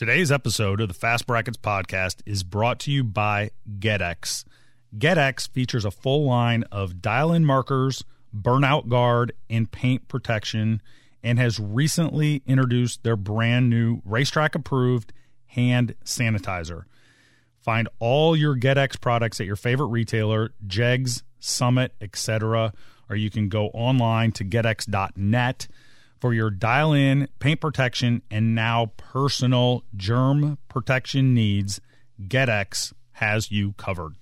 Today's 0.00 0.32
episode 0.32 0.80
of 0.80 0.88
the 0.88 0.94
Fast 0.94 1.26
Brackets 1.26 1.58
podcast 1.58 2.22
is 2.24 2.42
brought 2.42 2.80
to 2.80 2.90
you 2.90 3.04
by 3.04 3.50
GetX. 3.78 4.46
GetX 4.96 5.46
features 5.50 5.84
a 5.84 5.90
full 5.90 6.24
line 6.24 6.64
of 6.72 7.02
dial 7.02 7.34
in 7.34 7.44
markers, 7.44 8.02
burnout 8.34 8.88
guard, 8.88 9.34
and 9.50 9.70
paint 9.70 10.08
protection, 10.08 10.80
and 11.22 11.38
has 11.38 11.60
recently 11.60 12.42
introduced 12.46 13.02
their 13.02 13.14
brand 13.14 13.68
new 13.68 14.00
racetrack 14.06 14.54
approved 14.54 15.12
hand 15.48 15.94
sanitizer. 16.02 16.84
Find 17.60 17.86
all 17.98 18.34
your 18.34 18.56
GetX 18.56 18.98
products 18.98 19.38
at 19.38 19.46
your 19.46 19.54
favorite 19.54 19.88
retailer, 19.88 20.54
Jegs, 20.66 21.24
Summit, 21.40 21.92
etc., 22.00 22.72
or 23.10 23.16
you 23.16 23.28
can 23.28 23.50
go 23.50 23.66
online 23.74 24.32
to 24.32 24.46
getx.net 24.46 25.68
for 26.20 26.34
your 26.34 26.50
dial 26.50 26.92
in, 26.92 27.28
paint 27.38 27.60
protection, 27.60 28.22
and 28.30 28.54
now 28.54 28.92
personal 28.96 29.84
germ 29.96 30.58
protection 30.68 31.34
needs. 31.34 31.80
GetX 32.22 32.92
has 33.12 33.50
you 33.50 33.72
covered. 33.72 34.14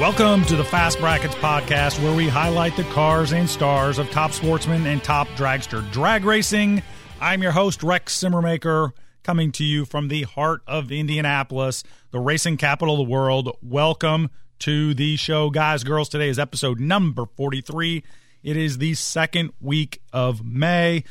Welcome 0.00 0.44
to 0.46 0.56
the 0.56 0.64
Fast 0.64 0.98
Brackets 0.98 1.36
podcast, 1.36 2.02
where 2.02 2.16
we 2.16 2.26
highlight 2.28 2.76
the 2.76 2.82
cars 2.82 3.32
and 3.32 3.48
stars 3.48 3.98
of 3.98 4.10
top 4.10 4.32
sportsmen 4.32 4.86
and 4.86 5.02
top 5.02 5.28
dragster 5.28 5.88
drag 5.92 6.24
racing. 6.24 6.82
I'm 7.20 7.44
your 7.44 7.52
host, 7.52 7.84
Rex 7.84 8.18
Simmermaker, 8.18 8.90
coming 9.22 9.52
to 9.52 9.62
you 9.62 9.84
from 9.84 10.08
the 10.08 10.24
heart 10.24 10.62
of 10.66 10.90
Indianapolis, 10.90 11.84
the 12.10 12.18
racing 12.18 12.56
capital 12.56 13.00
of 13.00 13.06
the 13.06 13.12
world. 13.12 13.56
Welcome 13.62 14.30
to 14.58 14.94
the 14.94 15.14
show, 15.16 15.48
guys, 15.50 15.84
girls. 15.84 16.08
Today 16.08 16.28
is 16.28 16.40
episode 16.40 16.80
number 16.80 17.26
43. 17.36 18.02
It 18.42 18.56
is 18.56 18.78
the 18.78 18.94
second 18.94 19.52
week 19.60 20.02
of 20.12 20.44
May. 20.44 21.04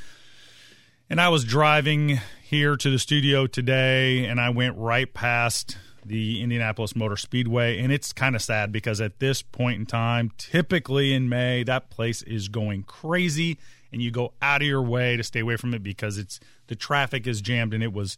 And 1.09 1.21
I 1.21 1.29
was 1.29 1.45
driving 1.45 2.19
here 2.43 2.75
to 2.75 2.91
the 2.91 2.99
studio 2.99 3.47
today, 3.47 4.25
and 4.25 4.41
I 4.41 4.49
went 4.49 4.75
right 4.77 5.11
past 5.11 5.77
the 6.05 6.41
Indianapolis 6.41 6.95
Motor 6.95 7.17
Speedway. 7.17 7.79
And 7.79 7.91
it's 7.91 8.13
kind 8.13 8.35
of 8.35 8.41
sad 8.41 8.71
because 8.71 9.01
at 9.01 9.19
this 9.19 9.41
point 9.41 9.79
in 9.79 9.85
time, 9.85 10.31
typically 10.37 11.13
in 11.13 11.29
May, 11.29 11.63
that 11.63 11.89
place 11.89 12.21
is 12.23 12.47
going 12.47 12.83
crazy 12.83 13.57
and 13.91 14.01
you 14.01 14.11
go 14.11 14.33
out 14.41 14.61
of 14.61 14.67
your 14.67 14.81
way 14.81 15.17
to 15.17 15.23
stay 15.23 15.39
away 15.39 15.55
from 15.55 15.73
it 15.73 15.83
because 15.83 16.17
it's 16.17 16.39
the 16.67 16.75
traffic 16.75 17.27
is 17.27 17.41
jammed 17.41 17.73
and 17.73 17.83
it 17.83 17.93
was 17.93 18.17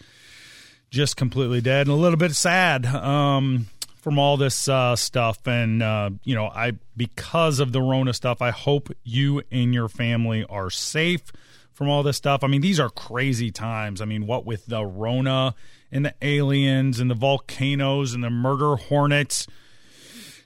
just 0.89 1.17
completely 1.17 1.61
dead 1.61 1.87
and 1.87 1.95
a 1.95 1.99
little 1.99 2.17
bit 2.17 2.33
sad 2.33 2.85
um, 2.85 3.67
from 3.97 4.17
all 4.17 4.37
this 4.37 4.69
uh, 4.69 4.95
stuff. 4.95 5.45
And, 5.45 5.83
uh, 5.83 6.11
you 6.23 6.35
know, 6.35 6.47
I, 6.47 6.73
because 6.95 7.59
of 7.59 7.71
the 7.71 7.81
Rona 7.81 8.13
stuff, 8.13 8.41
I 8.41 8.51
hope 8.51 8.89
you 9.03 9.41
and 9.51 9.73
your 9.73 9.89
family 9.89 10.45
are 10.45 10.69
safe 10.69 11.31
from 11.75 11.89
all 11.89 12.01
this 12.01 12.17
stuff. 12.17 12.43
I 12.43 12.47
mean, 12.47 12.61
these 12.61 12.79
are 12.79 12.89
crazy 12.89 13.51
times. 13.51 14.01
I 14.01 14.05
mean, 14.05 14.25
what 14.25 14.45
with 14.45 14.65
the 14.65 14.83
Rona 14.83 15.53
and 15.91 16.05
the 16.05 16.15
aliens 16.21 16.99
and 16.99 17.11
the 17.11 17.15
volcanoes 17.15 18.13
and 18.13 18.23
the 18.23 18.29
murder 18.29 18.77
hornets. 18.77 19.45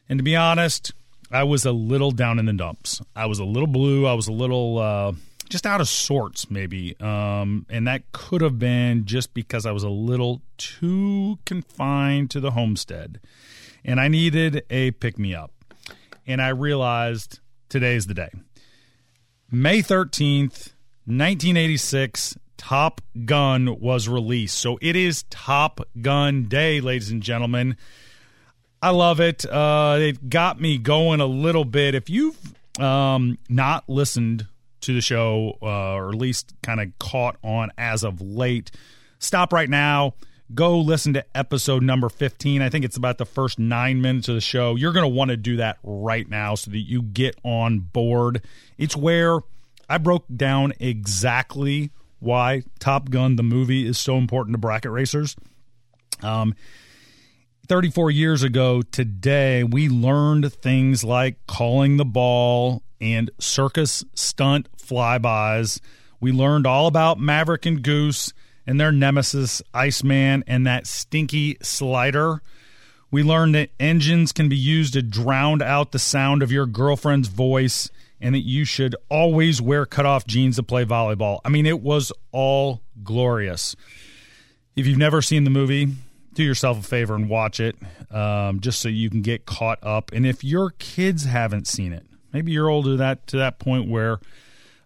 And 0.09 0.17
to 0.19 0.23
be 0.23 0.36
honest, 0.36 0.91
I 1.31 1.44
was 1.44 1.66
a 1.66 1.71
little 1.71 2.09
down 2.09 2.39
in 2.39 2.45
the 2.45 2.53
dumps. 2.53 2.99
I 3.16 3.27
was 3.27 3.38
a 3.38 3.45
little 3.45 3.67
blue. 3.67 4.08
I 4.08 4.13
was 4.13 4.27
a 4.27 4.31
little 4.31 4.80
uh, 4.80 5.13
just 5.49 5.67
out 5.67 5.81
of 5.81 5.88
sorts, 5.88 6.49
maybe. 6.49 6.99
Um, 6.99 7.67
and 7.69 7.88
that 7.88 8.11
could 8.11 8.41
have 8.41 8.58
been 8.58 9.05
just 9.05 9.36
because 9.36 9.67
I 9.67 9.71
was 9.71 9.83
a 9.83 9.89
little 9.89 10.42
too 10.58 11.37
confined 11.45 12.31
to 12.31 12.39
the 12.39 12.52
homestead. 12.52 13.20
And 13.86 13.99
I 13.99 14.08
needed 14.08 14.64
a 14.71 14.92
pick 14.92 15.20
me 15.20 15.36
up. 15.36 15.52
And 16.25 16.42
I 16.42 16.49
realized 16.49 17.39
today's 17.70 18.08
the 18.08 18.15
day. 18.15 18.30
May 19.52 19.81
13th, 19.81 20.73
1986, 21.09 22.37
Top 22.58 23.02
Gun 23.25 23.80
was 23.80 24.08
released. 24.08 24.59
So 24.59 24.77
it 24.80 24.95
is 24.95 25.23
Top 25.31 25.81
Gun 25.99 26.43
Day, 26.43 26.81
ladies 26.81 27.09
and 27.09 27.23
gentlemen. 27.23 27.77
I 28.80 28.92
love 28.92 29.19
it. 29.19 29.43
Uh, 29.43 29.98
it 29.99 30.30
got 30.30 30.61
me 30.61 30.77
going 30.77 31.19
a 31.19 31.25
little 31.25 31.65
bit. 31.65 31.95
If 31.95 32.11
you've 32.11 32.37
um, 32.80 33.39
not 33.49 33.89
listened 33.89 34.45
to 34.81 34.93
the 34.93 35.02
show, 35.02 35.58
uh, 35.64 35.95
or 35.95 36.09
at 36.09 36.15
least 36.15 36.53
kind 36.61 36.80
of 36.80 36.87
caught 36.99 37.37
on 37.43 37.71
as 37.75 38.03
of 38.03 38.21
late, 38.21 38.69
stop 39.17 39.52
right 39.52 39.69
now. 39.69 40.14
Go 40.53 40.80
listen 40.80 41.14
to 41.14 41.25
episode 41.36 41.81
number 41.81 42.09
15. 42.09 42.61
I 42.61 42.69
think 42.69 42.86
it's 42.86 42.98
about 42.98 43.17
the 43.17 43.25
first 43.25 43.58
nine 43.58 43.99
minutes 43.99 44.27
of 44.27 44.36
the 44.36 44.42
show. 44.42 44.75
You're 44.75 44.93
going 44.93 45.09
to 45.09 45.15
want 45.15 45.30
to 45.30 45.37
do 45.37 45.58
that 45.58 45.80
right 45.81 46.30
now 46.30 46.53
so 46.53 46.69
that 46.69 46.77
you 46.77 47.02
get 47.02 47.36
on 47.43 47.80
board. 47.80 48.43
It's 48.77 48.95
where 48.95 49.39
I 49.89 49.98
broke 49.98 50.26
down 50.33 50.73
exactly 50.80 51.92
why 52.20 52.64
Top 52.80 53.10
Gun, 53.10 53.36
the 53.36 53.44
movie, 53.44 53.88
is 53.88 53.98
so 53.98 54.17
important 54.17 54.54
to 54.54 54.60
bracket 54.60 54.92
racers. 54.92 55.36
Um, 56.22 56.54
34 57.67 58.11
years 58.11 58.44
ago 58.44 58.82
today, 58.82 59.64
we 59.64 59.89
learned 59.89 60.54
things 60.54 61.04
like 61.04 61.38
calling 61.48 61.98
the 61.98 62.05
ball 62.05 62.83
and 63.02 63.32
circus 63.39 64.04
stunt 64.14 64.67
flybys. 64.78 65.80
We 66.20 66.32
learned 66.32 66.67
all 66.67 66.88
about 66.88 67.20
Maverick 67.20 67.66
and 67.66 67.82
Goose 67.82 68.33
and 68.67 68.80
their 68.80 68.92
nemesis, 68.92 69.61
Iceman, 69.73 70.44
and 70.45 70.67
that 70.67 70.86
stinky 70.86 71.58
slider. 71.61 72.42
We 73.11 73.23
learned 73.23 73.55
that 73.55 73.72
engines 73.80 74.32
can 74.32 74.49
be 74.49 74.58
used 74.58 74.94
to 74.94 75.02
drown 75.02 75.61
out 75.61 75.92
the 75.92 75.99
sound 75.99 76.44
of 76.44 76.52
your 76.52 76.66
girlfriend's 76.66 77.28
voice 77.28 77.89
and 78.21 78.35
that 78.35 78.45
you 78.45 78.65
should 78.65 78.95
always 79.09 79.61
wear 79.61 79.85
cutoff 79.85 80.25
jeans 80.27 80.57
to 80.57 80.63
play 80.63 80.85
volleyball. 80.85 81.39
I 81.45 81.49
mean, 81.49 81.65
it 81.65 81.81
was 81.81 82.11
all 82.31 82.81
glorious. 83.03 83.75
If 84.75 84.87
you've 84.87 84.97
never 84.97 85.21
seen 85.21 85.43
the 85.43 85.49
movie, 85.49 85.87
do 86.33 86.43
yourself 86.43 86.80
a 86.80 86.83
favor 86.83 87.15
and 87.15 87.30
watch 87.30 87.59
it 87.59 87.75
um, 88.11 88.59
just 88.59 88.81
so 88.81 88.89
you 88.89 89.09
can 89.09 89.21
get 89.21 89.45
caught 89.45 89.80
up. 89.83 90.11
And 90.13 90.25
if 90.25 90.43
your 90.43 90.71
kids 90.80 91.25
haven't 91.25 91.67
seen 91.67 91.93
it, 91.93 92.05
maybe 92.31 92.52
you're 92.52 92.69
older 92.69 92.97
that 92.97 93.27
to 93.27 93.37
that 93.37 93.59
point 93.59 93.89
where 93.89 94.19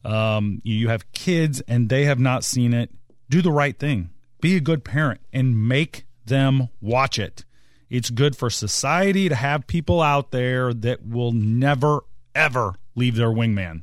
um, 0.06 0.62
you 0.64 0.90
have 0.90 1.12
kids 1.12 1.62
and 1.68 1.90
they 1.90 2.06
have 2.06 2.20
not 2.20 2.44
seen 2.44 2.74
it, 2.74 2.92
do 3.30 3.42
the 3.42 3.52
right 3.52 3.78
thing. 3.78 4.10
Be 4.42 4.56
a 4.56 4.62
good 4.62 4.84
parent 4.84 5.22
and 5.32 5.68
make 5.68 6.06
them 6.26 6.70
watch 6.82 7.18
it. 7.18 7.46
It's 7.90 8.10
good 8.10 8.36
for 8.36 8.50
society 8.50 9.30
to 9.30 9.36
have 9.36 9.68
people 9.68 10.02
out 10.02 10.32
there 10.32 10.74
that 10.74 11.06
will 11.06 11.32
never, 11.32 12.02
ever 12.34 12.76
leave 12.96 13.16
their 13.16 13.30
wingman. 13.30 13.82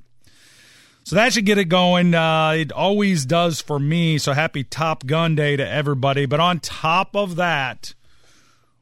So 1.04 1.16
that 1.16 1.32
should 1.32 1.47
get 1.47 1.59
it 1.59 1.65
going. 1.65 2.15
Uh, 2.15 2.50
it 2.50 2.72
always 2.72 3.25
does 3.25 3.60
for 3.60 3.78
me. 3.78 4.19
So 4.19 4.32
happy 4.32 4.62
Top 4.62 5.06
Gun 5.06 5.34
Day 5.34 5.56
to 5.56 5.69
everybody. 5.69 6.26
But 6.26 6.41
on 6.41 6.60
top 6.60 7.16
of 7.16 7.37
that, 7.37 7.94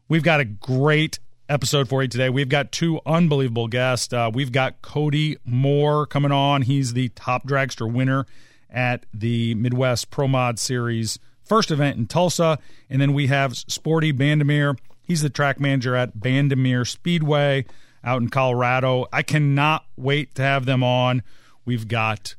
we've 0.08 0.22
got 0.22 0.40
a 0.40 0.44
great 0.44 1.20
episode 1.48 1.88
for 1.88 2.02
you 2.02 2.08
today. 2.08 2.28
We've 2.28 2.48
got 2.48 2.72
two 2.72 3.00
unbelievable 3.06 3.68
guests. 3.68 4.12
Uh, 4.12 4.30
we've 4.32 4.52
got 4.52 4.82
Cody 4.82 5.38
Moore 5.44 6.06
coming 6.06 6.32
on. 6.32 6.62
He's 6.62 6.92
the 6.92 7.08
top 7.10 7.46
dragster 7.46 7.90
winner 7.90 8.26
at 8.68 9.06
the 9.14 9.54
Midwest 9.54 10.10
Pro 10.10 10.28
Mod 10.28 10.58
Series 10.58 11.18
first 11.42 11.70
event 11.70 11.96
in 11.96 12.06
Tulsa. 12.06 12.58
And 12.90 13.00
then 13.00 13.14
we 13.14 13.28
have 13.28 13.56
Sporty 13.56 14.12
Bandimere. 14.12 14.76
He's 15.02 15.22
the 15.22 15.30
track 15.30 15.58
manager 15.58 15.96
at 15.96 16.18
Bandimere 16.18 16.86
Speedway 16.86 17.64
out 18.04 18.22
in 18.22 18.28
Colorado. 18.28 19.06
I 19.12 19.22
cannot 19.22 19.84
wait 19.96 20.34
to 20.36 20.42
have 20.42 20.64
them 20.64 20.82
on. 20.82 21.22
We've 21.64 21.88
got 21.88 22.34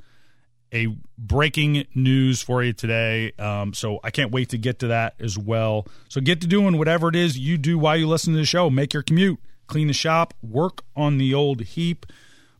a 0.73 0.87
breaking 1.17 1.85
news 1.95 2.41
for 2.41 2.63
you 2.63 2.73
today. 2.73 3.31
Um, 3.39 3.73
so 3.73 3.99
I 4.03 4.11
can't 4.11 4.31
wait 4.31 4.49
to 4.49 4.57
get 4.57 4.79
to 4.79 4.87
that 4.87 5.15
as 5.19 5.37
well. 5.37 5.87
So 6.09 6.21
get 6.21 6.41
to 6.41 6.47
doing 6.47 6.77
whatever 6.77 7.09
it 7.09 7.15
is 7.15 7.37
you 7.37 7.57
do 7.57 7.77
while 7.77 7.97
you 7.97 8.07
listen 8.07 8.33
to 8.33 8.39
the 8.39 8.45
show. 8.45 8.69
Make 8.69 8.93
your 8.93 9.03
commute, 9.03 9.39
clean 9.67 9.87
the 9.87 9.93
shop, 9.93 10.33
work 10.41 10.83
on 10.95 11.17
the 11.17 11.33
old 11.33 11.61
heap. 11.61 12.05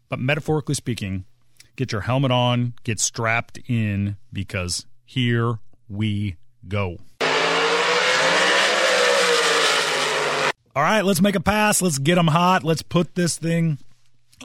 But 0.10 0.20
metaphorically 0.20 0.76
speaking, 0.76 1.26
get 1.76 1.92
your 1.92 2.02
helmet 2.02 2.32
on, 2.32 2.74
get 2.84 3.00
strapped 3.00 3.60
in 3.68 4.18
because 4.34 4.86
here 5.06 5.60
we 5.88 6.36
go. 6.68 6.98
All 10.80 10.86
right, 10.86 11.04
let's 11.04 11.22
make 11.22 11.36
a 11.36 11.42
pass. 11.42 11.82
Let's 11.82 11.98
get 11.98 12.16
them 12.16 12.28
hot. 12.28 12.64
Let's 12.64 12.84
put 12.84 13.14
this 13.14 13.38
thing 13.38 13.80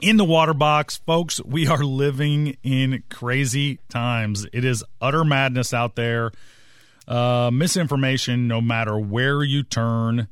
in 0.01 0.17
the 0.17 0.25
water 0.25 0.53
box. 0.53 0.97
Folks, 0.97 1.41
we 1.45 1.65
are 1.65 1.81
living 1.81 2.57
in 2.61 3.03
crazy 3.09 3.79
times. 3.87 4.45
It 4.51 4.65
is 4.65 4.83
utter 4.99 5.23
madness 5.23 5.73
out 5.73 5.95
there. 5.95 6.33
Uh, 7.07 7.51
misinformation, 7.53 8.49
no 8.49 8.59
matter 8.59 8.99
where 8.99 9.43
you 9.43 9.63
turn. 9.63 10.27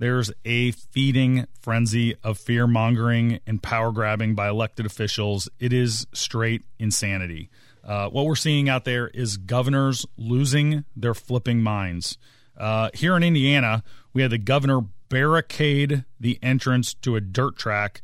there's 0.00 0.32
a 0.44 0.72
feeding 0.72 1.46
frenzy 1.60 2.16
of 2.24 2.38
fear 2.38 2.66
mongering 2.66 3.38
and 3.46 3.62
power 3.62 3.92
grabbing 3.92 4.34
by 4.34 4.48
elected 4.48 4.84
officials. 4.84 5.48
It 5.60 5.72
is 5.72 6.08
straight 6.12 6.64
insanity. 6.80 7.50
Uh, 7.84 8.08
what 8.08 8.26
we're 8.26 8.34
seeing 8.34 8.68
out 8.68 8.84
there 8.84 9.06
is 9.06 9.36
governors 9.36 10.06
losing 10.16 10.84
their 10.96 11.14
flipping 11.14 11.62
minds. 11.62 12.18
Uh, 12.56 12.90
here 12.94 13.16
in 13.16 13.22
Indiana, 13.22 13.84
we 14.12 14.22
had 14.22 14.32
the 14.32 14.38
governor 14.38 14.80
barricade 15.08 16.04
the 16.18 16.38
entrance 16.42 16.94
to 16.94 17.16
a 17.16 17.20
dirt 17.20 17.56
track 17.56 18.02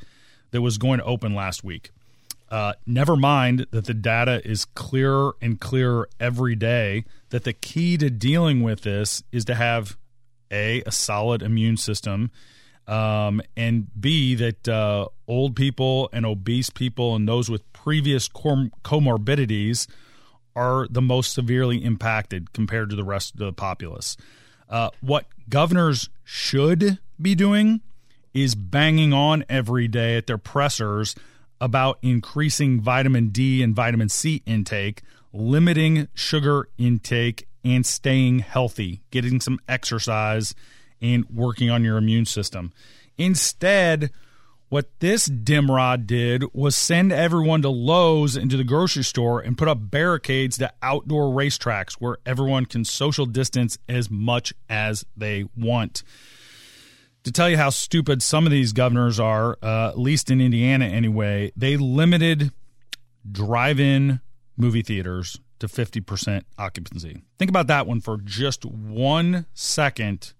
that 0.50 0.62
was 0.62 0.78
going 0.78 0.99
to 0.99 1.04
open 1.04 1.34
last 1.34 1.64
week. 1.64 1.90
Uh, 2.49 2.75
never 2.87 3.16
mind 3.16 3.66
that 3.70 3.87
the 3.87 3.94
data 3.94 4.46
is 4.46 4.66
clearer 4.66 5.34
and 5.40 5.58
clearer 5.58 6.08
every 6.20 6.54
day 6.54 7.04
that 7.31 7.44
the 7.44 7.54
key 7.54 7.96
to 7.96 8.10
dealing 8.10 8.62
with 8.62 8.82
this 8.82 9.22
is 9.32 9.44
to 9.46 9.54
have 9.54 9.96
a 10.50 10.82
a 10.82 10.93
solid 10.93 11.40
immune 11.40 11.78
system 11.78 12.31
um, 12.87 13.40
and 13.56 13.88
b 13.99 14.34
that 14.34 14.69
uh, 14.69 15.06
old 15.26 15.56
people 15.56 16.10
and 16.12 16.26
obese 16.26 16.69
people 16.69 17.14
and 17.14 17.26
those 17.26 17.49
with 17.49 17.72
previous 17.72 18.28
com- 18.28 18.70
comorbidities 18.84 19.87
are 20.54 20.87
the 20.90 21.00
most 21.00 21.32
severely 21.32 21.82
impacted 21.82 22.52
compared 22.52 22.90
to 22.90 22.96
the 22.96 23.04
rest 23.04 23.32
of 23.32 23.38
the 23.38 23.52
populace 23.54 24.14
uh, 24.73 24.91
what 25.01 25.27
governors 25.49 26.09
should 26.25 26.99
be 27.21 27.35
doing 27.37 27.83
is 28.35 28.55
banging 28.55 29.13
on 29.13 29.45
every 29.49 29.87
day 29.87 30.17
at 30.17 30.27
their 30.27 30.39
pressers 30.39 31.15
about 31.61 31.99
increasing 32.03 32.81
vitamin 32.81 33.29
D 33.29 33.63
and 33.63 33.77
vitamin 33.77 34.09
C 34.09 34.43
intake, 34.47 35.03
limiting 35.33 36.09
sugar 36.15 36.69
intake, 36.79 37.47
and 37.63 37.87
staying 37.87 38.41
healthy, 38.41 39.03
getting 39.11 39.41
some 39.41 39.61
exercise, 39.69 40.55
and 41.01 41.29
working 41.29 41.71
on 41.71 41.85
your 41.85 41.99
immune 41.99 42.25
system. 42.25 42.73
Instead, 43.19 44.11
what 44.73 44.89
this 45.01 45.29
dimrod 45.29 46.07
did 46.07 46.43
was 46.55 46.75
send 46.75 47.13
everyone 47.13 47.61
to 47.61 47.69
Lowe's 47.69 48.39
into 48.39 48.57
the 48.57 48.65
grocery 48.65 49.05
store 49.05 49.39
and 49.39 49.59
put 49.59 49.69
up 49.69 49.91
barricades 49.91 50.57
to 50.57 50.73
outdoor 50.81 51.25
racetracks 51.25 51.93
where 51.99 52.17
everyone 52.25 52.65
can 52.65 52.83
social 52.83 53.27
distance 53.27 53.77
as 53.87 54.11
much 54.11 54.55
as 54.71 55.05
they 55.15 55.45
want 55.55 56.03
to 57.23 57.31
tell 57.31 57.51
you 57.51 57.59
how 57.59 57.69
stupid 57.69 58.23
some 58.23 58.47
of 58.47 58.51
these 58.51 58.73
governors 58.73 59.21
are, 59.21 59.59
uh, 59.63 59.89
at 59.91 59.99
least 59.99 60.31
in 60.31 60.41
Indiana 60.41 60.87
anyway, 60.87 61.53
they 61.55 61.77
limited 61.77 62.51
drive 63.31 63.79
in 63.79 64.23
movie 64.57 64.81
theaters 64.81 65.39
to 65.59 65.67
50% 65.67 66.45
occupancy. 66.57 67.21
Think 67.39 67.51
about 67.51 67.67
that 67.67 67.87
one 67.87 68.01
for 68.01 68.17
just 68.17 68.65
one 68.65 69.45
second, 69.53 70.33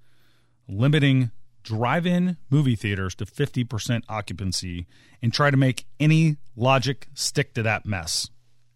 limiting 0.67 1.32
drive 1.62 2.06
in 2.06 2.36
movie 2.50 2.76
theaters 2.76 3.14
to 3.16 3.24
50% 3.24 4.02
occupancy 4.08 4.86
and 5.22 5.32
try 5.32 5.50
to 5.50 5.56
make 5.56 5.86
any 6.00 6.36
logic 6.56 7.08
stick 7.14 7.54
to 7.54 7.62
that 7.62 7.86
mess 7.86 8.28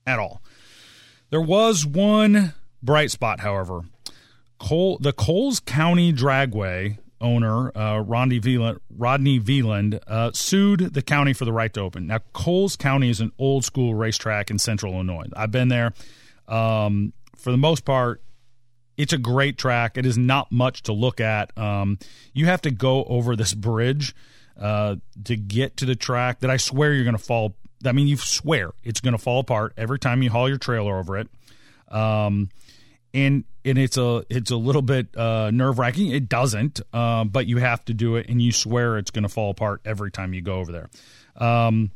at 0.07 0.19
all. 0.19 0.43
There 1.31 1.41
was 1.41 1.85
one 1.85 2.55
bright 2.83 3.11
spot, 3.11 3.41
however. 3.41 3.83
Cole, 4.59 4.99
the 5.01 5.13
Coles 5.13 5.61
County 5.61 6.13
Dragway 6.13 6.99
owner, 7.21 7.77
uh, 7.77 7.99
Rodney 7.99 8.41
Veland, 8.41 8.79
Rodney 8.97 9.41
Veland 9.41 10.01
uh, 10.07 10.33
sued 10.33 10.95
the 10.95 11.03
county 11.03 11.33
for 11.33 11.45
the 11.45 11.53
right 11.53 11.73
to 11.75 11.81
open. 11.81 12.07
Now, 12.07 12.19
Coles 12.33 12.77
County 12.77 13.11
is 13.11 13.21
an 13.21 13.33
old 13.39 13.65
school 13.65 13.95
racetrack 13.95 14.51
in 14.51 14.59
central 14.59 14.95
Illinois. 14.95 15.27
I've 15.35 15.51
been 15.51 15.69
there. 15.69 15.93
Um, 16.49 17.13
for 17.37 17.51
the 17.51 17.57
most 17.59 17.85
part, 17.85 18.23
it's 18.97 19.13
a 19.13 19.19
great 19.19 19.59
track. 19.59 19.99
It 19.99 20.07
is 20.07 20.17
not 20.17 20.51
much 20.51 20.85
to 20.85 20.93
look 20.93 21.21
at. 21.21 21.57
Um, 21.59 21.99
you 22.33 22.47
have 22.47 22.63
to 22.63 22.71
go 22.71 23.05
over 23.05 23.37
this 23.37 23.55
bridge 23.55 24.15
uh, 24.61 24.97
to 25.25 25.37
get 25.37 25.77
to 25.79 25.87
the 25.87 25.97
track 25.97 26.41
that 26.41 26.51
I 26.51 26.57
swear 26.57 26.93
you're 26.93 27.05
going 27.05 27.17
to 27.17 27.23
fall. 27.23 27.57
I 27.85 27.93
mean, 27.93 28.07
you 28.07 28.17
swear 28.17 28.73
it's 28.83 29.01
going 29.01 29.13
to 29.13 29.19
fall 29.19 29.41
apart 29.41 29.75
every 29.77 29.99
time 29.99 30.23
you 30.23 30.31
haul 30.31 30.49
your 30.49 30.59
trailer 30.59 30.99
over 30.99 31.19
it. 31.19 31.29
Um, 31.89 32.51
and 33.13 33.45
and 33.65 33.79
it's 33.79 33.97
a 33.97 34.25
it's 34.29 34.51
a 34.51 34.57
little 34.57 34.83
bit 34.83 35.17
uh, 35.17 35.51
nerve 35.51 35.79
wracking. 35.79 36.11
It 36.11 36.29
doesn't, 36.29 36.81
uh, 36.93 37.25
but 37.25 37.47
you 37.47 37.59
have 37.59 37.85
to 37.87 37.95
do 37.95 38.17
it, 38.17 38.29
and 38.29 38.41
you 38.41 38.53
swear 38.53 38.99
it's 38.99 39.11
going 39.11 39.23
to 39.23 39.29
fall 39.29 39.51
apart 39.51 39.81
every 39.85 40.11
time 40.11 40.35
you 40.35 40.43
go 40.43 40.57
over 40.57 40.73
there. 40.73 40.91
Um, 41.37 41.91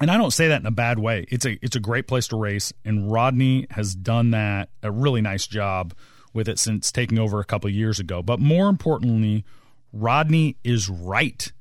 and 0.00 0.10
I 0.10 0.16
don't 0.16 0.32
say 0.32 0.48
that 0.48 0.60
in 0.60 0.66
a 0.66 0.72
bad 0.72 0.98
way. 0.98 1.26
It's 1.28 1.44
a 1.44 1.58
it's 1.64 1.76
a 1.76 1.80
great 1.80 2.06
place 2.06 2.28
to 2.28 2.36
race, 2.36 2.72
and 2.84 3.10
Rodney 3.10 3.66
has 3.70 3.94
done 3.94 4.30
that 4.30 4.70
a 4.82 4.90
really 4.90 5.20
nice 5.20 5.46
job 5.46 5.94
with 6.38 6.48
it 6.48 6.58
since 6.58 6.90
taking 6.90 7.18
over 7.18 7.40
a 7.40 7.44
couple 7.44 7.68
years 7.68 8.00
ago. 8.00 8.22
But 8.22 8.40
more 8.40 8.68
importantly, 8.68 9.44
Rodney 9.92 10.56
is 10.64 10.88
right. 10.88 11.52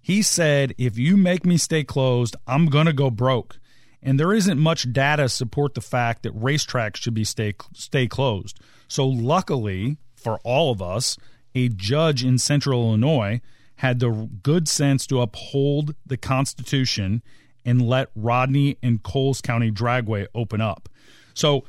He 0.00 0.22
said, 0.22 0.74
"If 0.78 0.96
you 0.96 1.18
make 1.18 1.44
me 1.44 1.58
stay 1.58 1.84
closed, 1.84 2.36
I'm 2.46 2.66
going 2.66 2.86
to 2.86 2.92
go 2.92 3.10
broke." 3.10 3.58
and 4.02 4.18
there 4.18 4.32
isn't 4.32 4.58
much 4.58 4.90
data 4.92 5.24
to 5.24 5.28
support 5.28 5.74
the 5.74 5.80
fact 5.80 6.22
that 6.22 6.34
racetracks 6.34 6.96
should 6.96 7.12
be 7.12 7.24
stay 7.24 7.54
stay 7.74 8.06
closed. 8.06 8.58
So 8.88 9.06
luckily 9.06 9.98
for 10.14 10.38
all 10.44 10.70
of 10.70 10.80
us, 10.80 11.16
a 11.54 11.68
judge 11.68 12.24
in 12.24 12.38
Central 12.38 12.82
Illinois 12.82 13.40
had 13.76 13.98
the 13.98 14.28
good 14.42 14.68
sense 14.68 15.06
to 15.06 15.20
uphold 15.20 15.94
the 16.06 16.16
Constitution 16.16 17.22
and 17.64 17.86
let 17.86 18.10
Rodney 18.14 18.76
and 18.82 19.02
Coles 19.02 19.40
County 19.40 19.70
Dragway 19.70 20.26
open 20.34 20.60
up. 20.60 20.88
So, 21.34 21.64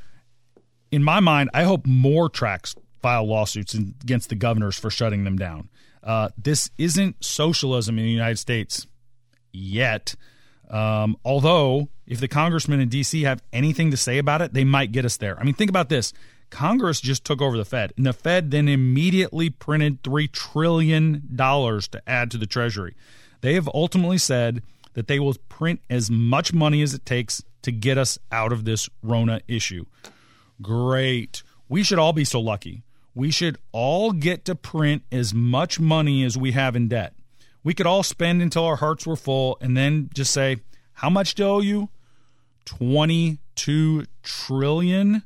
in 0.92 1.04
my 1.04 1.20
mind, 1.20 1.50
I 1.54 1.64
hope 1.64 1.86
more 1.86 2.30
tracks 2.30 2.76
file 3.02 3.26
lawsuits 3.26 3.74
against 3.74 4.30
the 4.30 4.36
governors 4.36 4.78
for 4.78 4.90
shutting 4.90 5.24
them 5.24 5.38
down. 5.38 5.70
Uh, 6.04 6.30
this 6.38 6.70
isn't 6.78 7.24
socialism 7.24 7.98
in 7.98 8.06
the 8.06 8.12
United 8.12 8.38
States 8.38 8.88
yet. 9.52 10.16
Um, 10.70 11.18
although, 11.26 11.90
if 12.08 12.20
the 12.20 12.28
congressmen 12.28 12.80
in 12.80 12.90
D.C. 12.90 13.24
have 13.24 13.44
anything 13.52 13.92
to 13.92 13.98
say 13.98 14.18
about 14.18 14.42
it, 14.42 14.54
they 14.54 14.64
might 14.64 14.92
get 14.92 15.06
us 15.06 15.18
there. 15.18 15.40
I 15.40 15.44
mean, 15.44 15.54
think 15.54 15.70
about 15.70 15.90
this 15.90 16.14
Congress 16.50 17.02
just 17.02 17.24
took 17.24 17.42
over 17.42 17.58
the 17.58 17.66
Fed, 17.66 17.94
and 17.98 18.06
the 18.06 18.14
Fed 18.14 18.52
then 18.52 18.68
immediately 18.68 19.50
printed 19.50 20.04
$3 20.04 20.32
trillion 20.32 21.28
to 21.36 22.02
add 22.06 22.30
to 22.32 22.38
the 22.38 22.46
Treasury. 22.46 22.96
They 23.40 23.56
have 23.56 23.70
ultimately 23.74 24.18
said 24.18 24.62
that 24.94 25.08
they 25.08 25.20
will 25.20 25.36
print 25.50 25.82
as 25.90 26.12
much 26.12 26.54
money 26.54 26.82
as 26.82 26.94
it 26.94 27.06
takes 27.06 27.42
to 27.64 27.72
get 27.72 27.98
us 27.98 28.20
out 28.32 28.52
of 28.52 28.66
this 28.66 28.90
Rona 29.02 29.42
issue. 29.48 29.86
Great. 30.62 31.44
We 31.70 31.84
should 31.84 32.00
all 32.00 32.14
be 32.14 32.26
so 32.26 32.40
lucky. 32.40 32.84
We 33.14 33.32
should 33.32 33.58
all 33.72 34.12
get 34.12 34.46
to 34.46 34.56
print 34.56 35.04
as 35.12 35.34
much 35.34 35.80
money 35.80 36.24
as 36.24 36.38
we 36.38 36.52
have 36.52 36.76
in 36.76 36.88
debt 36.88 37.14
we 37.64 37.74
could 37.74 37.86
all 37.86 38.04
spend 38.04 38.42
until 38.42 38.66
our 38.66 38.78
hearts 38.78 39.06
were 39.06 39.16
full 39.16 39.58
and 39.62 39.78
then 39.78 40.10
just 40.14 40.32
say, 40.32 40.58
how 40.94 41.10
much 41.10 41.36
do 41.36 41.44
I 41.46 41.48
owe 41.48 41.60
you? 41.60 41.90
22 42.66 44.06
trillion. 44.24 45.24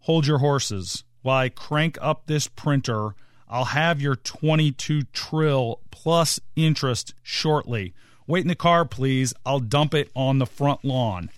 Hold 0.00 0.26
your 0.26 0.38
horses. 0.38 1.04
While 1.22 1.38
I 1.38 1.48
crank 1.50 1.98
up 2.00 2.26
this 2.26 2.48
printer, 2.48 3.14
I'll 3.48 3.66
have 3.66 4.00
your 4.00 4.16
22 4.16 5.02
trill 5.12 5.80
plus 5.90 6.40
interest 6.56 7.14
shortly. 7.22 7.94
Wait 8.26 8.42
in 8.42 8.48
the 8.48 8.54
car, 8.54 8.84
please. 8.84 9.34
I'll 9.44 9.60
dump 9.60 9.92
it 9.94 10.10
on 10.14 10.38
the 10.38 10.46
front 10.46 10.84
lawn. 10.84 11.30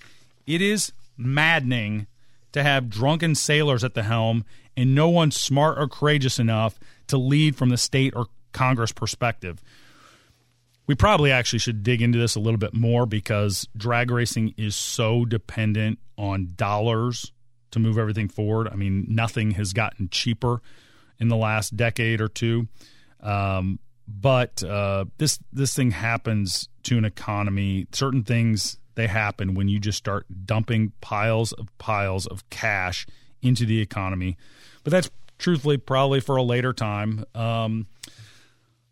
It 0.46 0.60
is 0.60 0.92
maddening 1.16 2.06
to 2.52 2.62
have 2.62 2.88
drunken 2.88 3.34
sailors 3.34 3.84
at 3.84 3.94
the 3.94 4.02
helm 4.02 4.44
and 4.76 4.94
no 4.94 5.08
one 5.08 5.30
smart 5.30 5.78
or 5.78 5.88
courageous 5.88 6.38
enough 6.38 6.78
to 7.08 7.16
lead 7.16 7.56
from 7.56 7.68
the 7.68 7.76
state 7.76 8.14
or 8.16 8.26
Congress 8.52 8.92
perspective 8.92 9.62
we 10.86 10.94
probably 10.94 11.30
actually 11.30 11.58
should 11.58 11.82
dig 11.82 12.02
into 12.02 12.18
this 12.18 12.34
a 12.34 12.40
little 12.40 12.58
bit 12.58 12.74
more 12.74 13.06
because 13.06 13.68
drag 13.76 14.10
racing 14.10 14.54
is 14.56 14.74
so 14.74 15.24
dependent 15.24 15.98
on 16.18 16.52
dollars 16.56 17.32
to 17.70 17.78
move 17.78 17.98
everything 17.98 18.28
forward. 18.28 18.68
I 18.68 18.74
mean, 18.74 19.06
nothing 19.08 19.52
has 19.52 19.72
gotten 19.72 20.08
cheaper 20.10 20.60
in 21.18 21.28
the 21.28 21.36
last 21.36 21.76
decade 21.76 22.20
or 22.20 22.28
two. 22.28 22.68
Um, 23.20 23.78
but 24.08 24.62
uh, 24.64 25.06
this 25.18 25.38
this 25.52 25.74
thing 25.74 25.92
happens 25.92 26.68
to 26.82 26.98
an 26.98 27.04
economy. 27.04 27.86
Certain 27.92 28.24
things 28.24 28.78
they 28.94 29.06
happen 29.06 29.54
when 29.54 29.68
you 29.68 29.78
just 29.78 29.98
start 29.98 30.26
dumping 30.44 30.92
piles 31.00 31.52
of 31.52 31.76
piles 31.78 32.26
of 32.26 32.48
cash 32.50 33.06
into 33.40 33.66
the 33.66 33.80
economy. 33.80 34.36
But 34.84 34.92
that's 34.92 35.10
truthfully 35.38 35.76
probably 35.76 36.20
for 36.20 36.36
a 36.36 36.42
later 36.42 36.72
time. 36.72 37.24
Um, 37.34 37.86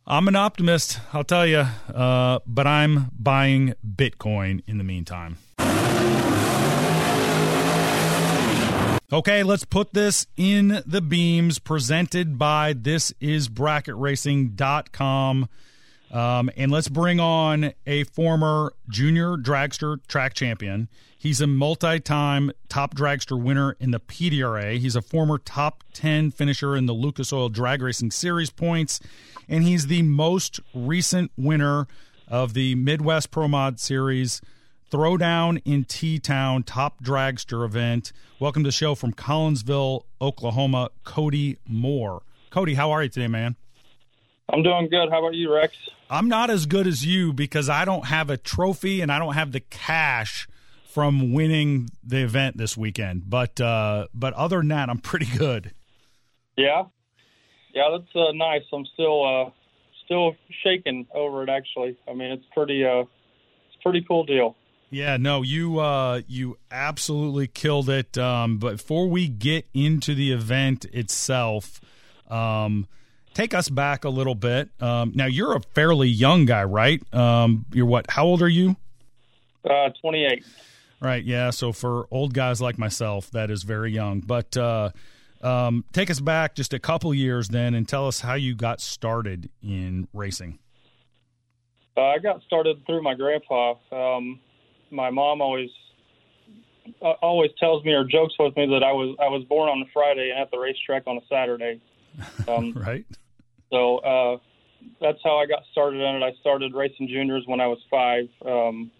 I'm 0.07 0.29
an 0.29 0.37
optimist, 0.37 0.99
I'll 1.13 1.25
tell 1.25 1.47
you, 1.47 1.67
uh, 1.95 2.41
but 2.47 2.67
I'm 2.67 3.11
buying 3.19 3.75
Bitcoin 3.87 4.63
in 4.67 4.79
the 4.79 4.85
meantime. 4.85 5.37
Okay, 9.13 9.43
let's 9.43 9.65
put 9.65 9.93
this 9.93 10.29
in 10.37 10.85
the 10.87 11.01
beams 11.01 11.59
presented 11.59 12.39
by 12.39 12.75
thisisbracketracing.com. 12.75 15.49
Um, 16.11 16.51
and 16.57 16.73
let's 16.73 16.89
bring 16.89 17.21
on 17.21 17.73
a 17.87 18.05
former 18.05 18.73
junior 18.89 19.37
dragster 19.37 20.05
track 20.09 20.35
champion. 20.35 20.89
He's 21.17 21.41
a 21.41 21.47
multi 21.47 22.01
time 22.01 22.51
top 22.69 22.95
dragster 22.95 23.41
winner 23.41 23.77
in 23.79 23.91
the 23.93 24.01
PDRA. 24.01 24.79
He's 24.79 24.97
a 24.97 25.03
former 25.03 25.39
top 25.39 25.85
10 25.93 26.31
finisher 26.31 26.77
in 26.77 26.87
the 26.87 26.95
Lucas 26.95 27.33
Oil 27.33 27.49
Drag 27.49 27.83
Racing 27.83 28.11
Series 28.11 28.51
points. 28.51 29.01
And 29.49 29.63
he's 29.63 29.87
the 29.87 30.03
most 30.03 30.61
recent 30.75 31.31
winner 31.37 31.87
of 32.27 32.55
the 32.55 32.75
Midwest 32.75 33.31
Pro 33.31 33.49
Mod 33.49 33.79
Series 33.79 34.41
Throwdown 34.91 35.63
in 35.65 35.85
T 35.85 36.19
Town 36.19 36.65
Top 36.65 37.03
Dragster 37.03 37.65
event. 37.65 38.13
Welcome 38.41 38.65
to 38.65 38.69
the 38.69 38.73
show 38.73 38.97
from 38.97 39.13
Collinsville, 39.13 40.03
Oklahoma, 40.21 40.91
Cody 41.05 41.59
Moore. 41.69 42.23
Cody, 42.51 42.75
how 42.75 42.91
are 42.91 43.03
you 43.05 43.09
today, 43.09 43.29
man? 43.29 43.55
I'm 44.53 44.63
doing 44.63 44.89
good. 44.89 45.11
How 45.11 45.21
about 45.21 45.35
you, 45.35 45.53
Rex? 45.53 45.75
I'm 46.09 46.29
not 46.29 46.51
as 46.51 46.67
good 46.67 46.87
as 46.87 47.05
you 47.07 47.33
because 47.33 47.69
I 47.69 47.85
don't 47.85 48.07
have 48.07 48.31
a 48.31 48.37
trophy 48.37 49.01
and 49.01 49.13
I 49.13 49.19
don't 49.19 49.35
have 49.35 49.53
the 49.53 49.61
cash 49.61 50.49
from 50.91 51.33
winning 51.33 51.89
the 52.03 52.23
event 52.23 52.57
this 52.57 52.77
weekend. 52.77 53.31
But 53.31 53.61
uh, 53.61 54.09
but 54.13 54.35
other 54.35 54.59
than 54.59 54.69
that, 54.69 54.89
I'm 54.89 54.99
pretty 54.99 55.27
good. 55.37 55.73
Yeah, 56.57 56.85
yeah, 57.73 57.97
that's 57.97 58.15
uh, 58.15 58.33
nice. 58.33 58.63
I'm 58.73 58.85
still 58.95 59.25
uh, 59.47 59.51
still 60.05 60.37
shaking 60.65 61.07
over 61.15 61.43
it. 61.45 61.49
Actually, 61.49 61.97
I 62.09 62.15
mean, 62.15 62.33
it's 62.33 62.45
pretty 62.53 62.85
uh, 62.85 63.03
it's 63.03 63.77
a 63.79 63.83
pretty 63.83 64.05
cool 64.07 64.25
deal. 64.25 64.57
Yeah, 64.91 65.17
no, 65.17 65.43
you 65.43 65.79
uh, 65.79 66.23
you 66.27 66.59
absolutely 66.71 67.47
killed 67.47 67.89
it. 67.89 68.19
Um, 68.19 68.59
but 68.59 68.79
before 68.79 69.09
we 69.09 69.29
get 69.29 69.69
into 69.73 70.15
the 70.15 70.33
event 70.33 70.85
itself, 70.87 71.81
um, 72.29 72.89
take 73.35 73.55
us 73.55 73.69
back 73.69 74.05
a 74.05 74.09
little 74.09 74.35
bit. 74.35 74.71
Um, 74.81 75.13
now 75.15 75.27
you're 75.27 75.57
a 75.57 75.61
fairly 75.61 76.09
young 76.09 76.45
guy, 76.45 76.65
right? 76.65 77.03
Um, 77.15 77.67
you're 77.73 77.87
what? 77.87 78.11
How 78.11 78.25
old 78.25 78.43
are 78.43 78.49
you? 78.49 78.77
Uh, 79.69 79.91
28. 80.01 80.45
Right. 81.01 81.25
Yeah. 81.25 81.51
So 81.51 81.73
for 81.73 82.07
old 82.11 82.35
guys 82.35 82.61
like 82.61 82.79
myself, 82.79 83.31
that 83.31 83.51
is 83.51 83.63
very 83.63 83.93
young. 83.93 84.21
But 84.21 84.57
uh, 84.57 84.91
um, 85.43 85.85
take 85.93 86.11
us 86.11 86.21
back 86.21 86.55
just 86.55 86.75
a 86.75 86.79
couple 86.79 87.13
years 87.15 87.49
then, 87.49 87.75
and 87.75 87.89
tell 87.89 88.07
us 88.07 88.21
how 88.21 88.35
you 88.35 88.55
got 88.55 88.81
started 88.81 89.51
in 89.63 90.09
racing. 90.13 90.59
Uh, 91.97 92.03
I 92.03 92.19
got 92.19 92.43
started 92.43 92.85
through 92.87 93.03
my 93.03 93.15
grandpa. 93.15 93.75
Um, 93.91 94.41
my 94.91 95.11
mom 95.11 95.41
always 95.41 95.71
uh, 97.03 97.13
always 97.23 97.51
tells 97.59 97.85
me 97.85 97.93
or 97.93 98.05
jokes 98.05 98.35
with 98.39 98.57
me 98.57 98.67
that 98.67 98.83
I 98.83 98.93
was 98.93 99.17
I 99.21 99.29
was 99.29 99.45
born 99.45 99.69
on 99.69 99.81
a 99.81 99.87
Friday 99.93 100.31
and 100.31 100.41
at 100.41 100.51
the 100.51 100.59
racetrack 100.59 101.05
on 101.07 101.17
a 101.17 101.21
Saturday. 101.29 101.81
Um, 102.49 102.73
right. 102.77 103.05
So 103.71 103.99
uh, 103.99 104.39
that's 105.01 105.19
how 105.23 105.39
I 105.39 105.47
got 105.47 105.63
started 105.73 106.01
in 106.01 106.17
it. 106.17 106.23
I 106.23 106.33
started 106.41 106.75
racing 106.75 107.09
juniors 107.09 107.45
when 107.47 107.61
I 107.61 107.67
was 107.67 107.79
five. 107.91 108.29
Um, 108.45 108.91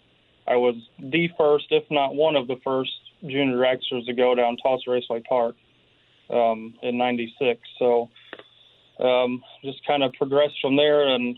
I 0.47 0.55
was 0.55 0.75
the 0.99 1.29
first, 1.37 1.65
if 1.69 1.83
not 1.91 2.15
one 2.15 2.35
of 2.35 2.47
the 2.47 2.57
first, 2.63 2.91
junior 3.21 3.57
dragsters 3.57 4.05
to 4.05 4.13
go 4.13 4.33
down 4.33 4.57
Tulsa 4.57 4.89
Raceway 4.89 5.21
Park 5.27 5.55
um, 6.29 6.73
in 6.81 6.97
'96. 6.97 7.59
So 7.77 8.09
um, 8.99 9.43
just 9.63 9.85
kind 9.85 10.03
of 10.03 10.13
progressed 10.13 10.55
from 10.61 10.75
there 10.75 11.07
and 11.07 11.37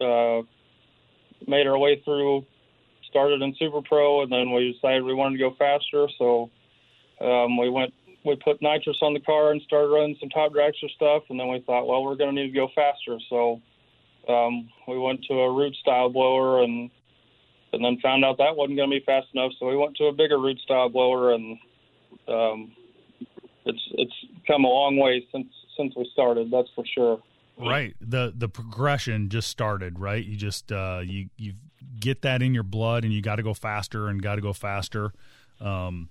uh, 0.00 0.42
made 1.46 1.66
our 1.66 1.78
way 1.78 2.00
through. 2.04 2.44
Started 3.08 3.42
in 3.42 3.54
Super 3.58 3.82
Pro, 3.82 4.22
and 4.22 4.30
then 4.30 4.52
we 4.52 4.72
decided 4.72 5.02
we 5.02 5.14
wanted 5.14 5.38
to 5.38 5.50
go 5.50 5.56
faster. 5.58 6.06
So 6.16 6.50
um, 7.20 7.58
we 7.58 7.68
went 7.68 7.92
we 8.24 8.36
put 8.36 8.60
nitrous 8.60 8.98
on 9.02 9.14
the 9.14 9.20
car 9.20 9.52
and 9.52 9.62
started 9.62 9.88
running 9.88 10.16
some 10.20 10.28
top 10.28 10.52
dragster 10.52 10.90
stuff, 10.94 11.22
and 11.30 11.40
then 11.40 11.48
we 11.48 11.60
thought, 11.60 11.86
well, 11.86 12.04
we're 12.04 12.16
going 12.16 12.34
to 12.34 12.42
need 12.42 12.52
to 12.52 12.54
go 12.54 12.68
faster. 12.74 13.18
So 13.28 13.60
um, 14.28 14.68
we 14.86 14.98
went 14.98 15.24
to 15.24 15.34
a 15.34 15.52
root 15.52 15.74
style 15.76 16.10
blower 16.10 16.62
and 16.62 16.90
and 17.72 17.84
then 17.84 17.98
found 18.02 18.24
out 18.24 18.38
that 18.38 18.56
wasn't 18.56 18.76
going 18.76 18.90
to 18.90 18.98
be 18.98 19.04
fast 19.04 19.28
enough. 19.32 19.52
So 19.58 19.66
we 19.66 19.76
went 19.76 19.96
to 19.96 20.06
a 20.06 20.12
bigger 20.12 20.38
root 20.38 20.58
style 20.58 20.88
blower, 20.88 21.32
and 21.32 21.58
um, 22.28 22.72
it's 23.64 23.82
it's 23.92 24.12
come 24.46 24.64
a 24.64 24.68
long 24.68 24.96
way 24.96 25.24
since 25.32 25.48
since 25.76 25.94
we 25.96 26.08
started. 26.12 26.50
That's 26.50 26.68
for 26.74 26.84
sure. 26.94 27.22
Right. 27.56 27.94
the 28.00 28.32
The 28.34 28.48
progression 28.48 29.28
just 29.28 29.48
started. 29.48 29.98
Right. 29.98 30.24
You 30.24 30.36
just 30.36 30.72
uh, 30.72 31.02
you 31.04 31.28
you 31.36 31.54
get 31.98 32.22
that 32.22 32.42
in 32.42 32.54
your 32.54 32.62
blood, 32.62 33.04
and 33.04 33.12
you 33.12 33.22
got 33.22 33.36
to 33.36 33.42
go 33.42 33.54
faster, 33.54 34.08
and 34.08 34.22
got 34.22 34.36
to 34.36 34.40
go 34.40 34.52
faster. 34.52 35.12
Um, 35.60 36.08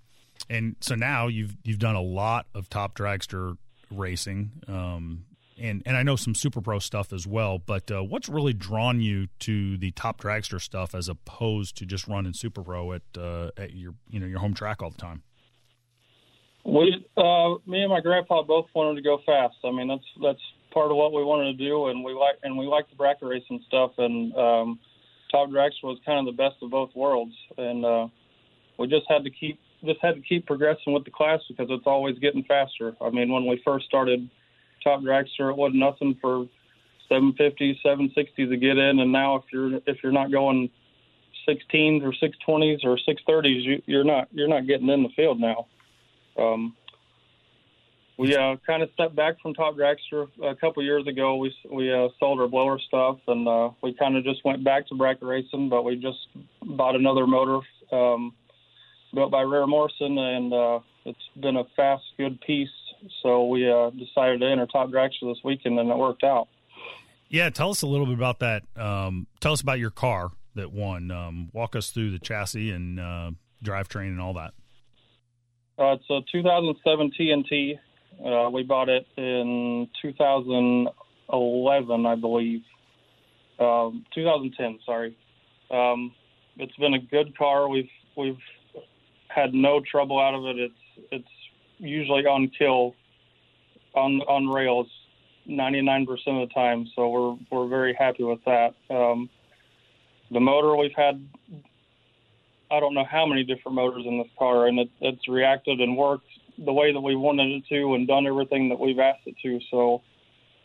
and 0.50 0.76
so 0.80 0.96
now 0.96 1.28
you've 1.28 1.56
you've 1.64 1.80
done 1.80 1.96
a 1.96 2.02
lot 2.02 2.48
of 2.54 2.70
top 2.70 2.98
dragster 2.98 3.58
racing, 3.92 4.52
um, 4.68 5.26
and 5.60 5.84
and 5.86 5.98
I 5.98 6.04
know 6.04 6.16
some 6.16 6.36
super 6.36 6.62
pro 6.62 6.80
stuff 6.80 7.12
as 7.14 7.28
well. 7.28 7.60
But 7.60 7.92
uh, 7.92 8.04
what's 8.04 8.30
really 8.30 8.54
drawn 8.54 9.02
you 9.02 9.28
to 9.40 9.78
the 9.78 9.92
top 9.92 10.22
dragster 10.22 10.62
stuff 10.62 10.96
as 10.96 11.10
opposed 11.10 11.78
to 11.78 11.86
just 11.86 12.08
running 12.08 12.34
super 12.34 12.64
pro 12.64 12.94
at 12.94 13.02
uh, 13.18 13.52
at 13.58 13.74
your 13.74 13.94
you 14.10 14.20
know 14.20 14.28
your 14.28 14.40
home 14.40 14.54
track 14.54 14.82
all 14.82 14.90
the 14.90 14.98
time? 14.98 15.24
We, 16.66 16.94
uh, 17.18 17.56
me 17.66 17.82
and 17.82 17.90
my 17.90 18.02
grandpa 18.02 18.44
both 18.44 18.68
wanted 18.76 18.96
to 18.96 19.02
go 19.02 19.20
fast. 19.26 19.56
I 19.64 19.72
mean, 19.72 19.88
that's 19.88 20.06
that's 20.22 20.42
part 20.72 20.92
of 20.92 20.98
what 20.98 21.14
we 21.14 21.24
wanted 21.24 21.58
to 21.58 21.66
do, 21.66 21.88
and 21.88 22.04
we 22.04 22.14
like 22.14 22.36
and 22.44 22.58
we 22.58 22.66
like 22.66 22.90
the 22.90 22.96
bracket 22.96 23.28
racing 23.28 23.64
stuff. 23.68 23.92
And 23.98 24.34
um, 24.36 24.80
top 25.32 25.50
dragster 25.50 25.84
was 25.84 26.00
kind 26.06 26.20
of 26.20 26.26
the 26.26 26.38
best 26.38 26.56
of 26.62 26.70
both 26.70 26.92
worlds, 26.96 27.34
and 27.58 27.86
uh, 27.86 28.08
we 28.78 28.88
just 28.88 29.06
had 29.10 29.24
to 29.24 29.30
keep 29.30 29.60
just 29.84 30.00
had 30.02 30.16
to 30.16 30.22
keep 30.22 30.46
progressing 30.46 30.94
with 30.94 31.06
the 31.06 31.12
class 31.12 31.40
because 31.48 31.68
it's 31.70 31.86
always 31.86 32.18
getting 32.20 32.44
faster. 32.44 32.96
I 33.02 33.10
mean, 33.10 33.32
when 33.32 33.46
we 33.46 33.62
first 33.66 33.86
started 33.86 34.30
top 34.84 35.02
dragster, 35.02 35.50
it 35.50 35.58
wasn't 35.58 35.80
nothing 35.80 36.18
for 36.22 36.48
750s, 37.10 37.78
760s 37.86 38.50
to 38.50 38.58
get 38.58 38.78
in, 38.78 39.00
and 39.00 39.12
now 39.12 39.36
if 39.38 39.44
you're 39.52 39.80
if 39.86 39.98
you're 40.04 40.12
not 40.12 40.32
going 40.32 40.70
16s 41.48 42.04
or 42.04 42.12
620s 42.12 42.86
or 42.86 42.98
630s, 42.98 43.64
you, 43.64 43.82
you're 43.86 44.04
not 44.04 44.28
you're 44.32 44.48
not 44.48 44.68
getting 44.68 44.90
in 44.90 45.04
the 45.04 45.10
field 45.16 45.40
now. 45.40 45.68
Um, 46.38 46.76
we 48.18 48.36
uh, 48.36 48.58
kind 48.68 48.84
of 48.84 48.90
stepped 48.94 49.16
back 49.16 49.40
from 49.42 49.54
top 49.54 49.76
dragster 49.76 50.28
a 50.44 50.54
couple 50.54 50.84
years 50.84 51.08
ago. 51.08 51.38
We 51.38 51.56
we 51.72 51.92
uh, 51.92 52.10
sold 52.20 52.42
our 52.42 52.48
blower 52.48 52.78
stuff, 52.80 53.18
and 53.28 53.48
uh, 53.48 53.70
we 53.82 53.94
kind 53.94 54.18
of 54.18 54.24
just 54.26 54.44
went 54.44 54.64
back 54.64 54.88
to 54.88 54.96
bracket 54.96 55.24
racing, 55.24 55.70
but 55.70 55.84
we 55.84 55.96
just 55.96 56.20
bought 56.62 56.96
another 56.96 57.26
motor. 57.26 57.66
Um, 57.92 58.34
built 59.14 59.32
by 59.32 59.42
Rare 59.42 59.68
Morrison, 59.68 60.18
and 60.18 60.54
uh, 60.54 60.80
it's 61.06 61.20
been 61.40 61.58
a 61.58 61.64
fast, 61.76 62.04
good 62.18 62.40
piece. 62.42 62.70
So 63.24 63.48
we 63.48 63.70
uh, 63.70 63.90
decided 63.92 64.42
to 64.42 64.48
enter 64.48 64.68
Top 64.68 64.90
Dragster 64.90 65.34
this 65.34 65.44
weekend, 65.44 65.80
and 65.80 65.90
it 65.90 65.98
worked 65.98 66.24
out. 66.24 66.48
Yeah, 67.30 67.50
tell 67.50 67.70
us 67.70 67.82
a 67.82 67.88
little 67.88 68.06
bit 68.06 68.16
about 68.16 68.40
that. 68.40 68.64
Um, 68.76 69.28
tell 69.40 69.54
us 69.54 69.62
about 69.62 69.80
your 69.80 69.92
car 69.92 70.32
that 70.56 70.72
won. 70.72 71.12
Um, 71.12 71.50
walk 71.54 71.76
us 71.76 71.92
through 71.92 72.12
the 72.12 72.20
chassis 72.20 72.72
and 72.72 73.00
uh, 73.00 73.32
drivetrain 73.64 74.08
and 74.08 74.20
all 74.20 74.34
that. 74.34 74.54
Uh, 75.78 75.94
it's 75.94 76.10
a 76.10 76.22
2007 76.32 77.12
TNT. 77.18 77.80
Uh, 78.26 78.50
we 78.50 78.64
bought 78.64 78.90
it 78.90 79.06
in 79.16 79.88
2011, 80.02 82.06
I 82.06 82.16
believe. 82.16 82.64
Um, 83.60 84.06
2010, 84.14 84.80
sorry. 84.86 85.18
Um, 85.72 86.14
it's 86.58 86.76
been 86.76 86.96
a 86.96 87.00
good 87.00 87.38
car. 87.38 87.70
We've 87.70 87.88
we've 88.18 88.42
had 89.30 89.54
no 89.54 89.80
trouble 89.80 90.20
out 90.20 90.36
of 90.36 90.46
it. 90.46 90.60
It's 90.60 91.08
it's 91.12 91.30
usually 91.78 92.26
on 92.26 92.52
kill 92.58 92.96
on 93.96 94.22
on 94.22 94.48
rails 94.48 94.88
99% 95.48 96.08
of 96.10 96.48
the 96.48 96.54
time. 96.54 96.88
So 96.96 97.10
we're 97.10 97.38
we're 97.52 97.68
very 97.68 97.96
happy 97.98 98.24
with 98.24 98.40
that. 98.46 98.76
Um, 98.90 99.30
the 100.32 100.40
motor 100.40 100.76
we've 100.76 100.96
had 100.96 101.26
I 102.72 102.80
don't 102.80 102.94
know 102.94 103.06
how 103.10 103.26
many 103.26 103.44
different 103.44 103.76
motors 103.76 104.04
in 104.06 104.20
this 104.20 104.28
car, 104.38 104.68
and 104.68 104.80
it, 104.80 104.90
it's 105.02 105.28
reacted 105.28 105.80
and 105.80 105.98
worked 105.98 106.28
the 106.64 106.74
way 106.74 106.94
that 106.94 107.00
we 107.00 107.16
wanted 107.16 107.50
it 107.50 107.64
to, 107.70 107.96
and 107.96 108.08
done 108.08 108.28
everything 108.28 108.70
that 108.70 108.80
we've 108.80 109.00
asked 109.00 109.26
it 109.26 109.36
to. 109.44 109.60
So 109.72 110.02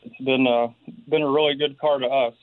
it's 0.03 0.17
been 0.19 0.47
a 0.47 0.69
been 1.09 1.23
a 1.23 1.31
really 1.31 1.55
good 1.55 1.79
car 1.79 1.99
to 1.99 2.07
us. 2.07 2.35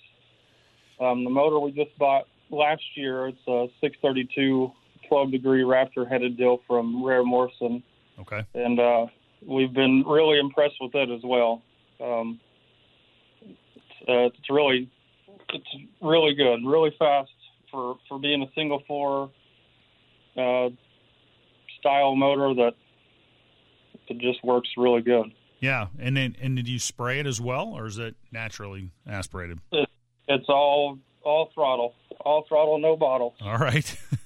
Um, 0.99 1.23
the 1.23 1.29
motor 1.29 1.59
we 1.59 1.71
just 1.71 1.95
bought 1.97 2.27
last 2.49 2.83
year, 2.95 3.27
it's 3.27 3.47
a 3.47 3.67
632 3.81 4.71
12 5.11 5.31
degree 5.31 5.61
Raptor 5.61 6.09
headed 6.09 6.37
deal 6.37 6.61
from 6.65 7.03
Rare 7.03 7.23
Morrison. 7.23 7.83
Okay. 8.17 8.45
And 8.55 8.79
uh, 8.79 9.07
we've 9.45 9.73
been 9.73 10.05
really 10.07 10.39
impressed 10.39 10.75
with 10.79 10.95
it 10.95 11.09
as 11.09 11.19
well. 11.21 11.61
Um, 12.01 12.39
it's, 13.41 14.07
uh, 14.07 14.13
it's 14.27 14.49
really 14.49 14.89
it's 15.53 15.67
really 16.01 16.33
good, 16.33 16.59
really 16.65 16.95
fast 16.97 17.29
for 17.69 17.97
for 18.07 18.19
being 18.19 18.41
a 18.41 18.49
single 18.55 18.81
four 18.87 19.29
uh, 20.37 20.69
style 21.79 22.15
motor 22.15 22.53
that 22.53 22.71
it 24.07 24.17
just 24.19 24.41
works 24.45 24.69
really 24.77 25.01
good. 25.01 25.33
Yeah, 25.59 25.87
and 25.99 26.15
then 26.15 26.37
and 26.41 26.55
did 26.55 26.69
you 26.69 26.79
spray 26.79 27.19
it 27.19 27.27
as 27.27 27.41
well, 27.41 27.73
or 27.75 27.85
is 27.85 27.97
it 27.97 28.15
naturally 28.31 28.91
aspirated? 29.05 29.59
It, 29.73 29.89
it's 30.29 30.47
all 30.47 30.99
all 31.23 31.51
throttle, 31.53 31.95
all 32.21 32.45
throttle, 32.47 32.79
no 32.79 32.95
bottle. 32.95 33.35
All 33.41 33.57
right. 33.57 33.93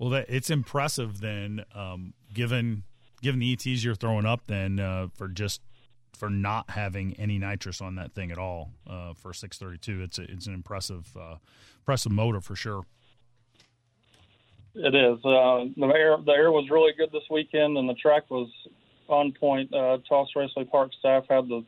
Well, 0.00 0.08
that 0.10 0.30
it's 0.30 0.48
impressive 0.48 1.20
then, 1.20 1.62
um, 1.74 2.14
given 2.32 2.84
given 3.20 3.38
the 3.38 3.52
ETs 3.52 3.84
you're 3.84 3.94
throwing 3.94 4.24
up, 4.24 4.40
then 4.46 4.80
uh, 4.80 5.08
for 5.12 5.28
just 5.28 5.60
for 6.16 6.30
not 6.30 6.70
having 6.70 7.14
any 7.18 7.38
nitrous 7.38 7.82
on 7.82 7.96
that 7.96 8.14
thing 8.14 8.32
at 8.32 8.38
all 8.38 8.70
uh, 8.88 9.12
for 9.12 9.34
632. 9.34 10.02
It's 10.02 10.18
a, 10.18 10.22
it's 10.22 10.46
an 10.46 10.54
impressive 10.54 11.14
uh, 11.14 11.36
impressive 11.80 12.12
motor 12.12 12.40
for 12.40 12.56
sure. 12.56 12.86
It 14.74 14.94
is. 14.94 15.18
Uh, 15.22 15.68
the 15.76 15.92
air 15.94 16.16
the 16.24 16.32
air 16.32 16.50
was 16.50 16.70
really 16.70 16.92
good 16.96 17.12
this 17.12 17.28
weekend, 17.30 17.76
and 17.76 17.86
the 17.86 17.94
track 17.94 18.22
was 18.30 18.48
on 19.08 19.32
point. 19.38 19.72
Uh, 19.74 19.98
Tulsa 20.08 20.38
Raceway 20.38 20.64
Park 20.64 20.92
staff 20.98 21.24
had 21.28 21.46
the 21.46 21.62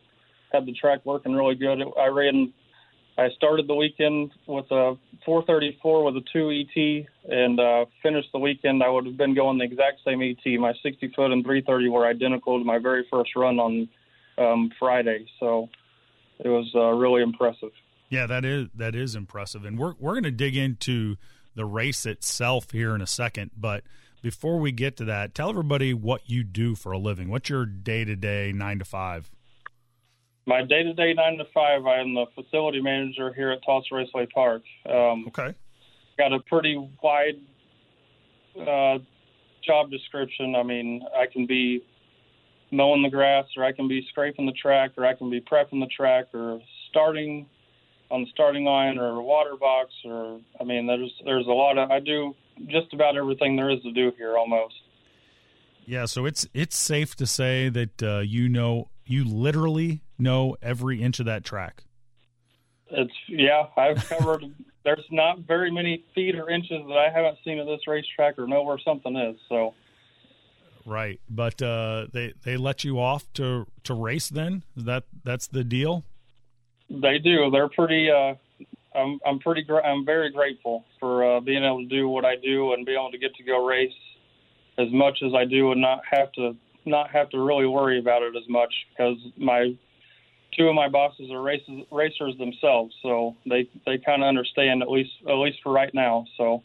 had 0.55 0.65
the 0.65 0.73
track 0.73 1.05
working 1.05 1.35
really 1.35 1.55
good. 1.55 1.83
It, 1.83 1.89
I 2.01 2.07
ran. 2.07 2.55
I 3.19 3.29
started 3.37 3.69
the 3.69 3.75
weekend 3.75 4.33
with 4.47 4.71
a 4.71 4.97
434 5.25 6.05
with 6.05 6.17
a 6.17 6.23
2 6.33 6.51
ET, 6.51 7.07
and 7.31 7.61
uh, 7.61 7.85
finished 8.03 8.29
the 8.33 8.39
weekend. 8.39 8.83
I 8.83 8.89
would 8.89 9.05
have 9.07 9.17
been 9.17 9.35
going 9.35 9.59
the 9.59 9.65
exact 9.65 10.01
same 10.05 10.23
ET. 10.23 10.59
My 10.59 10.73
60 10.83 11.13
foot 11.15 11.31
and 11.31 11.45
330 11.45 11.89
were 11.91 12.07
identical 12.07 12.59
to 12.59 12.65
my 12.65 12.79
very 12.79 13.07
first 13.11 13.37
run 13.37 13.59
on 13.59 13.89
um, 14.39 14.71
Friday. 14.79 15.27
So 15.39 15.69
it 16.39 16.49
was 16.49 16.71
uh, 16.75 16.91
really 16.93 17.23
impressive. 17.23 17.71
Yeah, 18.09 18.27
that 18.27 18.45
is 18.45 18.69
that 18.75 18.95
is 18.95 19.15
impressive, 19.15 19.65
and 19.65 19.79
we're 19.79 19.95
we're 19.99 20.13
going 20.13 20.25
to 20.25 20.31
dig 20.31 20.55
into 20.55 21.17
the 21.55 21.65
race 21.65 22.05
itself 22.05 22.71
here 22.71 22.95
in 22.95 23.01
a 23.01 23.07
second. 23.07 23.53
But 23.57 23.85
before 24.21 24.59
we 24.59 24.71
get 24.71 24.97
to 24.99 25.05
that, 25.07 25.35
tell 25.35 25.49
everybody 25.49 25.95
what 25.95 26.29
you 26.29 26.45
do 26.45 26.75
for 26.75 26.93
a 26.93 26.99
living. 26.99 27.31
What's 27.31 27.49
your 27.49 27.65
day 27.65 28.05
to 28.05 28.15
day 28.15 28.53
nine 28.55 28.79
to 28.81 28.85
five? 28.85 29.31
My 30.47 30.63
day 30.63 30.83
to 30.83 30.93
day 30.93 31.15
nine 31.15 31.39
to 31.39 31.45
five. 31.55 31.87
I 31.87 32.01
am 32.01 32.15
the 32.15 32.27
facility 32.35 32.81
manager 32.81 33.33
here 33.33 33.51
at 33.51 33.65
Tulsa 33.65 33.95
Raceway 33.95 34.27
Park. 34.27 34.63
Um, 34.89 35.27
okay. 35.29 35.55
Got 36.19 36.33
a 36.33 36.41
pretty 36.41 36.77
wide 37.03 37.41
uh, 38.61 38.99
job 39.65 39.91
description. 39.91 40.57
I 40.57 40.63
mean, 40.63 41.03
I 41.17 41.27
can 41.27 41.47
be 41.47 41.85
mowing 42.73 43.03
the 43.03 43.09
grass, 43.09 43.47
or 43.57 43.65
I 43.65 43.73
can 43.73 43.87
be 43.87 44.05
scraping 44.11 44.47
the 44.47 44.53
track, 44.53 44.93
or 44.97 45.07
I 45.07 45.15
can 45.15 45.31
be 45.31 45.41
prepping 45.41 45.81
the 45.81 45.91
track, 45.97 46.27
or 46.35 46.61
starting 46.91 47.47
on 48.11 48.23
the 48.23 48.31
starting 48.33 48.65
line, 48.65 48.99
or 48.99 49.11
a 49.11 49.23
water 49.23 49.57
box, 49.57 49.91
or 50.05 50.41
I 50.61 50.65
mean, 50.65 50.87
there's 50.87 51.13
there's 51.25 51.47
a 51.47 51.53
lot 51.53 51.79
of 51.79 51.91
I 51.91 52.01
do 52.01 52.35
just 52.67 52.93
about 52.93 53.17
everything 53.17 53.57
there 53.57 53.71
is 53.71 53.81
to 53.83 53.93
do 53.93 54.13
here 54.19 54.37
almost. 54.37 54.75
Yeah, 55.87 56.07
so 56.07 56.27
it's 56.27 56.47
it's 56.53 56.77
safe 56.77 57.15
to 57.17 57.27
say 57.27 57.69
that 57.69 58.03
uh, 58.03 58.19
you 58.21 58.49
know 58.49 58.89
you 59.13 59.25
literally 59.25 60.03
know 60.19 60.57
every 60.63 61.03
inch 61.03 61.21
of 61.21 61.27
that 61.27 61.45
track. 61.45 61.85
It's 62.91 63.13
yeah, 63.29 63.67
I've 63.77 64.05
covered. 64.09 64.45
there's 64.85 65.05
not 65.11 65.41
very 65.41 65.71
many 65.71 66.05
feet 66.15 66.35
or 66.35 66.49
inches 66.51 66.83
that 66.89 66.97
I 66.97 67.11
haven't 67.15 67.39
seen 67.45 67.59
at 67.59 67.67
this 67.67 67.87
racetrack 67.87 68.39
or 68.39 68.47
know 68.47 68.63
where 68.63 68.79
something 68.79 69.15
is. 69.17 69.37
So 69.49 69.75
Right, 70.85 71.21
but 71.29 71.61
uh, 71.63 72.07
they 72.13 72.33
they 72.43 72.57
let 72.57 72.85
you 72.85 72.99
off 72.99 73.31
to 73.35 73.67
to 73.85 73.95
race. 73.95 74.29
Then 74.29 74.65
Is 74.77 74.85
that 74.85 75.05
that's 75.23 75.47
the 75.47 75.63
deal. 75.63 76.05
They 76.91 77.19
do. 77.19 77.51
They're 77.51 77.69
pretty. 77.69 78.11
Uh, 78.11 78.35
I'm 78.95 79.21
I'm 79.25 79.39
pretty. 79.39 79.63
Gra- 79.63 79.87
I'm 79.87 80.05
very 80.05 80.33
grateful 80.33 80.85
for 80.99 81.37
uh, 81.37 81.41
being 81.41 81.65
able 81.65 81.83
to 81.83 81.89
do 81.89 82.09
what 82.09 82.25
I 82.25 82.37
do 82.37 82.73
and 82.73 82.85
be 82.85 82.95
able 82.95 83.11
to 83.13 83.19
get 83.19 83.35
to 83.37 83.45
go 83.45 83.65
race 83.65 83.93
as 84.79 84.89
much 84.91 85.19
as 85.25 85.35
I 85.35 85.45
do 85.45 85.71
and 85.73 85.81
not 85.81 86.01
have 86.11 86.33
to 86.33 86.57
not 86.85 87.11
have 87.11 87.31
to 87.31 87.41
really 87.41 87.67
worry 87.67 87.99
about 87.99 88.23
it 88.23 88.35
as 88.37 88.49
much 88.49 88.73
because 88.91 89.17
my 89.37 89.75
two 90.57 90.69
of 90.69 90.75
my 90.75 90.89
bosses 90.89 91.31
are 91.31 91.41
races, 91.41 91.85
racers 91.91 92.37
themselves, 92.39 92.95
so 93.03 93.37
they 93.47 93.69
they 93.87 93.99
kind 93.99 94.23
of 94.23 94.29
understand 94.29 94.83
at 94.83 94.91
least 94.91 95.13
at 95.29 95.35
least 95.35 95.59
for 95.63 95.73
right 95.73 95.93
now. 95.95 96.25
So 96.37 96.63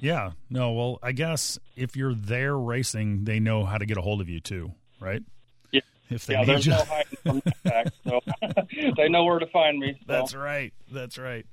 yeah. 0.00 0.32
No, 0.50 0.72
well, 0.72 0.98
I 1.02 1.12
guess 1.12 1.58
if 1.76 1.96
you're 1.96 2.14
there 2.14 2.56
racing, 2.56 3.24
they 3.24 3.40
know 3.40 3.64
how 3.64 3.78
to 3.78 3.86
get 3.86 3.96
a 3.96 4.02
hold 4.02 4.20
of 4.20 4.28
you 4.28 4.40
too, 4.40 4.72
right? 5.00 5.22
Yeah. 5.72 5.80
If 6.10 6.26
they 6.26 6.34
yeah, 6.34 6.44
there's 6.44 6.66
you. 6.66 6.72
no 6.72 6.84
hiding 6.84 7.18
from 7.22 7.42
so 8.04 8.20
they 8.96 9.08
know 9.08 9.24
where 9.24 9.38
to 9.38 9.46
find 9.46 9.78
me. 9.78 9.94
So. 10.00 10.04
That's 10.06 10.34
right. 10.34 10.72
That's 10.92 11.18
right. 11.18 11.46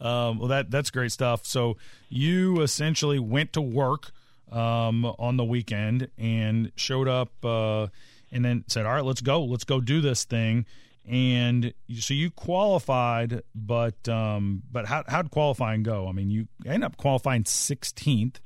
Um, 0.00 0.38
well, 0.38 0.48
that 0.48 0.70
that's 0.70 0.90
great 0.90 1.12
stuff. 1.12 1.44
So 1.44 1.76
you 2.08 2.62
essentially 2.62 3.18
went 3.18 3.52
to 3.52 3.60
work 3.60 4.12
um, 4.50 5.04
on 5.04 5.36
the 5.36 5.44
weekend 5.44 6.08
and 6.18 6.72
showed 6.76 7.08
up, 7.08 7.32
uh, 7.44 7.88
and 8.32 8.44
then 8.44 8.64
said, 8.68 8.86
"All 8.86 8.94
right, 8.94 9.04
let's 9.04 9.20
go. 9.20 9.44
Let's 9.44 9.64
go 9.64 9.80
do 9.80 10.00
this 10.00 10.24
thing." 10.24 10.66
and 11.10 11.72
so 11.98 12.14
you 12.14 12.30
qualified, 12.30 13.42
but 13.54 14.08
um, 14.08 14.62
but 14.70 14.86
how 14.86 15.02
how'd 15.08 15.30
qualifying 15.30 15.82
go? 15.82 16.06
I 16.08 16.12
mean, 16.12 16.30
you 16.30 16.46
end 16.64 16.84
up 16.84 16.96
qualifying 16.96 17.44
16th, 17.44 18.36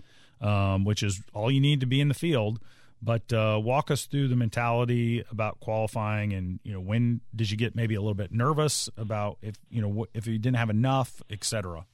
um, 0.41 0.85
which 0.85 1.03
is 1.03 1.23
all 1.35 1.51
you 1.51 1.61
need 1.61 1.81
to 1.81 1.87
be 1.87 2.01
in 2.01 2.09
the 2.09 2.15
field. 2.15 2.61
But 3.03 3.31
uh, 3.35 3.61
walk 3.63 3.91
us 3.91 4.07
through 4.07 4.29
the 4.29 4.37
mentality 4.37 5.23
about 5.31 5.61
qualifying, 5.61 6.33
and 6.33 6.59
you 6.65 6.73
know, 6.73 6.81
when 6.81 7.21
did 7.37 7.51
you 7.51 7.59
get 7.59 7.77
maybe 7.77 7.97
a 7.97 8.01
little 8.01 8.15
bit 8.15 8.33
nervous 8.33 8.89
about 8.97 9.37
if 9.43 9.57
you 9.69 9.83
know 9.83 10.07
if 10.15 10.27
you 10.27 10.39
didn't 10.39 10.57
have 10.57 10.71
enough, 10.71 11.23
etc. 11.29 11.85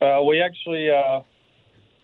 Uh, 0.00 0.22
we 0.22 0.40
actually 0.40 0.88
uh, 0.88 1.20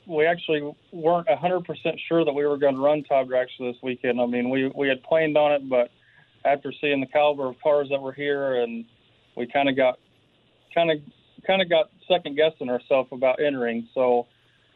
we 0.06 0.26
actually 0.26 0.74
weren't 0.92 1.28
a 1.28 1.36
100% 1.36 1.64
sure 2.08 2.24
that 2.24 2.32
we 2.32 2.46
were 2.46 2.56
going 2.56 2.74
to 2.74 2.80
run 2.80 3.04
Top 3.04 3.26
Dragster 3.26 3.72
this 3.72 3.76
weekend. 3.82 4.20
I 4.20 4.26
mean, 4.26 4.50
we 4.50 4.70
we 4.74 4.88
had 4.88 5.02
planned 5.02 5.36
on 5.36 5.52
it, 5.52 5.68
but 5.68 5.90
after 6.44 6.72
seeing 6.80 7.00
the 7.00 7.06
caliber 7.06 7.48
of 7.48 7.56
cars 7.62 7.88
that 7.90 8.00
were 8.00 8.12
here, 8.12 8.62
and 8.62 8.84
we 9.36 9.46
kind 9.46 9.68
of 9.68 9.76
got 9.76 9.98
kind 10.74 10.90
of 10.90 10.98
kind 11.46 11.62
of 11.62 11.68
got 11.68 11.90
second 12.08 12.36
guessing 12.36 12.68
ourselves 12.68 13.08
about 13.12 13.40
entering. 13.40 13.88
So 13.94 14.26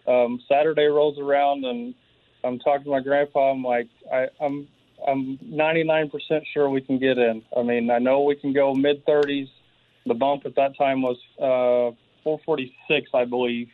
um, 0.07 0.41
Saturday 0.49 0.87
rolls 0.87 1.19
around, 1.19 1.64
and 1.64 1.95
I'm 2.45 2.59
talking 2.59 2.85
to 2.85 2.91
my 2.91 3.01
grandpa. 3.01 3.51
I'm 3.51 3.62
like, 3.62 3.88
I, 4.12 4.29
I'm 4.41 4.67
I'm 5.07 5.38
99% 5.38 6.11
sure 6.53 6.69
we 6.69 6.81
can 6.81 6.99
get 6.99 7.19
in. 7.19 7.43
I 7.57 7.62
mean, 7.62 7.91
I 7.91 7.99
know 7.99 8.23
we 8.23 8.35
can 8.35 8.53
go 8.53 8.75
mid 8.75 9.05
30s. 9.07 9.49
The 10.07 10.14
bump 10.14 10.47
at 10.47 10.55
that 10.57 10.77
time 10.77 11.03
was 11.03 11.19
uh, 11.38 11.95
446, 12.25 13.11
I 13.14 13.25
believe. 13.25 13.69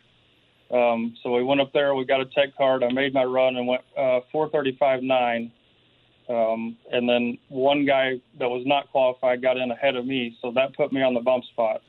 Um, 0.71 1.15
so 1.21 1.33
we 1.33 1.43
went 1.43 1.61
up 1.61 1.71
there. 1.73 1.93
We 1.95 2.05
got 2.05 2.21
a 2.21 2.25
tech 2.25 2.55
card. 2.57 2.83
I 2.83 2.91
made 2.91 3.13
my 3.13 3.23
run 3.23 3.55
and 3.55 3.67
went 3.67 3.81
uh, 3.97 4.21
435.9. 4.33 5.51
Um, 6.27 6.75
and 6.91 7.07
then 7.07 7.37
one 7.49 7.85
guy 7.85 8.13
that 8.39 8.49
was 8.49 8.63
not 8.65 8.89
qualified 8.91 9.43
got 9.43 9.57
in 9.57 9.69
ahead 9.69 9.95
of 9.95 10.07
me, 10.07 10.35
so 10.41 10.51
that 10.55 10.75
put 10.75 10.91
me 10.91 11.03
on 11.03 11.13
the 11.13 11.19
bump 11.19 11.43
spot. 11.45 11.81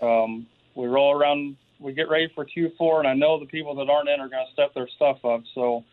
Um, 0.00 0.46
we 0.74 0.86
roll 0.86 1.14
around, 1.14 1.56
we 1.78 1.92
get 1.92 2.08
ready 2.08 2.28
for 2.34 2.46
Q4, 2.46 3.00
and 3.00 3.08
I 3.08 3.12
know 3.12 3.38
the 3.38 3.44
people 3.44 3.74
that 3.74 3.90
aren't 3.90 4.08
in 4.08 4.18
are 4.18 4.30
going 4.30 4.46
to 4.46 4.52
step 4.54 4.72
their 4.72 4.88
stuff 4.96 5.22
up. 5.26 5.42
So 5.54 5.84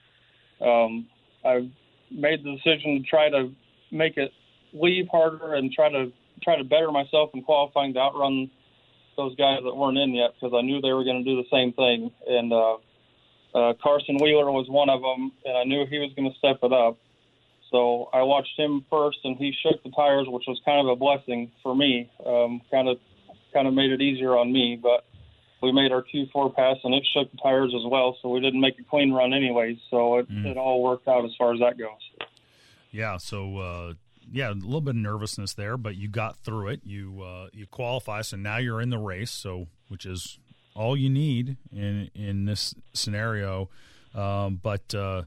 um, 0.61 1.07
I 1.43 1.69
made 2.09 2.43
the 2.43 2.55
decision 2.55 3.01
to 3.01 3.09
try 3.09 3.29
to 3.29 3.51
make 3.91 4.15
it 4.15 4.31
leave 4.73 5.07
harder 5.11 5.55
and 5.55 5.71
try 5.71 5.89
to 5.89 6.11
try 6.43 6.55
to 6.57 6.63
better 6.63 6.91
myself 6.91 7.31
in 7.33 7.41
qualifying 7.41 7.93
to 7.95 7.99
outrun 7.99 8.49
those 9.17 9.35
guys 9.35 9.59
that 9.63 9.75
weren't 9.75 9.97
in 9.97 10.13
yet 10.13 10.33
because 10.35 10.55
I 10.57 10.61
knew 10.61 10.79
they 10.79 10.93
were 10.93 11.03
going 11.03 11.23
to 11.23 11.29
do 11.29 11.35
the 11.35 11.49
same 11.51 11.73
thing. 11.73 12.11
And 12.27 12.53
uh, 12.53 12.77
uh, 13.53 13.73
Carson 13.81 14.17
Wheeler 14.21 14.51
was 14.51 14.69
one 14.69 14.89
of 14.89 15.01
them, 15.01 15.31
and 15.43 15.57
I 15.57 15.63
knew 15.63 15.85
he 15.89 15.99
was 15.99 16.11
going 16.15 16.31
to 16.31 16.37
step 16.37 16.59
it 16.63 16.71
up. 16.71 16.97
So 17.71 18.09
I 18.13 18.21
watched 18.21 18.57
him 18.57 18.85
first, 18.89 19.17
and 19.25 19.35
he 19.35 19.53
shook 19.61 19.83
the 19.83 19.89
tires, 19.91 20.27
which 20.29 20.45
was 20.47 20.61
kind 20.63 20.87
of 20.87 20.91
a 20.91 20.95
blessing 20.95 21.51
for 21.61 21.75
me. 21.75 22.09
Um, 22.25 22.61
kind 22.71 22.87
of, 22.87 22.97
kind 23.53 23.67
of 23.67 23.73
made 23.73 23.91
it 23.91 23.99
easier 23.99 24.37
on 24.37 24.53
me. 24.53 24.79
But 24.81 25.03
we 25.61 25.73
made 25.73 25.91
our 25.91 26.03
Q4 26.03 26.55
pass, 26.55 26.77
and 26.83 26.93
it 26.93 27.05
shook 27.13 27.29
the 27.31 27.37
tires 27.37 27.73
as 27.75 27.83
well. 27.89 28.15
So 28.21 28.29
we 28.29 28.39
didn't 28.39 28.61
make 28.61 28.79
a 28.79 28.83
clean 28.83 29.11
run, 29.11 29.33
anyways. 29.33 29.77
So 29.89 30.19
it, 30.19 30.31
mm. 30.31 30.45
it 30.45 30.55
all 30.55 30.81
worked 30.81 31.07
out 31.07 31.25
as 31.25 31.31
far 31.37 31.53
as 31.53 31.59
that 31.59 31.77
goes. 31.77 32.27
Yeah. 32.91 33.17
So 33.17 33.57
uh, 33.57 33.93
yeah, 34.31 34.51
a 34.51 34.53
little 34.53 34.81
bit 34.81 34.91
of 34.91 35.01
nervousness 35.01 35.53
there, 35.53 35.77
but 35.77 35.95
you 35.95 36.07
got 36.07 36.37
through 36.37 36.69
it. 36.69 36.81
You 36.83 37.21
uh, 37.21 37.47
you 37.53 37.65
qualify, 37.67 38.21
so 38.21 38.37
now 38.37 38.57
you're 38.57 38.81
in 38.81 38.89
the 38.89 38.97
race. 38.97 39.31
So 39.31 39.67
which 39.87 40.05
is 40.05 40.39
all 40.75 40.95
you 40.95 41.09
need 41.09 41.57
in 41.71 42.09
in 42.13 42.45
this 42.45 42.75
scenario. 42.93 43.69
Um, 44.13 44.59
but 44.61 44.93
uh, 44.95 45.23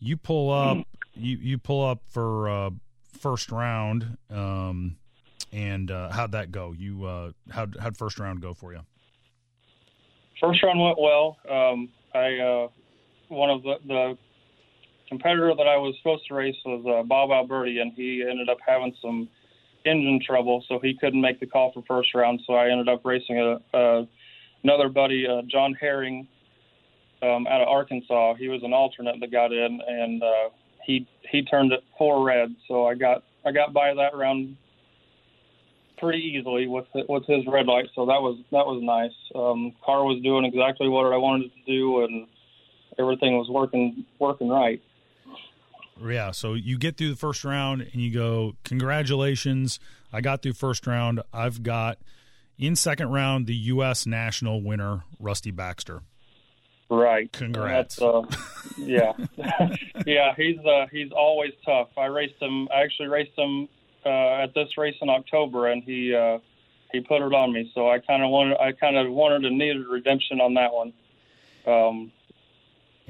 you 0.00 0.16
pull 0.16 0.50
up 0.50 0.78
you 1.14 1.36
you 1.36 1.58
pull 1.58 1.84
up 1.84 2.00
for 2.08 2.48
uh, 2.48 2.70
first 3.18 3.50
round, 3.50 4.18
um, 4.30 4.96
and 5.52 5.90
uh, 5.90 6.10
how'd 6.10 6.32
that 6.32 6.50
go? 6.52 6.72
You 6.72 7.04
uh, 7.04 7.32
how'd 7.50 7.76
how'd 7.78 7.96
first 7.96 8.18
round 8.18 8.40
go 8.40 8.54
for 8.54 8.72
you? 8.72 8.80
First 10.40 10.62
round 10.62 10.80
went 10.80 10.98
well. 11.00 11.36
Um, 11.48 11.88
I 12.14 12.38
uh, 12.38 12.68
one 13.28 13.50
of 13.50 13.62
the, 13.62 13.74
the 13.86 14.18
competitor 15.08 15.52
that 15.56 15.66
I 15.66 15.76
was 15.76 15.94
supposed 15.98 16.26
to 16.28 16.34
race 16.34 16.56
was 16.64 16.84
uh, 16.86 17.02
Bob 17.06 17.30
Alberti, 17.30 17.78
and 17.78 17.92
he 17.94 18.24
ended 18.28 18.48
up 18.48 18.58
having 18.66 18.94
some 19.00 19.28
engine 19.84 20.20
trouble, 20.24 20.64
so 20.68 20.78
he 20.82 20.96
couldn't 21.00 21.20
make 21.20 21.40
the 21.40 21.46
call 21.46 21.72
for 21.72 21.82
first 21.86 22.14
round. 22.14 22.40
So 22.46 22.54
I 22.54 22.70
ended 22.70 22.88
up 22.88 23.04
racing 23.04 23.38
a, 23.38 23.76
a 23.76 24.08
another 24.64 24.88
buddy, 24.88 25.26
uh, 25.26 25.42
John 25.50 25.74
Herring, 25.74 26.26
um, 27.22 27.46
out 27.46 27.60
of 27.60 27.68
Arkansas. 27.68 28.34
He 28.34 28.48
was 28.48 28.62
an 28.62 28.72
alternate 28.72 29.16
that 29.20 29.32
got 29.32 29.52
in, 29.52 29.80
and 29.86 30.22
uh, 30.22 30.50
he 30.84 31.06
he 31.30 31.44
turned 31.44 31.72
it 31.72 31.80
four 31.96 32.24
red, 32.24 32.54
so 32.66 32.86
I 32.86 32.94
got 32.94 33.24
I 33.44 33.52
got 33.52 33.72
by 33.72 33.94
that 33.94 34.16
round 34.16 34.56
pretty 35.98 36.18
easily 36.18 36.66
with 36.66 36.86
with 37.08 37.26
his 37.26 37.44
red 37.46 37.66
light. 37.66 37.86
So 37.94 38.06
that 38.06 38.20
was 38.20 38.38
that 38.52 38.66
was 38.66 38.80
nice. 38.82 39.16
Um, 39.34 39.72
car 39.84 40.04
was 40.04 40.22
doing 40.22 40.44
exactly 40.44 40.88
what 40.88 41.12
I 41.12 41.16
wanted 41.16 41.46
it 41.46 41.52
to 41.54 41.72
do, 41.72 42.04
and 42.04 42.26
everything 42.98 43.36
was 43.36 43.48
working 43.48 44.04
working 44.18 44.48
right. 44.48 44.82
Yeah, 46.04 46.30
so 46.30 46.54
you 46.54 46.78
get 46.78 46.96
through 46.96 47.10
the 47.10 47.16
first 47.16 47.44
round 47.44 47.82
and 47.82 48.00
you 48.00 48.12
go, 48.12 48.54
"Congratulations, 48.64 49.80
I 50.12 50.20
got 50.20 50.42
through 50.42 50.54
first 50.54 50.86
round. 50.86 51.20
I've 51.32 51.62
got 51.62 51.98
in 52.58 52.76
second 52.76 53.10
round 53.10 53.46
the 53.46 53.54
U.S. 53.54 54.06
national 54.06 54.62
winner, 54.62 55.04
Rusty 55.18 55.50
Baxter." 55.50 56.02
Right. 56.90 57.30
Congrats. 57.32 58.00
Uh, 58.00 58.22
yeah, 58.78 59.12
yeah. 60.06 60.34
He's 60.36 60.58
uh, 60.58 60.86
he's 60.90 61.12
always 61.12 61.52
tough. 61.64 61.88
I 61.98 62.06
raced 62.06 62.40
him. 62.40 62.68
I 62.74 62.82
actually 62.82 63.08
raced 63.08 63.36
him 63.38 63.68
uh, 64.06 64.42
at 64.42 64.54
this 64.54 64.78
race 64.78 64.96
in 65.02 65.10
October, 65.10 65.66
and 65.66 65.82
he 65.82 66.14
uh, 66.14 66.38
he 66.90 67.00
put 67.00 67.20
it 67.20 67.34
on 67.34 67.52
me. 67.52 67.70
So 67.74 67.90
I 67.90 67.98
kind 67.98 68.22
of 68.22 68.30
wanted 68.30 68.56
I 68.58 68.72
kind 68.72 68.96
of 68.96 69.10
wanted 69.10 69.44
and 69.44 69.58
needed 69.58 69.86
redemption 69.86 70.40
on 70.40 70.54
that 70.54 70.72
one. 70.72 70.92
Um, 71.66 72.12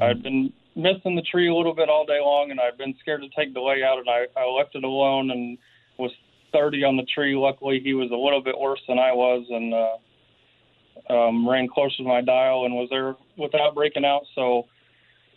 I'd 0.00 0.22
been 0.22 0.52
missing 0.78 1.16
the 1.16 1.22
tree 1.22 1.48
a 1.48 1.54
little 1.54 1.74
bit 1.74 1.88
all 1.88 2.06
day 2.06 2.20
long, 2.20 2.52
and 2.52 2.60
I've 2.60 2.78
been 2.78 2.94
scared 3.00 3.22
to 3.22 3.28
take 3.36 3.52
the 3.52 3.60
layout, 3.60 3.98
and 3.98 4.08
I, 4.08 4.26
I 4.40 4.46
left 4.46 4.76
it 4.76 4.84
alone 4.84 5.32
and 5.32 5.58
was 5.98 6.12
30 6.52 6.84
on 6.84 6.96
the 6.96 7.02
tree. 7.12 7.34
Luckily, 7.34 7.80
he 7.82 7.94
was 7.94 8.10
a 8.12 8.16
little 8.16 8.40
bit 8.40 8.58
worse 8.58 8.80
than 8.86 8.98
I 8.98 9.12
was, 9.12 9.44
and 9.50 9.74
uh, 9.74 11.12
um, 11.12 11.48
ran 11.48 11.68
close 11.68 11.94
to 11.96 12.04
my 12.04 12.20
dial 12.20 12.64
and 12.64 12.74
was 12.74 12.88
there 12.90 13.16
without 13.36 13.74
breaking 13.74 14.04
out. 14.04 14.22
So 14.36 14.66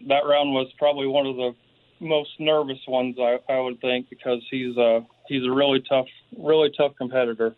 that 0.08 0.26
round 0.26 0.54
was 0.54 0.68
probably 0.78 1.08
one 1.08 1.26
of 1.26 1.36
the 1.36 1.56
most 2.00 2.30
nervous 2.40 2.80
ones 2.88 3.16
I, 3.20 3.38
I 3.52 3.60
would 3.60 3.82
think 3.82 4.10
because 4.10 4.42
he's 4.50 4.78
a 4.78 5.02
he's 5.28 5.46
a 5.46 5.52
really 5.52 5.84
tough, 5.88 6.08
really 6.38 6.70
tough 6.78 6.94
competitor. 6.98 7.56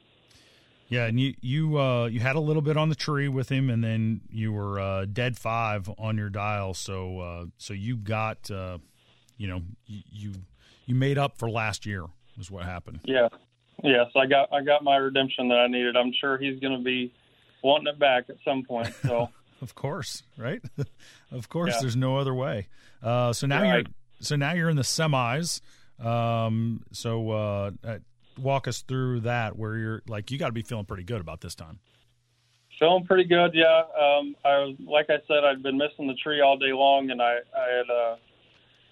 Yeah, 0.93 1.05
and 1.05 1.19
you 1.19 1.33
you 1.41 1.79
uh, 1.79 2.05
you 2.05 2.19
had 2.19 2.35
a 2.35 2.39
little 2.39 2.61
bit 2.61 2.77
on 2.77 2.89
the 2.89 2.95
tree 2.95 3.27
with 3.27 3.49
him, 3.49 3.69
and 3.69 3.83
then 3.83 4.21
you 4.29 4.51
were 4.53 4.79
uh, 4.79 5.05
dead 5.05 5.37
five 5.37 5.89
on 5.97 6.17
your 6.17 6.29
dial. 6.29 6.73
So 6.75 7.19
uh, 7.19 7.45
so 7.57 7.73
you 7.73 7.97
got 7.97 8.51
uh, 8.51 8.77
you 9.37 9.47
know 9.47 9.61
you 9.87 10.33
you 10.85 10.93
made 10.95 11.17
up 11.17 11.37
for 11.37 11.49
last 11.49 11.85
year 11.85 12.05
is 12.39 12.51
what 12.51 12.63
happened. 12.65 12.99
Yeah, 13.05 13.29
yes, 13.83 14.07
I 14.15 14.25
got 14.27 14.53
I 14.53 14.61
got 14.61 14.83
my 14.83 14.97
redemption 14.97 15.47
that 15.49 15.57
I 15.57 15.67
needed. 15.67 15.97
I'm 15.97 16.13
sure 16.19 16.37
he's 16.37 16.59
going 16.59 16.77
to 16.77 16.83
be 16.83 17.11
wanting 17.63 17.87
it 17.87 17.97
back 17.97 18.25
at 18.29 18.35
some 18.45 18.63
point. 18.63 18.93
So 19.01 19.29
of 19.61 19.73
course, 19.75 20.21
right? 20.37 20.61
of 21.31 21.49
course, 21.49 21.73
Yeah. 21.73 21.81
there's 21.81 21.95
no 21.95 22.17
other 22.17 22.33
way. 22.35 22.67
Uh, 23.01 23.33
so 23.33 23.47
now 23.47 23.61
Right. 23.61 23.85
you're 23.87 23.93
so 24.19 24.35
now 24.35 24.53
you're 24.53 24.69
in 24.69 24.75
the 24.77 24.83
semis. 24.83 25.59
Um, 25.99 26.83
so 26.91 27.31
uh, 27.31 27.71
walk 28.37 28.67
us 28.67 28.81
through 28.81 29.21
that 29.21 29.57
where 29.57 29.77
you're 29.77 30.01
like 30.07 30.31
you 30.31 30.37
got 30.37 30.47
to 30.47 30.53
be 30.53 30.61
feeling 30.61 30.85
pretty 30.85 31.03
good 31.03 31.21
about 31.21 31.41
this 31.41 31.55
time. 31.55 31.79
Feeling 32.79 33.05
pretty 33.05 33.25
good, 33.25 33.51
yeah. 33.53 33.83
Um, 33.99 34.35
I 34.43 34.75
like 34.85 35.09
I 35.09 35.17
said, 35.27 35.43
I'd 35.43 35.61
been 35.61 35.77
missing 35.77 36.07
the 36.07 36.15
tree 36.15 36.41
all 36.41 36.57
day 36.57 36.73
long, 36.73 37.11
and 37.11 37.21
I, 37.21 37.37
I 37.55 37.77
had, 37.77 37.89
uh, 37.89 38.15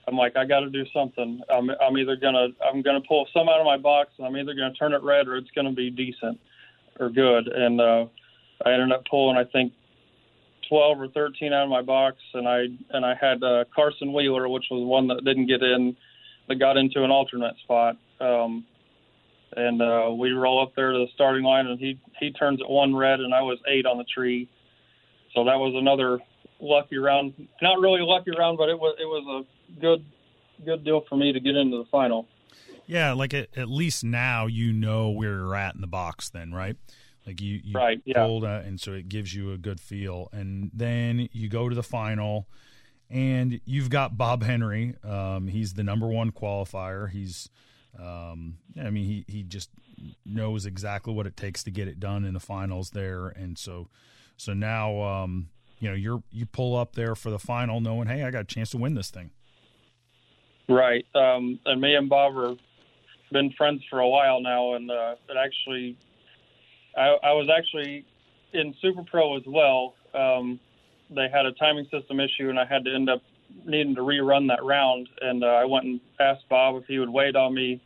I'm 0.08 0.15
like, 0.15 0.36
I 0.38 0.45
got 0.45 0.60
to 0.60 0.69
do 0.69 0.86
something. 0.93 1.41
I'm, 1.49 1.69
I'm 1.69 1.97
either 1.97 2.15
gonna, 2.15 2.49
I'm 2.63 2.84
gonna 2.84 3.01
pull 3.01 3.27
some 3.34 3.49
out 3.49 3.60
of 3.60 3.65
my 3.65 3.77
box, 3.77 4.12
and 4.17 4.27
I'm 4.27 4.38
either 4.38 4.54
gonna 4.54 4.73
turn 4.73 4.93
it 4.93 5.01
red 5.01 5.27
or 5.27 5.36
it's 5.36 5.49
gonna 5.56 5.71
be 5.71 5.89
decent 5.89 6.39
or 6.99 7.10
good. 7.10 7.47
And 7.47 7.82
uh, 7.82 8.06
I 8.65 8.71
ended 8.73 8.91
up 8.91 9.04
pulling, 9.10 9.38
I 9.38 9.45
think, 9.45 9.73
12 10.69 11.01
or 11.01 11.08
13 11.10 11.51
out 11.51 11.63
of 11.63 11.69
my 11.69 11.82
box, 11.82 12.17
and 12.34 12.47
I, 12.47 12.65
and 12.91 13.06
I 13.06 13.15
had 13.19 13.43
uh, 13.43 13.65
Carson 13.75 14.13
Wheeler, 14.13 14.47
which 14.47 14.65
was 14.69 14.86
one 14.86 15.08
that 15.08 15.25
didn't 15.25 15.47
get 15.47 15.62
in, 15.63 15.97
that 16.47 16.56
got 16.56 16.77
into 16.77 17.04
an 17.04 17.12
alternate 17.12 17.56
spot. 17.63 17.97
Um, 18.19 18.65
and 19.56 19.82
uh, 19.82 20.10
we 20.18 20.32
roll 20.32 20.62
up 20.62 20.74
there 20.76 20.92
to 20.92 20.98
the 20.98 21.08
starting 21.14 21.44
line, 21.44 21.68
and 21.68 21.80
he 21.80 22.00
he 22.20 22.32
turns 22.32 22.60
it 22.62 22.70
one 22.70 22.96
red, 22.96 23.20
and 23.20 23.34
I 23.34 23.42
was 23.42 23.60
eight 23.68 23.86
on 23.86 23.98
the 23.98 24.04
tree, 24.06 24.50
so 25.34 25.44
that 25.46 25.58
was 25.58 25.74
another 25.76 26.20
lucky 26.60 26.98
round. 26.98 27.34
Not 27.62 27.80
really 27.80 28.02
a 28.02 28.06
lucky 28.06 28.32
round, 28.38 28.58
but 28.58 28.70
it 28.70 28.80
was 28.80 28.96
it 29.00 29.06
was 29.06 29.46
a 29.46 29.82
good 29.82 30.06
good 30.66 30.84
deal 30.84 31.04
for 31.10 31.16
me 31.16 31.34
to 31.34 31.40
get 31.40 31.56
into 31.56 31.78
the 31.78 31.86
final. 31.92 32.28
Yeah, 32.86 33.14
like 33.14 33.34
at, 33.34 33.50
at 33.56 33.70
least 33.70 34.04
now 34.04 34.48
you 34.48 34.74
know 34.74 35.10
where 35.10 35.36
you're 35.36 35.56
at 35.56 35.76
in 35.76 35.82
the 35.82 35.88
box, 35.88 36.30
then, 36.30 36.52
right? 36.52 36.76
Like 37.26 37.40
you, 37.40 37.62
you 37.64 37.74
Right, 37.74 38.02
yeah. 38.04 38.26
pulled, 38.26 38.44
uh, 38.44 38.62
and 38.66 38.80
so 38.80 38.94
it 38.94 39.08
gives 39.08 39.34
you 39.34 39.52
a 39.54 39.58
good 39.58 39.80
feel. 39.80 40.28
And 40.34 40.72
then 40.74 41.30
you 41.32 41.48
go 41.48 41.70
to 41.70 41.76
the 41.76 41.84
final, 41.84 42.48
and 43.10 43.62
you've 43.64 43.90
got 43.90 44.18
Bob 44.18 44.44
Henry. 44.44 44.96
Um, 45.04 45.48
he's 45.48 45.76
the 45.76 45.84
number 45.84 46.08
one 46.08 46.32
qualifier. 46.32 47.10
He's, 47.10 47.50
um, 47.99 48.58
I 48.80 48.89
mean, 48.89 49.06
he 49.06 49.25
he 49.27 49.43
just 49.43 49.69
knows 50.25 50.65
exactly 50.65 51.13
what 51.13 51.27
it 51.27 51.38
takes 51.38 51.63
to 51.63 51.71
get 51.71 51.88
it 51.88 51.99
done 51.99 52.25
in 52.25 52.34
the 52.34 52.39
finals 52.39 52.91
there. 52.91 53.27
And 53.27 53.58
so, 53.58 53.88
so 54.38 54.54
now, 54.54 55.01
um, 55.01 55.49
you 55.80 55.89
know, 55.89 55.95
you're 55.95 56.23
you 56.32 56.45
pull 56.45 56.75
up 56.75 56.95
there 56.95 57.15
for 57.15 57.30
the 57.30 57.39
final, 57.39 57.82
knowing, 57.82 58.08
hey, 58.08 58.23
I 58.23 58.32
got 58.32 58.41
a 58.41 58.45
chance 58.45 58.69
to 58.71 58.77
win 58.77 58.95
this 58.95 59.10
thing. 59.10 59.32
Right, 60.69 61.06
um, 61.15 61.60
and 61.65 61.82
me 61.82 61.95
and 61.95 62.08
Bob 62.10 62.38
are 62.38 62.56
been 63.32 63.51
friends 63.58 63.82
for 63.89 63.99
a 63.99 64.08
while 64.08 64.41
now, 64.41 64.73
and 64.75 64.91
uh, 64.91 65.15
it 65.30 65.38
actually, 65.38 65.97
I, 66.97 67.15
I 67.23 67.34
was 67.34 67.49
actually 67.56 68.06
in 68.54 68.75
Super 68.82 69.04
Pro 69.04 69.38
as 69.38 69.43
well. 69.47 69.95
Um, 70.13 70.60
they 71.10 71.27
had 71.34 71.45
a 71.45 71.54
timing 71.54 71.88
system 71.91 72.19
issue, 72.19 72.49
and 72.49 72.60
I 72.60 72.65
had 72.65 72.86
to 72.86 72.93
end 72.93 73.10
up 73.10 73.21
needing 73.66 73.96
to 73.96 74.02
rerun 74.02 74.48
that 74.48 74.64
round. 74.64 75.08
And 75.22 75.44
uh, 75.44 75.48
I 75.48 75.66
went 75.66 75.86
and 75.86 76.00
asked 76.20 76.48
Bob 76.50 76.76
if 76.76 76.86
he 76.88 77.00
would 77.00 77.10
wait 77.10 77.36
on 77.36 77.54
me 77.54 77.82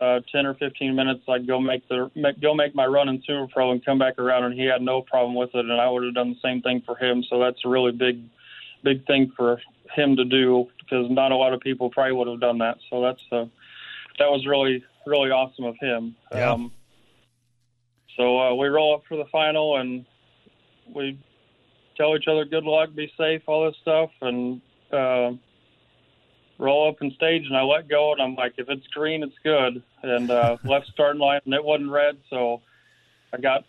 uh, 0.00 0.20
ten 0.30 0.46
or 0.46 0.54
fifteen 0.54 0.94
minutes. 0.94 1.22
I'd 1.28 1.46
go 1.46 1.60
make 1.60 1.88
the 1.88 2.10
make, 2.14 2.40
go 2.40 2.54
make 2.54 2.74
my 2.74 2.86
run 2.86 3.08
in 3.08 3.22
Super 3.26 3.46
Pro 3.52 3.72
and 3.72 3.84
come 3.84 3.98
back 3.98 4.18
around, 4.18 4.44
and 4.44 4.54
he 4.54 4.64
had 4.64 4.82
no 4.82 5.02
problem 5.02 5.34
with 5.34 5.50
it, 5.54 5.64
and 5.64 5.80
I 5.80 5.88
would 5.88 6.04
have 6.04 6.14
done 6.14 6.30
the 6.30 6.48
same 6.48 6.62
thing 6.62 6.82
for 6.84 6.96
him. 6.96 7.24
So 7.28 7.38
that's 7.40 7.64
a 7.64 7.68
really 7.68 7.92
big, 7.92 8.22
big 8.82 9.06
thing 9.06 9.32
for 9.36 9.60
him 9.94 10.16
to 10.16 10.24
do 10.24 10.66
because 10.78 11.10
not 11.10 11.32
a 11.32 11.36
lot 11.36 11.52
of 11.52 11.60
people 11.60 11.90
probably 11.90 12.12
would 12.12 12.28
have 12.28 12.40
done 12.40 12.58
that. 12.58 12.78
So 12.90 13.00
that's 13.00 13.22
uh, 13.32 13.46
that 14.18 14.30
was 14.30 14.46
really 14.46 14.84
really 15.06 15.30
awesome 15.30 15.64
of 15.64 15.76
him. 15.80 16.16
Yeah. 16.32 16.52
Um, 16.52 16.72
so 18.16 18.38
uh, 18.38 18.54
we 18.54 18.68
roll 18.68 18.94
up 18.94 19.02
for 19.08 19.16
the 19.16 19.26
final 19.30 19.76
and 19.76 20.04
we 20.94 21.18
tell 21.96 22.16
each 22.16 22.28
other 22.28 22.44
good 22.44 22.64
luck, 22.64 22.94
be 22.94 23.10
safe, 23.16 23.42
all 23.46 23.66
this 23.66 23.76
stuff, 23.82 24.10
and 24.20 24.60
uh, 24.92 25.32
roll 26.58 26.88
up 26.88 27.00
and 27.00 27.12
stage. 27.12 27.44
And 27.46 27.56
I 27.56 27.62
let 27.62 27.88
go, 27.88 28.12
and 28.12 28.22
I'm 28.22 28.34
like, 28.34 28.54
if 28.58 28.68
it's 28.68 28.86
green, 28.88 29.22
it's 29.22 29.38
good. 29.42 29.82
And 30.02 30.30
uh, 30.30 30.56
left 30.64 30.88
starting 30.88 31.20
line, 31.20 31.40
and 31.44 31.54
it 31.54 31.64
wasn't 31.64 31.90
red, 31.90 32.16
so 32.30 32.60
I 33.32 33.38
got 33.38 33.64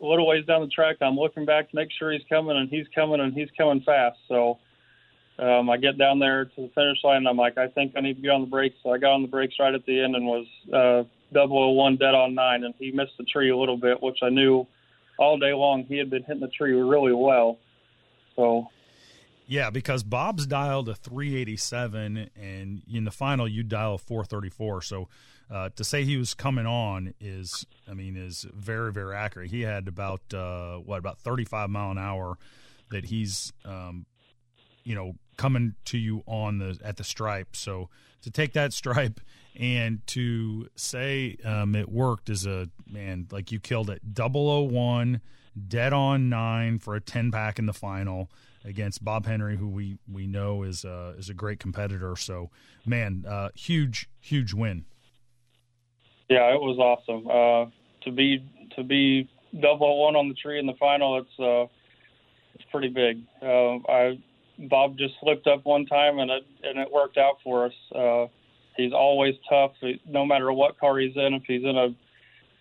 a 0.00 0.04
little 0.04 0.26
ways 0.26 0.46
down 0.46 0.60
the 0.60 0.68
track. 0.68 0.96
I'm 1.00 1.16
looking 1.16 1.44
back 1.44 1.70
to 1.70 1.76
make 1.76 1.88
sure 1.98 2.12
he's 2.12 2.22
coming, 2.28 2.56
and 2.56 2.68
he's 2.68 2.86
coming, 2.94 3.20
and 3.20 3.32
he's 3.32 3.48
coming 3.56 3.82
fast. 3.82 4.18
So 4.28 4.58
um, 5.38 5.70
I 5.70 5.76
get 5.76 5.98
down 5.98 6.18
there 6.18 6.44
to 6.44 6.62
the 6.62 6.70
finish 6.74 6.98
line, 7.04 7.18
and 7.18 7.28
I'm 7.28 7.36
like, 7.36 7.58
I 7.58 7.68
think 7.68 7.92
I 7.96 8.00
need 8.00 8.16
to 8.16 8.22
get 8.22 8.30
on 8.30 8.40
the 8.40 8.46
brakes. 8.46 8.76
So 8.82 8.92
I 8.92 8.98
got 8.98 9.12
on 9.12 9.22
the 9.22 9.28
brakes 9.28 9.54
right 9.60 9.74
at 9.74 9.84
the 9.86 10.00
end 10.00 10.16
and 10.16 10.26
was 10.26 10.46
uh, 10.72 11.04
001 11.32 11.96
dead 11.96 12.14
on 12.14 12.34
nine, 12.34 12.64
and 12.64 12.74
he 12.78 12.90
missed 12.90 13.16
the 13.18 13.24
tree 13.24 13.50
a 13.50 13.56
little 13.56 13.76
bit, 13.76 14.02
which 14.02 14.18
I 14.22 14.30
knew 14.30 14.66
all 15.18 15.38
day 15.38 15.52
long 15.52 15.84
he 15.84 15.98
had 15.98 16.10
been 16.10 16.22
hitting 16.22 16.40
the 16.40 16.48
tree 16.48 16.72
really 16.72 17.12
well. 17.12 17.58
So 18.36 18.68
Yeah, 19.50 19.70
because 19.70 20.02
Bob's 20.02 20.46
dialed 20.46 20.90
a 20.90 20.94
387, 20.94 22.28
and 22.36 22.82
in 22.86 23.04
the 23.04 23.10
final 23.10 23.48
you 23.48 23.62
dial 23.62 23.94
a 23.94 23.98
434. 23.98 24.82
So 24.82 25.08
uh, 25.50 25.70
to 25.74 25.84
say 25.84 26.04
he 26.04 26.18
was 26.18 26.34
coming 26.34 26.66
on 26.66 27.14
is, 27.18 27.64
I 27.90 27.94
mean, 27.94 28.14
is 28.14 28.46
very 28.54 28.92
very 28.92 29.16
accurate. 29.16 29.50
He 29.50 29.62
had 29.62 29.88
about 29.88 30.20
uh, 30.34 30.76
what 30.76 30.98
about 30.98 31.18
35 31.20 31.70
mile 31.70 31.90
an 31.90 31.98
hour 31.98 32.36
that 32.90 33.06
he's, 33.06 33.54
um, 33.64 34.04
you 34.84 34.94
know, 34.94 35.14
coming 35.38 35.76
to 35.86 35.96
you 35.96 36.22
on 36.26 36.58
the 36.58 36.78
at 36.84 36.98
the 36.98 37.04
stripe. 37.04 37.56
So 37.56 37.88
to 38.20 38.30
take 38.30 38.52
that 38.52 38.74
stripe 38.74 39.18
and 39.58 40.06
to 40.08 40.68
say 40.76 41.38
um, 41.42 41.74
it 41.74 41.90
worked 41.90 42.28
is 42.28 42.44
a 42.44 42.68
man 42.86 43.28
like 43.30 43.50
you 43.50 43.60
killed 43.60 43.88
it. 43.88 44.02
001, 44.14 45.22
dead 45.68 45.94
on 45.94 46.28
nine 46.28 46.78
for 46.78 46.96
a 46.96 47.00
10 47.00 47.32
pack 47.32 47.58
in 47.58 47.64
the 47.64 47.72
final 47.72 48.30
against 48.68 49.04
Bob 49.04 49.26
Henry, 49.26 49.56
who 49.56 49.68
we 49.68 49.98
we 50.10 50.26
know 50.26 50.62
is 50.62 50.84
uh, 50.84 51.14
is 51.18 51.28
a 51.28 51.34
great 51.34 51.58
competitor. 51.58 52.14
So 52.16 52.50
man, 52.86 53.24
uh, 53.26 53.48
huge 53.54 54.08
huge 54.20 54.52
win. 54.52 54.84
yeah, 56.28 56.52
it 56.54 56.60
was 56.60 56.78
awesome 56.78 57.26
uh, 57.26 57.70
to 58.04 58.12
be 58.12 58.44
to 58.76 58.84
be 58.84 59.28
001 59.52 60.14
on 60.14 60.28
the 60.28 60.34
tree 60.34 60.58
in 60.58 60.66
the 60.66 60.74
final. 60.74 61.18
It's 61.18 61.40
uh, 61.40 61.72
it's 62.54 62.64
pretty 62.70 62.88
big. 62.88 63.22
Uh, 63.42 63.78
I 63.90 64.18
Bob 64.68 64.98
just 64.98 65.14
slipped 65.20 65.46
up 65.46 65.64
one 65.64 65.86
time, 65.86 66.18
and 66.18 66.30
it 66.30 66.44
and 66.62 66.78
it 66.78 66.90
worked 66.92 67.16
out 67.16 67.36
for 67.42 67.66
us. 67.66 67.72
Uh, 67.94 68.26
he's 68.76 68.92
always 68.92 69.34
tough, 69.48 69.72
no 70.06 70.26
matter 70.26 70.52
what 70.52 70.78
car 70.78 70.98
he's 70.98 71.16
in. 71.16 71.34
If 71.34 71.44
he's 71.46 71.64
in 71.64 71.76
a 71.76 71.94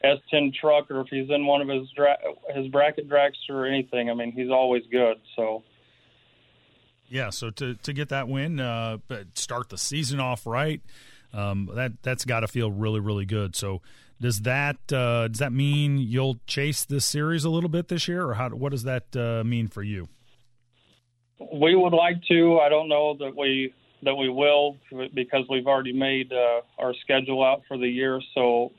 S10 0.06 0.54
truck 0.54 0.92
or 0.92 1.02
if 1.02 1.08
he's 1.10 1.30
in 1.30 1.46
one 1.46 1.62
of 1.62 1.70
his 1.70 1.90
dra- 1.96 2.18
his 2.54 2.68
bracket 2.68 3.10
dragster 3.10 3.50
or 3.50 3.66
anything, 3.66 4.10
I 4.10 4.14
mean, 4.14 4.32
he's 4.32 4.50
always 4.50 4.84
good. 4.92 5.18
So 5.36 5.64
Yeah, 7.10 7.30
so 7.30 7.50
to 7.52 7.76
to 7.76 7.94
get 7.94 8.10
that 8.10 8.28
win, 8.28 8.60
uh, 8.60 8.98
start 9.34 9.70
the 9.70 9.78
season 9.78 10.20
off 10.20 10.46
right, 10.46 10.82
um, 11.34 11.70
that 11.74 11.94
that's 12.04 12.26
got 12.26 12.42
to 12.42 12.48
feel 12.48 12.72
really 12.72 13.00
really 13.00 13.26
good. 13.26 13.56
So 13.56 13.82
does 14.20 14.42
that 14.42 14.78
uh, 14.92 15.30
does 15.30 15.40
that 15.40 15.54
mean 15.54 15.98
you'll 15.98 16.40
chase 16.48 16.84
this 16.84 17.06
series 17.06 17.46
a 17.46 17.50
little 17.50 17.70
bit 17.70 17.88
this 17.88 18.08
year, 18.08 18.26
or 18.26 18.34
how? 18.34 18.50
What 18.50 18.72
does 18.72 18.84
that 18.84 19.16
uh, 19.16 19.44
mean 19.46 19.68
for 19.68 19.84
you? 19.84 20.10
we 21.40 21.76
would 21.76 21.94
like 21.94 22.22
to. 22.30 22.60
I 22.60 22.70
don't 22.70 22.90
know 22.90 23.16
that 23.20 23.36
we 23.36 23.74
that 24.04 24.16
we 24.16 24.30
will 24.30 24.78
because 25.14 25.46
we've 25.50 25.66
already 25.66 25.94
made 25.94 26.32
uh, 26.32 26.62
our 26.78 26.94
schedule 27.02 27.44
out 27.44 27.64
for 27.68 27.78
the 27.78 27.88
year. 27.88 28.22
So 28.36 28.72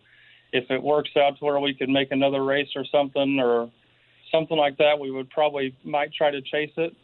if 0.53 0.71
it 0.71 0.83
works 0.83 1.11
out 1.17 1.39
to 1.39 1.45
where 1.45 1.59
we 1.59 1.75
could 1.75 1.89
make 1.89 2.13
another 2.13 2.45
race 2.45 2.69
or 2.77 2.85
something 2.91 3.41
or 3.41 3.71
something 4.31 4.57
like 4.57 4.79
that, 4.79 4.99
we 5.01 5.11
would 5.11 5.29
probably 5.31 5.75
might 5.85 6.13
try 6.15 6.31
to 6.31 6.41
chase 6.41 6.73
it. 6.77 6.95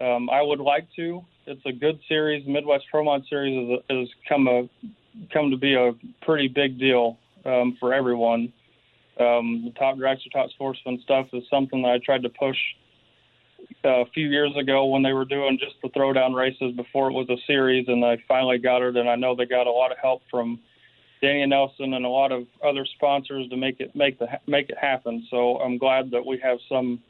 Um, 0.00 0.28
I 0.30 0.42
would 0.42 0.60
like 0.60 0.86
to. 0.96 1.22
It's 1.46 1.64
a 1.64 1.72
good 1.72 1.98
series. 2.08 2.46
Midwest 2.46 2.84
Pro 2.90 3.04
Mod 3.04 3.22
Series 3.28 3.80
has 3.88 4.08
come 4.28 4.48
a 4.48 4.68
come 5.32 5.50
to 5.50 5.56
be 5.56 5.74
a 5.74 5.92
pretty 6.22 6.48
big 6.48 6.78
deal 6.78 7.18
um, 7.44 7.76
for 7.80 7.94
everyone. 7.94 8.52
Um, 9.18 9.62
the 9.64 9.72
top 9.78 9.96
dragster, 9.96 10.30
top 10.30 10.50
sportsman 10.50 11.00
stuff 11.02 11.28
is 11.32 11.42
something 11.48 11.82
that 11.82 11.88
I 11.88 11.98
tried 12.04 12.22
to 12.24 12.28
push 12.28 12.58
uh, 13.84 14.02
a 14.02 14.06
few 14.12 14.28
years 14.28 14.52
ago 14.60 14.84
when 14.86 15.02
they 15.02 15.14
were 15.14 15.24
doing 15.24 15.58
just 15.58 15.76
the 15.82 15.88
throwdown 15.88 16.34
races 16.34 16.76
before 16.76 17.08
it 17.08 17.14
was 17.14 17.28
a 17.30 17.36
series, 17.46 17.86
and 17.88 18.04
I 18.04 18.18
finally 18.28 18.58
got 18.58 18.82
it. 18.82 18.96
And 18.96 19.08
I 19.08 19.16
know 19.16 19.34
they 19.34 19.46
got 19.46 19.66
a 19.66 19.72
lot 19.72 19.90
of 19.90 19.98
help 19.98 20.22
from 20.30 20.60
Danny 21.22 21.46
Nelson 21.46 21.94
and 21.94 22.04
a 22.04 22.08
lot 22.08 22.32
of 22.32 22.46
other 22.62 22.84
sponsors 22.84 23.48
to 23.48 23.56
make 23.56 23.80
it 23.80 23.94
make 23.96 24.18
the 24.18 24.26
make 24.46 24.68
it 24.68 24.76
happen. 24.78 25.26
So 25.30 25.58
I'm 25.58 25.78
glad 25.78 26.10
that 26.10 26.26
we 26.26 26.38
have 26.42 26.58
some 26.68 27.00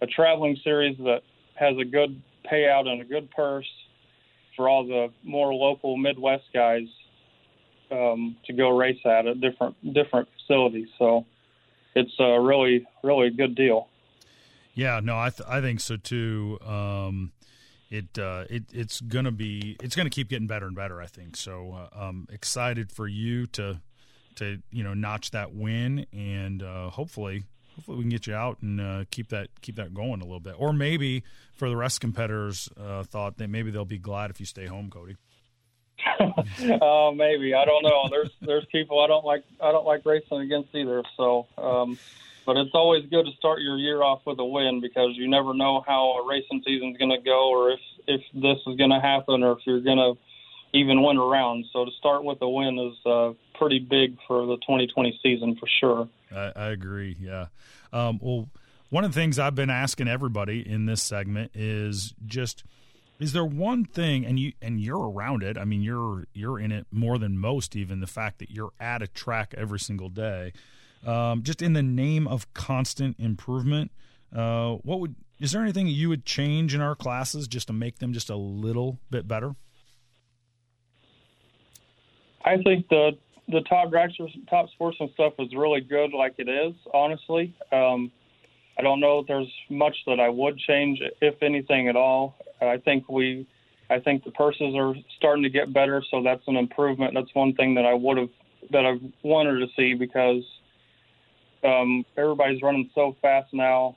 a 0.00 0.06
traveling 0.06 0.56
series 0.64 0.96
that 0.98 1.20
has 1.56 1.76
a 1.78 1.84
good 1.84 2.20
payout 2.50 2.86
and 2.86 3.00
a 3.00 3.04
good 3.04 3.30
purse 3.30 3.68
for 4.56 4.68
all 4.68 4.86
the 4.86 5.08
more 5.22 5.54
local 5.54 5.96
Midwest 5.96 6.44
guys 6.52 6.86
um, 7.90 8.36
to 8.46 8.52
go 8.52 8.76
race 8.76 9.00
at 9.04 9.26
at 9.26 9.40
different 9.40 9.76
different 9.94 10.28
facilities. 10.38 10.88
So 10.98 11.26
it's 11.94 12.12
a 12.18 12.40
really 12.40 12.86
really 13.02 13.30
good 13.30 13.54
deal. 13.54 13.88
Yeah, 14.74 15.00
no, 15.02 15.18
I 15.18 15.30
th- 15.30 15.48
I 15.48 15.60
think 15.60 15.80
so 15.80 15.96
too. 15.96 16.58
Um, 16.64 17.32
it 17.90 18.18
uh, 18.18 18.44
it 18.48 18.64
it's 18.72 19.00
gonna 19.00 19.32
be 19.32 19.76
it's 19.82 19.96
gonna 19.96 20.10
keep 20.10 20.28
getting 20.28 20.46
better 20.46 20.66
and 20.66 20.76
better. 20.76 21.00
I 21.00 21.06
think 21.06 21.36
so. 21.36 21.72
Uh, 21.72 21.98
I'm 21.98 22.26
excited 22.30 22.92
for 22.92 23.08
you 23.08 23.46
to 23.48 23.80
to 24.36 24.62
you 24.70 24.84
know 24.84 24.94
notch 24.94 25.32
that 25.32 25.52
win 25.52 26.06
and 26.12 26.62
uh, 26.62 26.90
hopefully 26.90 27.44
hopefully 27.80 27.96
we 27.96 28.02
can 28.02 28.10
get 28.10 28.26
you 28.26 28.34
out 28.34 28.58
and 28.60 28.78
uh, 28.78 29.04
keep 29.10 29.28
that 29.30 29.48
keep 29.62 29.76
that 29.76 29.94
going 29.94 30.20
a 30.20 30.24
little 30.24 30.40
bit. 30.40 30.54
Or 30.58 30.74
maybe 30.74 31.24
for 31.54 31.70
the 31.70 31.76
rest 31.76 32.00
competitors, 32.02 32.68
uh, 32.78 33.04
thought 33.04 33.38
that 33.38 33.48
maybe 33.48 33.70
they'll 33.70 33.86
be 33.86 33.98
glad 33.98 34.30
if 34.30 34.38
you 34.38 34.44
stay 34.44 34.66
home, 34.66 34.90
Cody. 34.90 35.16
uh, 36.20 37.10
maybe 37.14 37.54
I 37.54 37.64
don't 37.64 37.82
know. 37.82 38.08
There's 38.10 38.30
there's 38.42 38.66
people 38.66 39.00
I 39.00 39.06
don't 39.06 39.24
like 39.24 39.44
I 39.62 39.72
don't 39.72 39.86
like 39.86 40.04
racing 40.04 40.40
against 40.40 40.74
either. 40.74 41.02
So, 41.16 41.46
um, 41.56 41.98
but 42.44 42.58
it's 42.58 42.72
always 42.74 43.06
good 43.06 43.24
to 43.24 43.32
start 43.38 43.60
your 43.62 43.78
year 43.78 44.02
off 44.02 44.20
with 44.26 44.38
a 44.38 44.44
win 44.44 44.82
because 44.82 45.12
you 45.14 45.28
never 45.30 45.54
know 45.54 45.82
how 45.86 46.20
a 46.22 46.28
racing 46.28 46.62
season's 46.66 46.98
going 46.98 47.12
to 47.12 47.22
go 47.24 47.48
or 47.48 47.70
if 47.70 47.80
if 48.06 48.20
this 48.34 48.58
is 48.66 48.76
going 48.76 48.90
to 48.90 49.00
happen 49.00 49.42
or 49.42 49.52
if 49.52 49.60
you're 49.64 49.80
going 49.80 49.96
to 49.96 50.18
even 50.74 51.02
win 51.02 51.16
a 51.16 51.24
round. 51.24 51.64
So 51.72 51.86
to 51.86 51.90
start 51.98 52.24
with 52.24 52.42
a 52.42 52.48
win 52.48 52.78
is 52.78 53.06
uh, 53.06 53.32
pretty 53.58 53.78
big 53.78 54.18
for 54.28 54.44
the 54.44 54.56
2020 54.56 55.18
season 55.22 55.56
for 55.56 55.66
sure. 55.80 56.08
I, 56.34 56.52
I 56.56 56.66
agree. 56.68 57.16
Yeah. 57.20 57.46
Um, 57.92 58.18
well, 58.22 58.48
one 58.90 59.04
of 59.04 59.12
the 59.12 59.20
things 59.20 59.38
I've 59.38 59.54
been 59.54 59.70
asking 59.70 60.08
everybody 60.08 60.68
in 60.68 60.86
this 60.86 61.02
segment 61.02 61.52
is 61.54 62.14
just 62.26 62.64
is 63.20 63.34
there 63.34 63.44
one 63.44 63.84
thing 63.84 64.24
and 64.24 64.40
you 64.40 64.52
and 64.62 64.80
you're 64.80 65.10
around 65.10 65.42
it 65.42 65.58
i 65.58 65.64
mean 65.64 65.82
you're 65.82 66.24
you're 66.32 66.58
in 66.58 66.72
it 66.72 66.86
more 66.90 67.18
than 67.18 67.38
most 67.38 67.76
even 67.76 68.00
the 68.00 68.06
fact 68.06 68.38
that 68.38 68.50
you're 68.50 68.72
at 68.80 69.02
a 69.02 69.06
track 69.06 69.54
every 69.56 69.78
single 69.78 70.08
day 70.08 70.52
um, 71.06 71.42
just 71.42 71.62
in 71.62 71.72
the 71.72 71.82
name 71.82 72.26
of 72.26 72.52
constant 72.54 73.16
improvement 73.18 73.90
uh, 74.34 74.72
what 74.82 75.00
would 75.00 75.14
is 75.38 75.52
there 75.52 75.62
anything 75.62 75.86
you 75.86 76.08
would 76.08 76.24
change 76.24 76.74
in 76.74 76.80
our 76.80 76.94
classes 76.94 77.46
just 77.46 77.66
to 77.66 77.72
make 77.72 77.98
them 77.98 78.12
just 78.12 78.30
a 78.30 78.36
little 78.36 78.98
bit 79.10 79.28
better 79.28 79.54
i 82.44 82.56
think 82.56 82.88
the 82.88 83.12
the 83.50 83.60
top 83.68 83.90
dragster 83.90 84.28
top 84.48 84.70
sportsman 84.70 85.10
stuff 85.14 85.32
is 85.38 85.48
really 85.54 85.80
good 85.80 86.12
like 86.12 86.34
it 86.38 86.48
is 86.48 86.74
honestly 86.94 87.54
um, 87.72 88.10
I 88.80 88.82
don't 88.82 89.00
know 89.00 89.18
if 89.18 89.26
there's 89.26 89.52
much 89.68 89.94
that 90.06 90.20
I 90.20 90.30
would 90.30 90.56
change, 90.58 91.02
if 91.20 91.42
anything 91.42 91.88
at 91.88 91.96
all. 91.96 92.34
I 92.62 92.78
think 92.78 93.10
we, 93.10 93.46
I 93.90 93.98
think 93.98 94.24
the 94.24 94.30
purses 94.30 94.74
are 94.74 94.94
starting 95.18 95.42
to 95.42 95.50
get 95.50 95.70
better, 95.70 96.02
so 96.10 96.22
that's 96.22 96.42
an 96.46 96.56
improvement. 96.56 97.12
That's 97.14 97.28
one 97.34 97.52
thing 97.56 97.74
that 97.74 97.84
I 97.84 97.92
would 97.92 98.16
have 98.16 98.30
that 98.70 98.86
I've 98.86 99.02
wanted 99.22 99.60
to 99.60 99.66
see 99.76 99.92
because 99.92 100.42
um, 101.62 102.06
everybody's 102.16 102.62
running 102.62 102.88
so 102.94 103.16
fast 103.20 103.52
now 103.52 103.96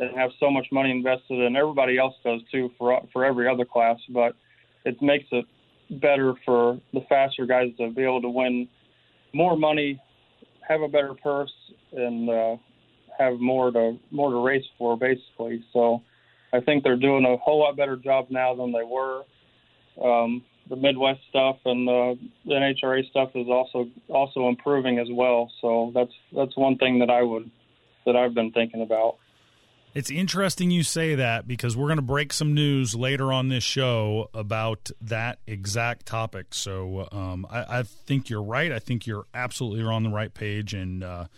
and 0.00 0.16
have 0.16 0.30
so 0.40 0.50
much 0.50 0.66
money 0.72 0.90
invested, 0.90 1.40
and 1.40 1.56
everybody 1.56 1.96
else 1.96 2.14
does 2.24 2.40
too 2.50 2.72
for 2.76 3.00
for 3.12 3.24
every 3.24 3.48
other 3.48 3.64
class. 3.64 3.98
But 4.08 4.34
it 4.84 5.00
makes 5.00 5.26
it 5.30 5.44
better 5.88 6.34
for 6.44 6.80
the 6.92 7.02
faster 7.08 7.46
guys 7.46 7.68
to 7.78 7.90
be 7.90 8.02
able 8.02 8.22
to 8.22 8.28
win 8.28 8.66
more 9.32 9.56
money, 9.56 10.00
have 10.66 10.80
a 10.80 10.88
better 10.88 11.14
purse, 11.14 11.52
and 11.92 12.28
uh, 12.28 12.56
have 13.18 13.38
more 13.38 13.70
to 13.70 13.98
more 14.10 14.30
to 14.30 14.44
race 14.44 14.64
for, 14.78 14.96
basically. 14.96 15.64
So 15.72 16.02
I 16.52 16.60
think 16.60 16.84
they're 16.84 16.96
doing 16.96 17.24
a 17.24 17.36
whole 17.36 17.60
lot 17.60 17.76
better 17.76 17.96
job 17.96 18.26
now 18.30 18.54
than 18.54 18.72
they 18.72 18.84
were. 18.84 19.22
Um, 20.02 20.44
the 20.68 20.76
Midwest 20.76 21.20
stuff 21.30 21.56
and 21.64 21.86
the, 21.86 22.18
the 22.44 22.54
NHRA 22.54 23.08
stuff 23.10 23.30
is 23.34 23.46
also 23.48 23.88
also 24.08 24.48
improving 24.48 24.98
as 24.98 25.08
well. 25.10 25.50
So 25.60 25.92
that's 25.94 26.12
that's 26.34 26.56
one 26.56 26.76
thing 26.76 26.98
that 27.00 27.10
I 27.10 27.22
would 27.22 27.50
that 28.04 28.16
I've 28.16 28.34
been 28.34 28.52
thinking 28.52 28.82
about. 28.82 29.16
It's 29.96 30.10
interesting 30.10 30.70
you 30.70 30.82
say 30.82 31.14
that 31.14 31.48
because 31.48 31.74
we're 31.74 31.86
going 31.86 31.96
to 31.96 32.02
break 32.02 32.30
some 32.30 32.52
news 32.52 32.94
later 32.94 33.32
on 33.32 33.48
this 33.48 33.64
show 33.64 34.28
about 34.34 34.90
that 35.00 35.38
exact 35.46 36.04
topic. 36.04 36.52
So 36.52 37.08
um, 37.10 37.46
I, 37.48 37.78
I, 37.78 37.82
think 37.82 38.28
you're 38.28 38.42
right. 38.42 38.70
I 38.72 38.78
think 38.78 39.06
you're 39.06 39.24
absolutely 39.32 39.82
on 39.84 40.02
the 40.02 40.10
right 40.10 40.34
page, 40.34 40.74
and 40.74 41.02
uh, 41.02 41.28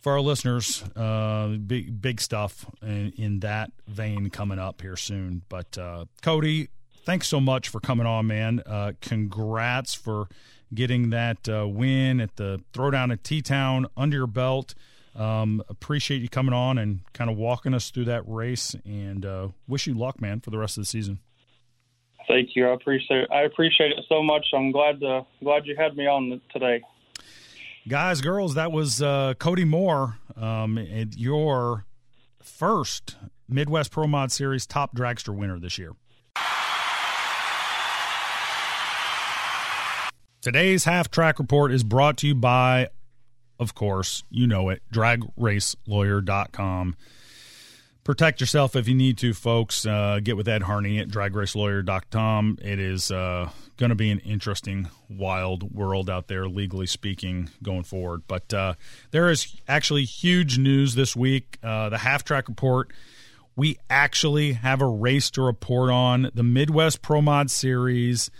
for 0.00 0.12
our 0.12 0.22
listeners, 0.22 0.84
uh, 0.96 1.48
big 1.48 2.00
big 2.00 2.22
stuff 2.22 2.64
in, 2.80 3.12
in, 3.18 3.40
that 3.40 3.72
vein 3.86 4.30
coming 4.30 4.58
up 4.58 4.80
here 4.80 4.96
soon. 4.96 5.42
But 5.50 5.76
uh, 5.76 6.06
Cody, 6.22 6.70
thanks 7.04 7.28
so 7.28 7.40
much 7.40 7.68
for 7.68 7.78
coming 7.78 8.06
on, 8.06 8.26
man. 8.26 8.62
Uh, 8.64 8.92
congrats 9.02 9.92
for 9.92 10.28
getting 10.72 11.10
that 11.10 11.46
uh, 11.46 11.68
win 11.68 12.22
at 12.22 12.36
the 12.36 12.58
throwdown 12.72 13.12
at 13.12 13.22
T 13.22 13.42
Town 13.42 13.86
under 13.98 14.16
your 14.16 14.26
belt. 14.26 14.74
Um, 15.16 15.62
appreciate 15.68 16.20
you 16.20 16.28
coming 16.28 16.52
on 16.52 16.78
and 16.78 17.00
kind 17.12 17.30
of 17.30 17.36
walking 17.36 17.74
us 17.74 17.90
through 17.90 18.04
that 18.06 18.22
race, 18.26 18.76
and 18.84 19.24
uh, 19.24 19.48
wish 19.66 19.86
you 19.86 19.94
luck, 19.94 20.20
man, 20.20 20.40
for 20.40 20.50
the 20.50 20.58
rest 20.58 20.76
of 20.76 20.82
the 20.82 20.86
season. 20.86 21.20
Thank 22.28 22.50
you. 22.54 22.68
I 22.68 22.74
appreciate 22.74 23.22
it. 23.22 23.30
I 23.30 23.42
appreciate 23.42 23.92
it 23.92 24.04
so 24.08 24.22
much. 24.22 24.46
I'm 24.52 24.72
glad 24.72 25.00
to, 25.00 25.24
glad 25.42 25.66
you 25.66 25.76
had 25.76 25.96
me 25.96 26.06
on 26.06 26.40
today 26.52 26.82
guys, 27.88 28.20
girls, 28.20 28.54
that 28.54 28.72
was 28.72 29.00
uh, 29.00 29.34
Cody 29.38 29.64
Moore, 29.64 30.18
um, 30.36 30.78
your 31.16 31.86
first 32.42 33.16
Midwest 33.48 33.90
Pro 33.90 34.06
Mod 34.06 34.32
Series 34.32 34.66
top 34.66 34.94
dragster 34.94 35.34
winner 35.34 35.58
this 35.58 35.78
year. 35.78 35.92
Today's 40.40 40.84
half 40.84 41.10
track 41.10 41.38
report 41.38 41.72
is 41.72 41.82
brought 41.82 42.18
to 42.18 42.28
you 42.28 42.34
by, 42.34 42.88
of 43.58 43.74
course, 43.74 44.22
you 44.30 44.46
know 44.46 44.68
it, 44.68 44.82
dragracelawyer.com. 44.92 46.96
Protect 48.04 48.40
yourself 48.40 48.76
if 48.76 48.86
you 48.86 48.94
need 48.94 49.18
to, 49.18 49.34
folks. 49.34 49.84
Uh, 49.84 50.20
get 50.22 50.36
with 50.36 50.46
Ed 50.46 50.62
Harney 50.62 51.00
at 51.00 51.08
dragracelawyer.com. 51.08 52.58
It 52.62 52.78
is 52.78 53.10
uh, 53.10 53.50
going 53.78 53.90
to 53.90 53.96
be 53.96 54.12
an 54.12 54.20
interesting, 54.20 54.88
wild 55.08 55.74
world 55.74 56.08
out 56.08 56.28
there, 56.28 56.46
legally 56.46 56.86
speaking, 56.86 57.50
going 57.64 57.82
forward. 57.82 58.22
But 58.28 58.54
uh, 58.54 58.74
there 59.10 59.28
is 59.28 59.56
actually 59.66 60.04
huge 60.04 60.56
news 60.56 60.94
this 60.94 61.16
week. 61.16 61.58
Uh, 61.64 61.88
the 61.88 61.98
half 61.98 62.22
track 62.22 62.46
report. 62.46 62.92
We 63.56 63.76
actually 63.90 64.52
have 64.52 64.80
a 64.82 64.86
race 64.86 65.28
to 65.30 65.42
report 65.42 65.90
on 65.90 66.30
the 66.32 66.44
Midwest 66.44 67.02
Pro 67.02 67.20
Mod 67.20 67.50
Series. 67.50 68.30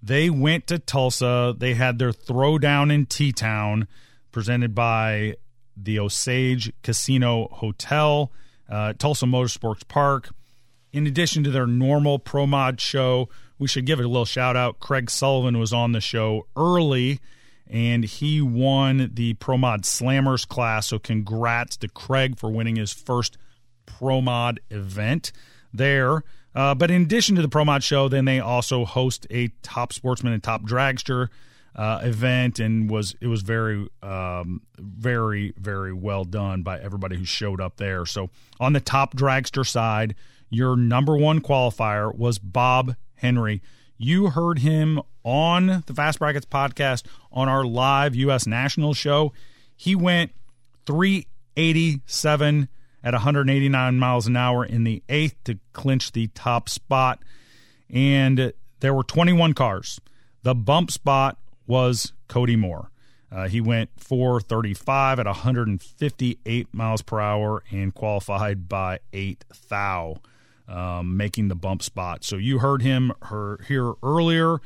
They 0.00 0.30
went 0.30 0.68
to 0.68 0.78
Tulsa. 0.78 1.52
They 1.58 1.74
had 1.74 1.98
their 1.98 2.12
throwdown 2.12 2.92
in 2.92 3.06
T 3.06 3.32
Town, 3.32 3.88
presented 4.36 4.74
by 4.74 5.34
the 5.78 5.98
Osage 5.98 6.70
Casino 6.82 7.48
Hotel, 7.52 8.30
uh, 8.68 8.92
Tulsa 8.92 9.24
Motorsports 9.24 9.88
Park. 9.88 10.28
In 10.92 11.06
addition 11.06 11.42
to 11.44 11.50
their 11.50 11.66
normal 11.66 12.18
Pro 12.18 12.46
Mod 12.46 12.78
show, 12.78 13.30
we 13.58 13.66
should 13.66 13.86
give 13.86 13.98
it 13.98 14.04
a 14.04 14.08
little 14.08 14.26
shout 14.26 14.54
out. 14.54 14.78
Craig 14.78 15.08
Sullivan 15.08 15.58
was 15.58 15.72
on 15.72 15.92
the 15.92 16.02
show 16.02 16.46
early 16.54 17.18
and 17.66 18.04
he 18.04 18.42
won 18.42 19.10
the 19.14 19.32
Pro 19.32 19.56
Mod 19.56 19.84
Slammers 19.84 20.46
class. 20.46 20.88
So 20.88 20.98
congrats 20.98 21.78
to 21.78 21.88
Craig 21.88 22.36
for 22.36 22.50
winning 22.50 22.76
his 22.76 22.92
first 22.92 23.38
Pro 23.86 24.20
Mod 24.20 24.60
event 24.68 25.32
there. 25.72 26.24
Uh, 26.54 26.74
but 26.74 26.90
in 26.90 27.00
addition 27.00 27.36
to 27.36 27.42
the 27.42 27.48
Pro 27.48 27.64
Mod 27.64 27.82
show, 27.82 28.06
then 28.06 28.26
they 28.26 28.38
also 28.38 28.84
host 28.84 29.26
a 29.30 29.48
top 29.62 29.94
sportsman 29.94 30.34
and 30.34 30.42
top 30.42 30.60
dragster 30.60 31.28
uh, 31.76 32.00
event, 32.02 32.58
and 32.58 32.90
was 32.90 33.14
it 33.20 33.26
was 33.26 33.42
very, 33.42 33.86
um, 34.02 34.62
very, 34.78 35.52
very 35.58 35.92
well 35.92 36.24
done 36.24 36.62
by 36.62 36.80
everybody 36.80 37.16
who 37.16 37.24
showed 37.24 37.60
up 37.60 37.76
there. 37.76 38.06
So 38.06 38.30
on 38.58 38.72
the 38.72 38.80
top 38.80 39.14
dragster 39.14 39.66
side, 39.66 40.14
your 40.48 40.76
number 40.76 41.16
one 41.16 41.40
qualifier 41.40 42.14
was 42.14 42.38
Bob 42.38 42.96
Henry. 43.16 43.62
You 43.98 44.30
heard 44.30 44.60
him 44.60 45.00
on 45.22 45.82
the 45.86 45.94
Fast 45.94 46.18
Brackets 46.18 46.46
podcast 46.46 47.04
on 47.30 47.48
our 47.48 47.64
live 47.64 48.14
U.S. 48.14 48.46
National 48.46 48.94
show. 48.94 49.32
He 49.74 49.94
went 49.94 50.32
387 50.86 52.68
at 53.04 53.12
189 53.12 53.98
miles 53.98 54.26
an 54.26 54.36
hour 54.36 54.64
in 54.64 54.84
the 54.84 55.02
eighth 55.08 55.36
to 55.44 55.58
clinch 55.72 56.12
the 56.12 56.28
top 56.28 56.68
spot. 56.68 57.22
And 57.90 58.52
there 58.80 58.94
were 58.94 59.04
21 59.04 59.52
cars. 59.52 60.00
The 60.42 60.54
bump 60.54 60.90
spot 60.90 61.38
was 61.66 62.12
Cody 62.28 62.56
Moore. 62.56 62.90
Uh, 63.30 63.48
he 63.48 63.60
went 63.60 63.90
435 63.96 65.18
at 65.18 65.26
158 65.26 66.68
miles 66.72 67.02
per 67.02 67.20
hour 67.20 67.62
and 67.70 67.94
qualified 67.94 68.68
by 68.68 69.00
eight 69.12 69.44
thou, 69.68 70.16
um, 70.68 71.16
making 71.16 71.48
the 71.48 71.56
bump 71.56 71.82
spot. 71.82 72.24
So 72.24 72.36
you 72.36 72.60
heard 72.60 72.82
him 72.82 73.12
her, 73.22 73.60
here 73.66 73.94
earlier, 74.02 74.60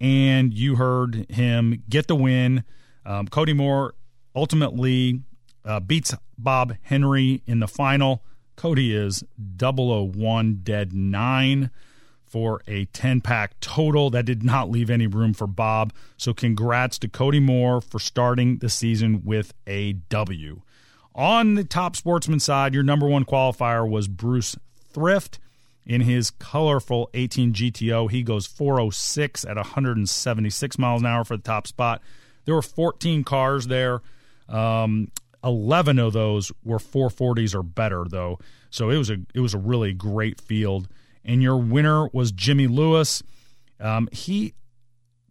and 0.00 0.52
you 0.52 0.76
heard 0.76 1.30
him 1.30 1.82
get 1.88 2.06
the 2.06 2.16
win. 2.16 2.64
Um, 3.04 3.28
Cody 3.28 3.52
Moore 3.52 3.94
ultimately 4.34 5.20
uh, 5.64 5.80
beats 5.80 6.14
Bob 6.38 6.74
Henry 6.82 7.42
in 7.46 7.60
the 7.60 7.68
final. 7.68 8.22
Cody 8.56 8.94
is 8.94 9.22
001 9.58 10.60
dead 10.62 10.94
nine 10.94 11.70
for 12.26 12.60
a 12.66 12.86
10 12.86 13.20
pack 13.20 13.58
total. 13.60 14.10
That 14.10 14.24
did 14.26 14.42
not 14.42 14.70
leave 14.70 14.90
any 14.90 15.06
room 15.06 15.32
for 15.32 15.46
Bob. 15.46 15.92
So, 16.16 16.34
congrats 16.34 16.98
to 17.00 17.08
Cody 17.08 17.40
Moore 17.40 17.80
for 17.80 17.98
starting 17.98 18.58
the 18.58 18.68
season 18.68 19.22
with 19.24 19.54
a 19.66 19.94
W. 19.94 20.62
On 21.14 21.54
the 21.54 21.64
top 21.64 21.96
sportsman 21.96 22.40
side, 22.40 22.74
your 22.74 22.82
number 22.82 23.06
one 23.06 23.24
qualifier 23.24 23.88
was 23.88 24.08
Bruce 24.08 24.56
Thrift. 24.92 25.38
In 25.86 26.00
his 26.00 26.30
colorful 26.30 27.08
18 27.14 27.52
GTO, 27.52 28.10
he 28.10 28.24
goes 28.24 28.44
406 28.46 29.44
at 29.44 29.56
176 29.56 30.78
miles 30.78 31.00
an 31.00 31.06
hour 31.06 31.24
for 31.24 31.36
the 31.36 31.42
top 31.42 31.68
spot. 31.68 32.02
There 32.44 32.56
were 32.56 32.62
14 32.62 33.22
cars 33.22 33.68
there. 33.68 34.02
Um, 34.48 35.12
11 35.44 36.00
of 36.00 36.12
those 36.12 36.50
were 36.64 36.78
440s 36.78 37.54
or 37.54 37.62
better, 37.62 38.04
though. 38.08 38.38
So 38.70 38.90
it 38.90 38.98
was 38.98 39.10
a 39.10 39.18
it 39.32 39.40
was 39.40 39.54
a 39.54 39.58
really 39.58 39.92
great 39.92 40.40
field 40.40 40.88
and 41.26 41.42
your 41.42 41.58
winner 41.58 42.08
was 42.12 42.32
Jimmy 42.32 42.66
Lewis. 42.68 43.22
Um, 43.78 44.08
he 44.12 44.54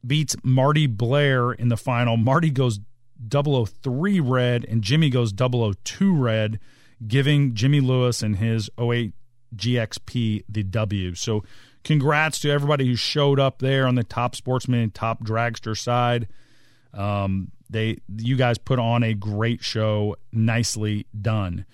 beats 0.06 0.36
Marty 0.44 0.86
Blair 0.86 1.52
in 1.52 1.70
the 1.70 1.78
final. 1.78 2.18
Marty 2.18 2.52
goes 2.52 2.80
003 3.32 4.20
red, 4.20 4.66
and 4.66 4.84
Jimmy 4.84 5.10
goes 5.10 5.34
002 5.34 6.16
red, 6.16 6.60
giving 7.08 7.56
Jimmy 7.56 7.80
Lewis 7.80 8.22
and 8.22 8.36
his 8.36 8.70
08 8.80 9.14
GXP 9.56 10.44
the 10.50 10.64
W. 10.64 11.16
So, 11.16 11.44
congrats 11.84 12.40
to 12.42 12.52
everybody 12.52 12.88
who 12.88 12.96
showed 12.96 13.40
up 13.40 13.60
there 13.60 13.88
on 13.88 13.96
the 13.96 14.04
top 14.04 14.36
sportsman, 14.36 14.92
top 14.92 15.24
dragster 15.24 15.78
side. 15.78 16.28
Um, 16.94 17.52
they, 17.70 17.98
you 18.16 18.36
guys 18.36 18.58
put 18.58 18.80
on 18.80 19.02
a 19.04 19.14
great 19.14 19.64
show. 19.64 20.18
Nicely 20.32 21.08
done. 21.20 21.66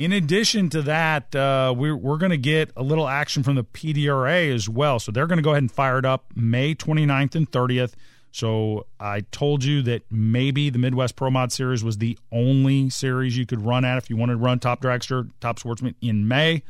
In 0.00 0.12
addition 0.12 0.70
to 0.70 0.80
that, 0.80 1.34
uh, 1.36 1.74
we're, 1.76 1.94
we're 1.94 2.16
going 2.16 2.30
to 2.30 2.38
get 2.38 2.70
a 2.74 2.82
little 2.82 3.06
action 3.06 3.42
from 3.42 3.56
the 3.56 3.64
PDRA 3.64 4.50
as 4.50 4.66
well. 4.66 4.98
So 4.98 5.12
they're 5.12 5.26
going 5.26 5.36
to 5.36 5.42
go 5.42 5.50
ahead 5.50 5.62
and 5.62 5.70
fire 5.70 5.98
it 5.98 6.06
up 6.06 6.24
May 6.34 6.74
29th 6.74 7.34
and 7.34 7.50
30th. 7.50 7.92
So 8.32 8.86
I 8.98 9.20
told 9.30 9.62
you 9.62 9.82
that 9.82 10.04
maybe 10.10 10.70
the 10.70 10.78
Midwest 10.78 11.16
Pro 11.16 11.30
Mod 11.30 11.52
Series 11.52 11.84
was 11.84 11.98
the 11.98 12.18
only 12.32 12.88
series 12.88 13.36
you 13.36 13.44
could 13.44 13.60
run 13.60 13.84
at 13.84 13.98
if 13.98 14.08
you 14.08 14.16
wanted 14.16 14.36
to 14.36 14.38
run 14.38 14.58
Top 14.58 14.80
Dragster, 14.80 15.28
Top 15.38 15.58
Sportsman 15.58 15.94
in 16.00 16.26
May. 16.26 16.62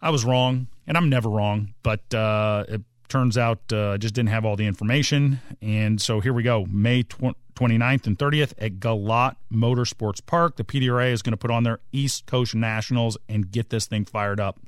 I 0.00 0.10
was 0.10 0.24
wrong, 0.24 0.68
and 0.86 0.96
I'm 0.96 1.08
never 1.08 1.28
wrong, 1.28 1.74
but 1.82 2.14
uh, 2.14 2.64
it 2.68 2.82
turns 3.10 3.36
out 3.36 3.72
uh, 3.72 3.98
just 3.98 4.14
didn't 4.14 4.30
have 4.30 4.44
all 4.44 4.56
the 4.56 4.66
information. 4.66 5.40
And 5.60 6.00
so 6.00 6.20
here 6.20 6.32
we 6.32 6.42
go 6.42 6.66
May 6.70 7.02
29th 7.02 8.06
and 8.06 8.18
30th 8.18 8.54
at 8.58 8.80
GALOT 8.80 9.36
Motorsports 9.52 10.24
Park. 10.24 10.56
The 10.56 10.64
PDRA 10.64 11.12
is 11.12 11.22
going 11.22 11.32
to 11.32 11.36
put 11.36 11.50
on 11.50 11.64
their 11.64 11.80
East 11.92 12.26
Coast 12.26 12.54
Nationals 12.54 13.18
and 13.28 13.50
get 13.50 13.70
this 13.70 13.86
thing 13.86 14.04
fired 14.04 14.40
up. 14.40 14.58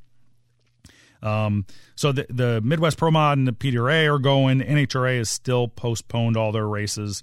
Um, 1.22 1.66
so 1.94 2.12
the, 2.12 2.26
the 2.28 2.61
Midwest 2.61 2.98
Pro 2.98 3.11
Mod 3.11 3.38
and 3.38 3.46
the 3.46 3.52
PDRA 3.52 4.12
are 4.12 4.18
going. 4.18 4.61
NHRA 4.61 5.18
has 5.18 5.31
still 5.31 5.68
postponed 5.68 6.37
all 6.37 6.52
their 6.52 6.66
races. 6.66 7.22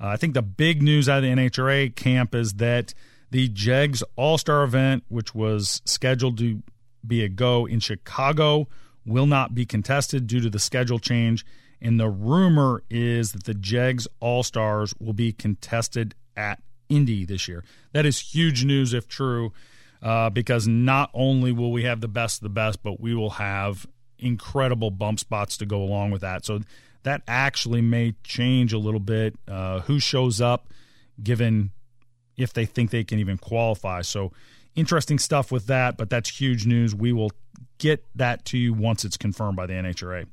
Uh, 0.00 0.08
I 0.08 0.16
think 0.16 0.34
the 0.34 0.42
big 0.42 0.82
news 0.82 1.08
out 1.08 1.18
of 1.18 1.22
the 1.24 1.30
NHRA 1.30 1.94
camp 1.96 2.34
is 2.34 2.54
that 2.54 2.92
the 3.30 3.48
JEGS 3.48 4.02
All 4.16 4.38
Star 4.38 4.62
event, 4.64 5.04
which 5.08 5.34
was 5.34 5.82
scheduled 5.84 6.38
to 6.38 6.62
be 7.06 7.24
a 7.24 7.28
go 7.28 7.66
in 7.66 7.80
Chicago, 7.80 8.68
will 9.08 9.26
not 9.26 9.54
be 9.54 9.66
contested 9.66 10.26
due 10.26 10.40
to 10.40 10.50
the 10.50 10.58
schedule 10.58 10.98
change 10.98 11.44
and 11.80 11.98
the 11.98 12.08
rumor 12.08 12.82
is 12.90 13.32
that 13.32 13.44
the 13.44 13.54
JEGS 13.54 14.08
All 14.20 14.42
Stars 14.42 14.94
will 14.98 15.12
be 15.12 15.32
contested 15.32 16.14
at 16.36 16.60
Indy 16.88 17.24
this 17.24 17.46
year. 17.46 17.64
That 17.92 18.06
is 18.06 18.18
huge 18.18 18.64
news 18.64 18.92
if 18.92 19.06
true, 19.06 19.52
uh, 20.02 20.30
because 20.30 20.66
not 20.66 21.10
only 21.14 21.52
will 21.52 21.70
we 21.70 21.84
have 21.84 22.00
the 22.00 22.08
best 22.08 22.38
of 22.38 22.42
the 22.42 22.48
best, 22.48 22.82
but 22.82 23.00
we 23.00 23.14
will 23.14 23.30
have 23.30 23.86
incredible 24.18 24.90
bump 24.90 25.20
spots 25.20 25.56
to 25.58 25.66
go 25.66 25.82
along 25.82 26.10
with 26.10 26.22
that. 26.22 26.44
So 26.44 26.60
that 27.04 27.22
actually 27.28 27.82
may 27.82 28.14
change 28.24 28.72
a 28.72 28.78
little 28.78 29.00
bit 29.00 29.36
uh, 29.46 29.80
who 29.80 30.00
shows 30.00 30.40
up, 30.40 30.68
given 31.22 31.70
if 32.36 32.52
they 32.52 32.66
think 32.66 32.90
they 32.90 33.04
can 33.04 33.18
even 33.18 33.38
qualify. 33.38 34.02
So 34.02 34.32
interesting 34.78 35.18
stuff 35.18 35.50
with 35.50 35.66
that, 35.66 35.96
but 35.96 36.08
that's 36.08 36.40
huge 36.40 36.66
news. 36.66 36.94
We 36.94 37.12
will 37.12 37.32
get 37.78 38.04
that 38.14 38.44
to 38.46 38.58
you 38.58 38.72
once 38.72 39.04
it's 39.04 39.16
confirmed 39.16 39.56
by 39.56 39.66
the 39.66 39.74
NHRA. 39.74 40.26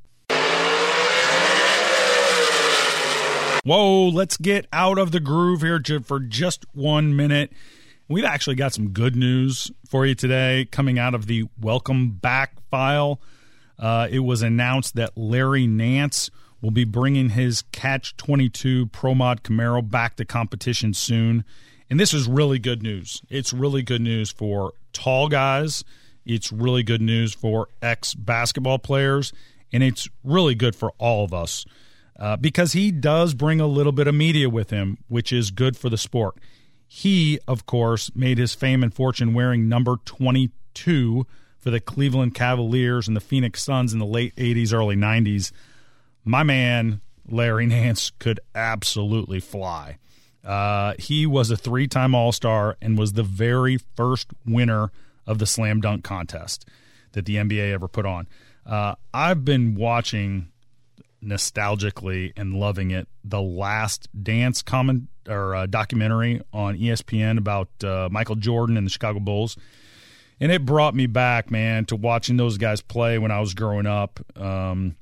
Whoa, 3.64 4.10
let's 4.10 4.38
get 4.38 4.68
out 4.72 5.00
of 5.00 5.12
the 5.12 5.20
groove 5.20 5.62
here 5.62 5.82
for 6.04 6.20
just 6.20 6.66
one 6.74 7.16
minute. 7.16 7.52
We've 8.08 8.24
actually 8.24 8.56
got 8.56 8.74
some 8.74 8.90
good 8.90 9.16
news 9.16 9.72
for 9.90 10.06
you 10.06 10.14
today 10.14 10.68
coming 10.72 11.00
out 11.00 11.16
of 11.16 11.26
the 11.26 11.46
welcome 11.60 12.12
back 12.12 12.54
file. 12.70 13.20
Uh, 13.80 14.08
it 14.12 14.20
was 14.20 14.44
announced 14.44 14.96
that 14.96 15.18
Larry 15.18 15.66
Nance 15.66 16.30
will 16.62 16.70
be 16.70 16.84
bringing 16.84 17.30
his 17.30 17.64
Catch 17.72 18.16
22 18.18 18.88
Pro 18.88 19.16
Mod 19.16 19.42
Camaro 19.42 19.88
back 19.88 20.16
to 20.18 20.26
competition 20.26 20.94
soon. 20.94 21.44
And 21.90 22.00
this 22.00 22.14
is 22.14 22.28
really 22.28 22.60
good 22.60 22.82
news. 22.82 23.22
It's 23.30 23.54
really 23.54 23.84
good 23.84 24.02
news 24.02 24.32
for 24.32 24.74
tall 24.94 25.28
guys. 25.28 25.84
It's 26.26 26.52
really 26.52 26.84
good 26.84 27.02
news 27.02 27.34
for 27.34 27.68
ex 27.82 28.14
basketball 28.14 28.80
players. 28.80 29.32
And 29.72 29.84
it's 29.84 30.08
really 30.24 30.56
good 30.56 30.76
for 30.76 30.94
all 30.98 31.24
of 31.24 31.34
us 31.34 31.66
uh, 32.20 32.38
because 32.38 32.74
he 32.74 32.92
does 32.92 33.34
bring 33.34 33.60
a 33.60 33.68
little 33.68 33.92
bit 33.92 34.08
of 34.08 34.16
media 34.16 34.50
with 34.50 34.70
him, 34.70 34.98
which 35.08 35.32
is 35.32 35.52
good 35.52 35.78
for 35.78 35.90
the 35.90 35.98
sport. 35.98 36.36
He, 36.88 37.40
of 37.48 37.66
course, 37.66 38.10
made 38.16 38.38
his 38.38 38.54
fame 38.54 38.84
and 38.84 38.94
fortune 38.94 39.34
wearing 39.34 39.68
number 39.68 39.98
22 40.06 41.28
for 41.58 41.72
the 41.72 41.80
Cleveland 41.80 42.36
Cavaliers 42.36 43.08
and 43.08 43.18
the 43.18 43.22
Phoenix 43.22 43.64
Suns 43.64 43.92
in 43.92 44.00
the 44.00 44.06
late 44.06 44.36
80s, 44.36 44.72
early 44.72 44.96
90s. 44.96 45.52
My 46.24 46.44
man, 46.44 47.02
Larry 47.28 47.66
Nance, 47.66 48.12
could 48.20 48.40
absolutely 48.54 49.40
fly. 49.40 49.98
Uh, 50.46 50.94
he 51.00 51.26
was 51.26 51.50
a 51.50 51.58
three 51.58 51.88
time 51.88 52.14
All 52.14 52.32
Star 52.32 52.78
and 52.82 52.98
was 52.98 53.14
the 53.14 53.24
very 53.24 53.78
first 53.96 54.28
winner 54.46 54.92
of 55.26 55.40
the 55.40 55.46
slam 55.46 55.82
dunk 55.82 56.04
contest 56.04 56.68
that 57.14 57.26
the 57.26 57.38
NBA 57.38 57.72
ever 57.74 57.88
put 57.88 58.06
on. 58.06 58.28
Uh, 58.66 58.96
I've 59.14 59.44
been 59.44 59.76
watching 59.76 60.52
nostalgically 61.24 62.34
and 62.38 62.54
loving 62.54 62.92
it. 62.92 63.08
The 63.24 63.42
Last 63.42 64.08
Dance 64.22 64.62
comment 64.62 65.04
or 65.28 65.56
uh, 65.56 65.66
documentary 65.66 66.42
on 66.54 66.78
ESPN 66.78 67.38
about 67.38 67.70
uh, 67.84 68.10
Michael 68.12 68.36
Jordan 68.36 68.78
and 68.78 68.86
the 68.86 68.92
Chicago 68.92 69.20
Bulls, 69.20 69.58
and 70.40 70.52
it 70.52 70.66
brought 70.66 70.94
me 70.94 71.08
back, 71.08 71.50
man, 71.50 71.86
to 71.86 71.96
watching 71.96 72.38
those 72.38 72.58
guys 72.58 72.82
play 72.82 73.18
when 73.18 73.32
I 73.32 73.40
was 73.40 73.54
growing 73.54 73.88
up. 73.88 74.20
Um, 74.36 74.96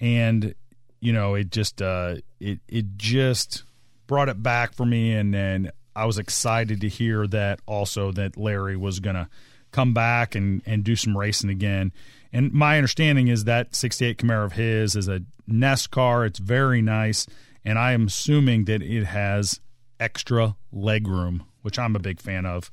and 0.00 0.54
you 1.00 1.12
know, 1.12 1.34
it 1.34 1.50
just 1.50 1.80
uh, 1.80 2.16
it 2.40 2.58
it 2.68 2.96
just 2.96 3.62
brought 4.10 4.28
it 4.28 4.42
back 4.42 4.74
for 4.74 4.84
me, 4.84 5.12
and 5.12 5.32
then 5.32 5.70
I 5.94 6.04
was 6.04 6.18
excited 6.18 6.80
to 6.80 6.88
hear 6.88 7.28
that 7.28 7.60
also 7.64 8.10
that 8.10 8.36
Larry 8.36 8.76
was 8.76 8.98
gonna 8.98 9.30
come 9.70 9.94
back 9.94 10.34
and 10.34 10.62
and 10.66 10.82
do 10.82 10.96
some 10.96 11.16
racing 11.16 11.48
again. 11.48 11.92
And 12.32 12.52
my 12.52 12.76
understanding 12.76 13.28
is 13.28 13.44
that 13.44 13.76
68 13.76 14.18
Camaro 14.18 14.46
of 14.46 14.52
his 14.54 14.96
is 14.96 15.06
a 15.06 15.22
Nest 15.46 15.92
car. 15.92 16.24
It's 16.24 16.40
very 16.40 16.82
nice, 16.82 17.28
and 17.64 17.78
I 17.78 17.92
am 17.92 18.08
assuming 18.08 18.64
that 18.64 18.82
it 18.82 19.04
has 19.04 19.60
extra 20.00 20.56
leg 20.72 21.06
room, 21.06 21.44
which 21.62 21.78
I'm 21.78 21.94
a 21.94 22.00
big 22.00 22.20
fan 22.20 22.46
of. 22.46 22.68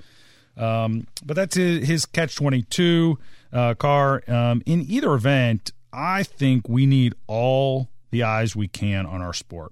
Um, 0.58 1.06
but 1.24 1.36
that's 1.36 1.56
his, 1.56 1.88
his 1.88 2.06
Catch 2.08 2.36
22 2.36 3.20
uh, 3.54 3.76
car. 3.76 4.24
Um, 4.28 4.64
in 4.66 4.82
either 4.90 5.14
event, 5.14 5.72
I 5.94 6.24
think 6.24 6.68
we 6.68 6.88
need 6.88 7.14
all 7.28 7.90
the 8.10 8.24
eyes 8.24 8.56
we 8.56 8.68
can 8.68 9.06
on 9.06 9.22
our 9.22 9.34
sport. 9.34 9.72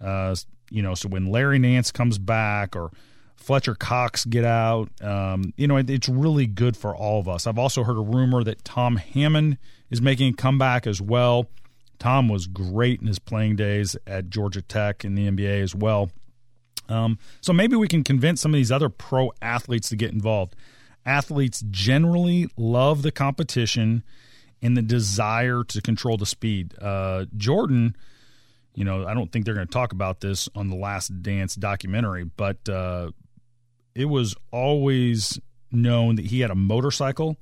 Uh, 0.00 0.34
you 0.72 0.82
know, 0.82 0.94
so 0.94 1.08
when 1.08 1.26
Larry 1.26 1.58
Nance 1.58 1.90
comes 1.90 2.18
back 2.18 2.74
or 2.74 2.90
Fletcher 3.36 3.74
Cox 3.74 4.24
get 4.24 4.44
out, 4.44 4.88
um, 5.02 5.52
you 5.56 5.66
know, 5.66 5.76
it, 5.76 5.90
it's 5.90 6.08
really 6.08 6.46
good 6.46 6.76
for 6.76 6.94
all 6.94 7.20
of 7.20 7.28
us. 7.28 7.46
I've 7.46 7.58
also 7.58 7.84
heard 7.84 7.96
a 7.96 8.02
rumor 8.02 8.42
that 8.44 8.64
Tom 8.64 8.96
Hammonds 8.96 9.58
is 9.90 10.00
making 10.00 10.32
a 10.32 10.36
comeback 10.36 10.86
as 10.86 11.00
well. 11.00 11.48
Tom 11.98 12.28
was 12.28 12.46
great 12.46 13.00
in 13.00 13.06
his 13.06 13.18
playing 13.18 13.56
days 13.56 13.96
at 14.06 14.28
Georgia 14.28 14.62
Tech 14.62 15.04
in 15.04 15.14
the 15.14 15.30
NBA 15.30 15.62
as 15.62 15.74
well. 15.74 16.10
Um, 16.88 17.18
so 17.40 17.52
maybe 17.52 17.76
we 17.76 17.88
can 17.88 18.02
convince 18.02 18.40
some 18.40 18.52
of 18.52 18.58
these 18.58 18.72
other 18.72 18.88
pro 18.88 19.32
athletes 19.40 19.88
to 19.90 19.96
get 19.96 20.12
involved. 20.12 20.56
Athletes 21.04 21.64
generally 21.70 22.48
love 22.56 23.02
the 23.02 23.12
competition 23.12 24.02
and 24.60 24.76
the 24.76 24.82
desire 24.82 25.64
to 25.64 25.80
control 25.80 26.16
the 26.16 26.26
speed. 26.26 26.74
Uh, 26.80 27.26
Jordan, 27.36 27.96
you 28.74 28.84
know, 28.84 29.06
I 29.06 29.14
don't 29.14 29.30
think 29.30 29.44
they're 29.44 29.54
going 29.54 29.66
to 29.66 29.72
talk 29.72 29.92
about 29.92 30.20
this 30.20 30.48
on 30.54 30.68
the 30.68 30.76
Last 30.76 31.22
Dance 31.22 31.54
documentary, 31.54 32.24
but 32.24 32.68
uh, 32.68 33.10
it 33.94 34.06
was 34.06 34.34
always 34.50 35.38
known 35.70 36.16
that 36.16 36.26
he 36.26 36.40
had 36.40 36.50
a 36.50 36.54
motorcycle 36.54 37.36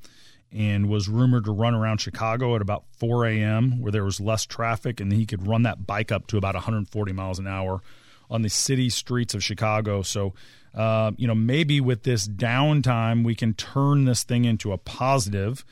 and 0.52 0.88
was 0.88 1.08
rumored 1.08 1.44
to 1.44 1.52
run 1.52 1.74
around 1.74 1.98
Chicago 1.98 2.56
at 2.56 2.62
about 2.62 2.84
4 2.98 3.26
a.m., 3.26 3.80
where 3.80 3.92
there 3.92 4.04
was 4.04 4.20
less 4.20 4.44
traffic, 4.44 5.00
and 5.00 5.12
he 5.12 5.24
could 5.24 5.46
run 5.46 5.62
that 5.62 5.86
bike 5.86 6.10
up 6.10 6.26
to 6.28 6.36
about 6.36 6.54
140 6.54 7.12
miles 7.12 7.38
an 7.38 7.46
hour 7.46 7.80
on 8.28 8.42
the 8.42 8.48
city 8.48 8.88
streets 8.90 9.34
of 9.34 9.44
Chicago. 9.44 10.02
So, 10.02 10.34
uh, 10.74 11.12
you 11.16 11.28
know, 11.28 11.34
maybe 11.34 11.80
with 11.80 12.02
this 12.02 12.26
downtime, 12.26 13.24
we 13.24 13.36
can 13.36 13.54
turn 13.54 14.04
this 14.04 14.24
thing 14.24 14.44
into 14.44 14.72
a 14.72 14.78
positive. 14.78 15.64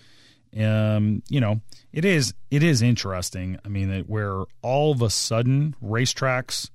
Um, 0.58 1.22
you 1.28 1.40
know, 1.40 1.60
it 1.92 2.04
is 2.04 2.34
it 2.50 2.62
is 2.62 2.82
interesting. 2.82 3.58
I 3.64 3.68
mean, 3.68 3.90
that 3.90 4.08
where 4.08 4.44
all 4.62 4.92
of 4.92 5.02
a 5.02 5.10
sudden 5.10 5.76
racetracks 5.82 6.70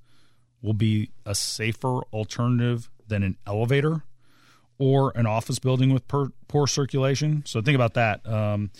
will 0.62 0.74
be 0.74 1.10
a 1.26 1.34
safer 1.34 2.00
alternative 2.12 2.90
than 3.06 3.22
an 3.22 3.36
elevator 3.46 4.02
or 4.78 5.12
an 5.14 5.26
office 5.26 5.58
building 5.58 5.92
with 5.92 6.06
per, 6.08 6.28
poor 6.48 6.66
circulation. 6.66 7.42
So 7.46 7.60
think 7.60 7.74
about 7.74 7.94
that. 7.94 8.26
Um, 8.26 8.70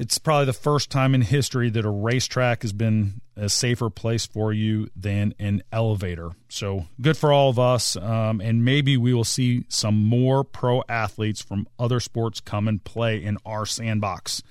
it's 0.00 0.16
probably 0.16 0.46
the 0.46 0.54
first 0.54 0.88
time 0.88 1.14
in 1.14 1.20
history 1.20 1.68
that 1.68 1.84
a 1.84 1.90
racetrack 1.90 2.62
has 2.62 2.72
been 2.72 3.20
a 3.36 3.50
safer 3.50 3.90
place 3.90 4.24
for 4.26 4.50
you 4.50 4.88
than 4.96 5.34
an 5.38 5.62
elevator. 5.70 6.30
So 6.48 6.86
good 7.02 7.18
for 7.18 7.34
all 7.34 7.50
of 7.50 7.58
us. 7.58 7.96
Um, 7.96 8.40
and 8.40 8.64
maybe 8.64 8.96
we 8.96 9.12
will 9.12 9.24
see 9.24 9.66
some 9.68 10.02
more 10.02 10.42
pro 10.42 10.82
athletes 10.88 11.42
from 11.42 11.68
other 11.78 12.00
sports 12.00 12.40
come 12.40 12.66
and 12.66 12.82
play 12.82 13.22
in 13.22 13.36
our 13.44 13.66
sandbox. 13.66 14.42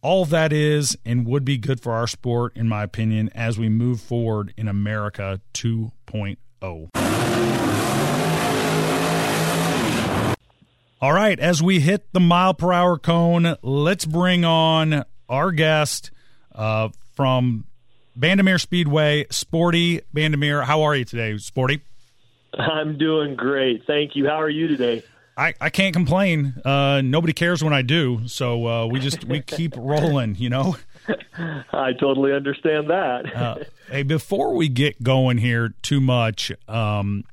All 0.00 0.24
that 0.24 0.54
is 0.54 0.96
and 1.04 1.26
would 1.26 1.44
be 1.44 1.58
good 1.58 1.80
for 1.80 1.92
our 1.92 2.06
sport, 2.06 2.56
in 2.56 2.66
my 2.66 2.82
opinion, 2.82 3.28
as 3.34 3.58
we 3.58 3.68
move 3.68 4.00
forward 4.00 4.54
in 4.56 4.68
America 4.68 5.42
2.0. 5.52 7.35
All 10.98 11.12
right, 11.12 11.38
as 11.38 11.62
we 11.62 11.80
hit 11.80 12.10
the 12.14 12.20
mile 12.20 12.54
per 12.54 12.72
hour 12.72 12.98
cone, 12.98 13.56
let's 13.60 14.06
bring 14.06 14.46
on 14.46 15.04
our 15.28 15.52
guest 15.52 16.10
uh, 16.54 16.88
from 17.14 17.66
Bandimere 18.18 18.58
Speedway, 18.58 19.26
Sporty 19.30 20.00
Bandimere. 20.14 20.64
How 20.64 20.84
are 20.84 20.96
you 20.96 21.04
today, 21.04 21.36
Sporty? 21.36 21.82
I'm 22.54 22.96
doing 22.96 23.36
great. 23.36 23.82
Thank 23.86 24.16
you. 24.16 24.26
How 24.26 24.40
are 24.40 24.48
you 24.48 24.68
today? 24.68 25.02
I, 25.36 25.52
I 25.60 25.68
can't 25.68 25.92
complain. 25.92 26.54
Uh, 26.64 27.02
nobody 27.04 27.34
cares 27.34 27.62
when 27.62 27.74
I 27.74 27.82
do, 27.82 28.26
so 28.26 28.66
uh, 28.66 28.86
we 28.86 28.98
just 28.98 29.22
we 29.26 29.40
keep 29.46 29.74
rolling, 29.76 30.36
you 30.36 30.48
know. 30.48 30.76
I 31.74 31.92
totally 31.92 32.32
understand 32.32 32.88
that. 32.88 33.36
uh, 33.36 33.56
hey, 33.90 34.02
before 34.02 34.54
we 34.54 34.70
get 34.70 35.02
going 35.02 35.36
here 35.36 35.74
too 35.82 36.00
much, 36.00 36.52
um, 36.68 37.24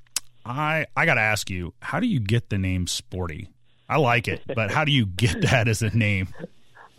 I 0.46 0.86
I 0.98 1.06
got 1.06 1.14
to 1.14 1.22
ask 1.22 1.50
you, 1.50 1.74
how 1.82 2.02
do 2.02 2.08
you 2.08 2.20
get 2.20 2.50
the 2.50 2.58
name 2.58 2.88
Sporty? 2.88 3.48
I 3.94 3.98
like 3.98 4.28
it, 4.28 4.42
but 4.56 4.72
how 4.72 4.86
do 4.86 4.92
you 4.92 5.06
get 5.06 5.40
that 5.42 5.68
as 5.68 5.84
a 5.84 5.96
name? 5.96 6.30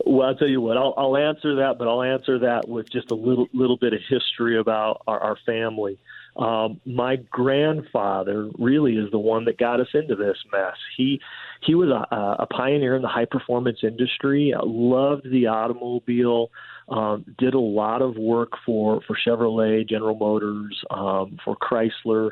Well, 0.05 0.29
I'll 0.29 0.35
tell 0.35 0.47
you 0.47 0.61
what. 0.61 0.77
I'll, 0.77 0.93
I'll 0.95 1.17
answer 1.17 1.57
that, 1.57 1.77
but 1.77 1.89
I'll 1.89 2.03
answer 2.03 2.39
that 2.39 2.69
with 2.69 2.89
just 2.89 3.11
a 3.11 3.15
little 3.15 3.47
little 3.53 3.75
bit 3.75 3.91
of 3.91 3.99
history 4.07 4.57
about 4.57 5.01
our, 5.05 5.19
our 5.19 5.37
family. 5.45 5.99
Um, 6.37 6.79
my 6.85 7.17
grandfather 7.17 8.49
really 8.57 8.93
is 8.93 9.11
the 9.11 9.19
one 9.19 9.43
that 9.43 9.57
got 9.57 9.81
us 9.81 9.87
into 9.93 10.15
this 10.15 10.37
mess. 10.53 10.77
He 10.95 11.19
he 11.63 11.75
was 11.75 11.89
a, 11.89 12.15
a 12.15 12.45
pioneer 12.45 12.95
in 12.95 13.01
the 13.01 13.09
high 13.09 13.25
performance 13.25 13.79
industry. 13.83 14.53
Loved 14.57 15.29
the 15.29 15.47
automobile. 15.47 16.49
Um, 16.87 17.25
did 17.37 17.55
a 17.55 17.59
lot 17.59 18.01
of 18.01 18.15
work 18.15 18.51
for 18.65 19.01
for 19.05 19.17
Chevrolet, 19.27 19.89
General 19.89 20.15
Motors, 20.15 20.81
um, 20.91 21.39
for 21.43 21.57
Chrysler 21.57 22.31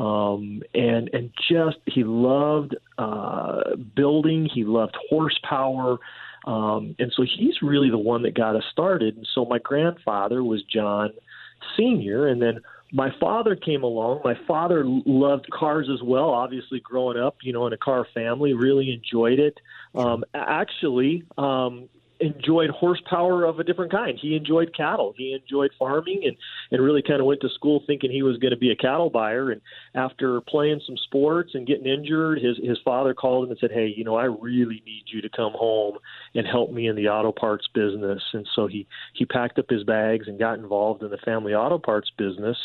um, 0.00 0.62
and 0.74 1.10
and 1.12 1.30
just 1.50 1.76
he 1.84 2.04
loved 2.04 2.74
uh, 2.96 3.76
building. 3.94 4.48
He 4.52 4.64
loved 4.64 4.96
horsepower. 5.10 5.98
Um, 6.46 6.96
and 6.98 7.12
so 7.14 7.22
he's 7.22 7.60
really 7.60 7.90
the 7.90 7.98
one 7.98 8.22
that 8.22 8.34
got 8.34 8.56
us 8.56 8.64
started. 8.72 9.14
And 9.16 9.28
so 9.34 9.44
my 9.44 9.58
grandfather 9.58 10.42
was 10.42 10.62
John 10.62 11.10
Senior, 11.76 12.26
and 12.26 12.40
then 12.40 12.60
my 12.92 13.10
father 13.20 13.54
came 13.54 13.82
along. 13.82 14.22
My 14.24 14.38
father 14.48 14.84
loved 14.86 15.50
cars 15.50 15.88
as 15.92 16.02
well. 16.02 16.30
Obviously, 16.30 16.80
growing 16.80 17.18
up, 17.18 17.36
you 17.42 17.52
know, 17.52 17.66
in 17.66 17.74
a 17.74 17.76
car 17.76 18.06
family, 18.14 18.54
really 18.54 18.90
enjoyed 18.90 19.38
it. 19.38 19.60
Um, 19.94 20.24
actually, 20.34 21.24
um, 21.36 21.90
enjoyed 22.20 22.70
horsepower 22.70 23.44
of 23.44 23.58
a 23.58 23.64
different 23.64 23.92
kind. 23.92 24.18
He 24.20 24.36
enjoyed 24.36 24.74
cattle. 24.76 25.14
He 25.16 25.32
enjoyed 25.32 25.70
farming 25.78 26.22
and 26.24 26.36
and 26.70 26.82
really 26.82 27.02
kind 27.02 27.20
of 27.20 27.26
went 27.26 27.40
to 27.40 27.48
school 27.50 27.82
thinking 27.86 28.10
he 28.10 28.22
was 28.22 28.36
going 28.38 28.52
to 28.52 28.56
be 28.56 28.70
a 28.70 28.76
cattle 28.76 29.10
buyer 29.10 29.50
and 29.50 29.60
after 29.94 30.40
playing 30.42 30.80
some 30.86 30.96
sports 30.96 31.52
and 31.54 31.66
getting 31.66 31.86
injured, 31.86 32.40
his 32.40 32.58
his 32.62 32.78
father 32.84 33.14
called 33.14 33.44
him 33.44 33.50
and 33.50 33.58
said, 33.60 33.72
"Hey, 33.72 33.92
you 33.94 34.04
know, 34.04 34.16
I 34.16 34.24
really 34.24 34.82
need 34.86 35.04
you 35.06 35.20
to 35.22 35.28
come 35.28 35.52
home 35.52 35.98
and 36.34 36.46
help 36.46 36.70
me 36.70 36.88
in 36.88 36.96
the 36.96 37.08
auto 37.08 37.32
parts 37.32 37.66
business." 37.74 38.22
And 38.32 38.46
so 38.54 38.66
he 38.66 38.86
he 39.14 39.24
packed 39.24 39.58
up 39.58 39.68
his 39.68 39.84
bags 39.84 40.28
and 40.28 40.38
got 40.38 40.58
involved 40.58 41.02
in 41.02 41.10
the 41.10 41.18
family 41.18 41.54
auto 41.54 41.78
parts 41.78 42.10
business. 42.16 42.56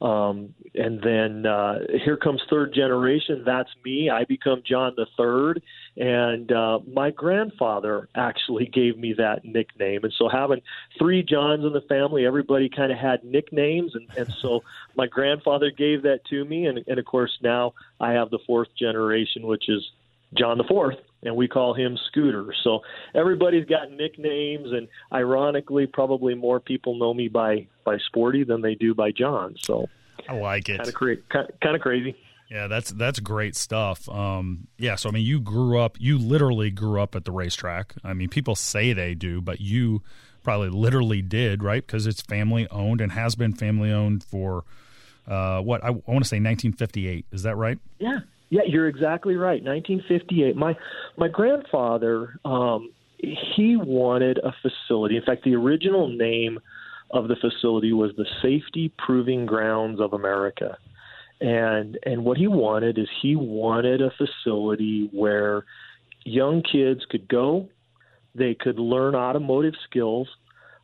Um, 0.00 0.54
and 0.74 1.02
then 1.02 1.44
uh, 1.44 1.80
here 2.02 2.16
comes 2.16 2.40
third 2.48 2.72
generation. 2.72 3.42
That's 3.44 3.68
me. 3.84 4.08
I 4.08 4.24
become 4.24 4.62
John 4.64 4.94
the 4.96 5.06
third, 5.16 5.62
and 5.96 6.50
uh, 6.50 6.78
my 6.90 7.10
grandfather 7.10 8.08
actually 8.14 8.66
gave 8.66 8.96
me 8.96 9.14
that 9.18 9.44
nickname. 9.44 10.04
And 10.04 10.12
so 10.16 10.28
having 10.28 10.62
three 10.98 11.22
Johns 11.22 11.64
in 11.64 11.72
the 11.72 11.82
family, 11.82 12.24
everybody 12.24 12.70
kind 12.70 12.90
of 12.90 12.98
had 12.98 13.24
nicknames, 13.24 13.94
and, 13.94 14.08
and 14.16 14.32
so 14.40 14.62
my 14.96 15.06
grandfather 15.06 15.70
gave 15.70 16.02
that 16.02 16.24
to 16.30 16.44
me, 16.44 16.66
and, 16.66 16.82
and 16.86 16.98
of 16.98 17.04
course 17.04 17.36
now 17.42 17.74
I 18.00 18.12
have 18.12 18.30
the 18.30 18.38
fourth 18.46 18.68
generation, 18.78 19.46
which 19.46 19.68
is 19.68 19.82
John 20.38 20.58
the 20.58 20.64
fourth, 20.64 20.96
and 21.22 21.36
we 21.36 21.48
call 21.48 21.74
him 21.74 21.98
Scooter. 22.08 22.54
So 22.62 22.80
everybody's 23.14 23.66
got 23.66 23.90
nicknames, 23.90 24.72
and 24.72 24.88
ironically, 25.12 25.86
probably 25.86 26.34
more 26.34 26.60
people 26.60 26.98
know 26.98 27.12
me 27.12 27.28
by 27.28 27.66
by 27.84 27.98
Sporty 28.06 28.44
than 28.44 28.62
they 28.62 28.74
do 28.74 28.94
by 28.94 29.10
John. 29.10 29.56
So 29.62 29.88
I 30.28 30.34
like 30.34 30.68
it. 30.68 30.78
Kind 30.78 30.88
of 30.88 30.94
cra- 30.94 31.16
kind 31.60 31.74
of 31.74 31.80
crazy. 31.80 32.16
Yeah, 32.50 32.66
that's 32.66 32.90
that's 32.90 33.20
great 33.20 33.54
stuff. 33.54 34.08
Um, 34.08 34.66
yeah, 34.76 34.96
so 34.96 35.08
I 35.08 35.12
mean, 35.12 35.24
you 35.24 35.40
grew 35.40 35.78
up, 35.78 35.96
you 36.00 36.18
literally 36.18 36.70
grew 36.70 37.00
up 37.00 37.14
at 37.14 37.24
the 37.24 37.30
racetrack. 37.30 37.94
I 38.02 38.12
mean, 38.12 38.28
people 38.28 38.56
say 38.56 38.92
they 38.92 39.14
do, 39.14 39.40
but 39.40 39.60
you 39.60 40.02
probably 40.42 40.68
literally 40.68 41.22
did, 41.22 41.62
right? 41.62 41.86
Because 41.86 42.06
it's 42.06 42.20
family 42.20 42.66
owned 42.70 43.00
and 43.00 43.12
has 43.12 43.36
been 43.36 43.52
family 43.52 43.92
owned 43.92 44.24
for 44.24 44.64
uh, 45.28 45.60
what 45.60 45.84
I, 45.84 45.88
I 45.88 45.90
want 45.90 46.24
to 46.24 46.28
say 46.28 46.38
1958. 46.38 47.26
Is 47.30 47.44
that 47.44 47.54
right? 47.54 47.78
Yeah, 48.00 48.20
yeah, 48.50 48.62
you're 48.66 48.88
exactly 48.88 49.36
right. 49.36 49.62
1958. 49.62 50.56
My 50.56 50.76
my 51.16 51.28
grandfather, 51.28 52.38
um, 52.44 52.92
he 53.18 53.76
wanted 53.76 54.38
a 54.38 54.52
facility. 54.60 55.16
In 55.16 55.22
fact, 55.22 55.44
the 55.44 55.54
original 55.54 56.08
name 56.08 56.58
of 57.12 57.28
the 57.28 57.36
facility 57.36 57.92
was 57.92 58.10
the 58.16 58.26
Safety 58.42 58.92
Proving 58.98 59.46
Grounds 59.46 60.00
of 60.00 60.12
America. 60.12 60.76
And 61.40 61.96
and 62.04 62.24
what 62.24 62.36
he 62.36 62.48
wanted 62.48 62.98
is 62.98 63.06
he 63.22 63.36
wanted 63.36 64.02
a 64.02 64.10
facility 64.10 65.08
where 65.12 65.64
young 66.24 66.62
kids 66.62 67.00
could 67.08 67.28
go, 67.28 67.68
they 68.34 68.54
could 68.54 68.78
learn 68.78 69.14
automotive 69.14 69.74
skills, 69.88 70.28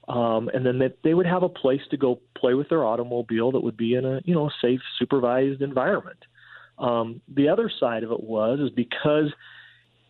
um, 0.08 0.48
and 0.54 0.64
then 0.64 0.78
that 0.78 0.98
they 1.02 1.14
would 1.14 1.26
have 1.26 1.42
a 1.42 1.48
place 1.48 1.82
to 1.90 1.96
go 1.96 2.20
play 2.38 2.54
with 2.54 2.68
their 2.68 2.84
automobile 2.84 3.52
that 3.52 3.60
would 3.60 3.76
be 3.76 3.94
in 3.94 4.04
a 4.04 4.20
you 4.24 4.34
know 4.34 4.50
safe, 4.62 4.80
supervised 4.98 5.62
environment. 5.62 6.18
Um, 6.78 7.20
the 7.28 7.48
other 7.48 7.70
side 7.80 8.02
of 8.02 8.12
it 8.12 8.22
was 8.22 8.60
is 8.60 8.70
because 8.70 9.32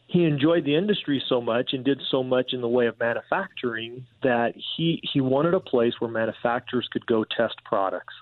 he 0.09 0.25
enjoyed 0.25 0.65
the 0.65 0.77
industry 0.77 1.23
so 1.29 1.41
much 1.41 1.73
and 1.73 1.85
did 1.85 2.01
so 2.11 2.23
much 2.23 2.53
in 2.53 2.61
the 2.61 2.69
way 2.69 2.87
of 2.87 2.99
manufacturing 2.99 4.07
that 4.23 4.55
he 4.77 5.01
he 5.13 5.21
wanted 5.21 5.55
a 5.55 5.61
place 5.61 5.95
where 5.99 6.11
manufacturers 6.11 6.89
could 6.93 7.07
go 7.07 7.25
test 7.25 7.57
products. 7.65 8.15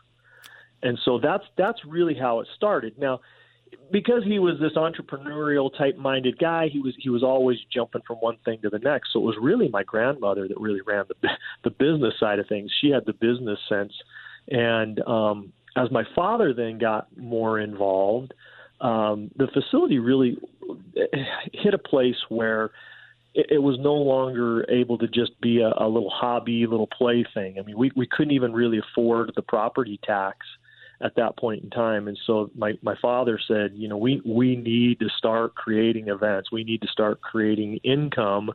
And 0.82 0.98
so 1.04 1.18
that's 1.18 1.44
that's 1.56 1.84
really 1.84 2.14
how 2.14 2.40
it 2.40 2.48
started. 2.56 2.98
Now, 2.98 3.20
because 3.90 4.24
he 4.24 4.38
was 4.38 4.58
this 4.60 4.74
entrepreneurial 4.74 5.76
type 5.76 5.96
minded 5.96 6.38
guy, 6.38 6.68
he 6.68 6.80
was 6.80 6.94
he 6.98 7.10
was 7.10 7.22
always 7.22 7.58
jumping 7.72 8.02
from 8.06 8.16
one 8.16 8.38
thing 8.44 8.60
to 8.62 8.70
the 8.70 8.78
next. 8.78 9.12
So 9.12 9.20
it 9.20 9.24
was 9.24 9.36
really 9.40 9.68
my 9.68 9.82
grandmother 9.82 10.48
that 10.48 10.58
really 10.58 10.80
ran 10.80 11.04
the 11.08 11.28
the 11.64 11.70
business 11.70 12.14
side 12.18 12.38
of 12.38 12.48
things. 12.48 12.70
She 12.80 12.90
had 12.90 13.04
the 13.04 13.12
business 13.12 13.58
sense, 13.68 13.92
and 14.48 15.00
um, 15.00 15.52
as 15.76 15.90
my 15.90 16.04
father 16.14 16.52
then 16.54 16.78
got 16.78 17.08
more 17.16 17.58
involved, 17.58 18.32
um, 18.80 19.30
the 19.36 19.48
facility 19.48 19.98
really 19.98 20.36
hit 21.52 21.74
a 21.74 21.78
place 21.78 22.16
where 22.28 22.70
it, 23.34 23.46
it 23.50 23.58
was 23.58 23.78
no 23.80 23.94
longer 23.94 24.64
able 24.70 24.98
to 24.98 25.08
just 25.08 25.40
be 25.40 25.60
a, 25.60 25.72
a 25.82 25.88
little 25.88 26.10
hobby, 26.10 26.66
little 26.66 26.86
play 26.86 27.24
thing. 27.34 27.56
I 27.58 27.62
mean, 27.62 27.78
we 27.78 27.90
we 27.96 28.06
couldn't 28.06 28.32
even 28.32 28.52
really 28.52 28.78
afford 28.78 29.32
the 29.34 29.42
property 29.42 29.98
tax 30.04 30.38
at 31.00 31.16
that 31.16 31.36
point 31.36 31.62
in 31.64 31.70
time. 31.70 32.08
And 32.08 32.18
so 32.26 32.50
my, 32.56 32.72
my 32.82 32.94
father 33.00 33.38
said, 33.46 33.72
you 33.74 33.88
know, 33.88 33.96
we, 33.96 34.22
we 34.24 34.56
need 34.56 35.00
to 35.00 35.08
start 35.18 35.54
creating 35.54 36.08
events. 36.08 36.50
We 36.52 36.64
need 36.64 36.80
to 36.82 36.88
start 36.88 37.20
creating 37.20 37.78
income 37.84 38.50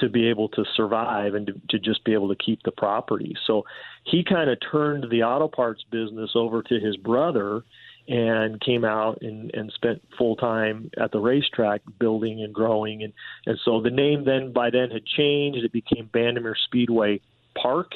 to 0.00 0.08
be 0.08 0.28
able 0.28 0.48
to 0.50 0.64
survive 0.76 1.34
and 1.34 1.46
to, 1.46 1.52
to 1.70 1.78
just 1.78 2.04
be 2.04 2.12
able 2.12 2.28
to 2.28 2.36
keep 2.36 2.62
the 2.62 2.72
property. 2.72 3.34
So 3.46 3.64
he 4.04 4.24
kind 4.24 4.50
of 4.50 4.58
turned 4.70 5.06
the 5.10 5.22
auto 5.22 5.48
parts 5.48 5.84
business 5.90 6.30
over 6.34 6.62
to 6.62 6.80
his 6.80 6.96
brother 6.96 7.62
and 8.08 8.60
came 8.60 8.84
out 8.84 9.22
and, 9.22 9.54
and 9.54 9.70
spent 9.74 10.02
full 10.18 10.36
time 10.36 10.90
at 11.00 11.12
the 11.12 11.20
racetrack 11.20 11.82
building 11.98 12.42
and 12.42 12.52
growing 12.52 13.02
and, 13.02 13.12
and 13.46 13.58
so 13.64 13.80
the 13.80 13.90
name 13.90 14.24
then 14.24 14.52
by 14.52 14.70
then 14.70 14.90
had 14.90 15.04
changed. 15.04 15.64
It 15.64 15.72
became 15.72 16.10
Bandimere 16.12 16.54
Speedway 16.66 17.20
Park 17.60 17.92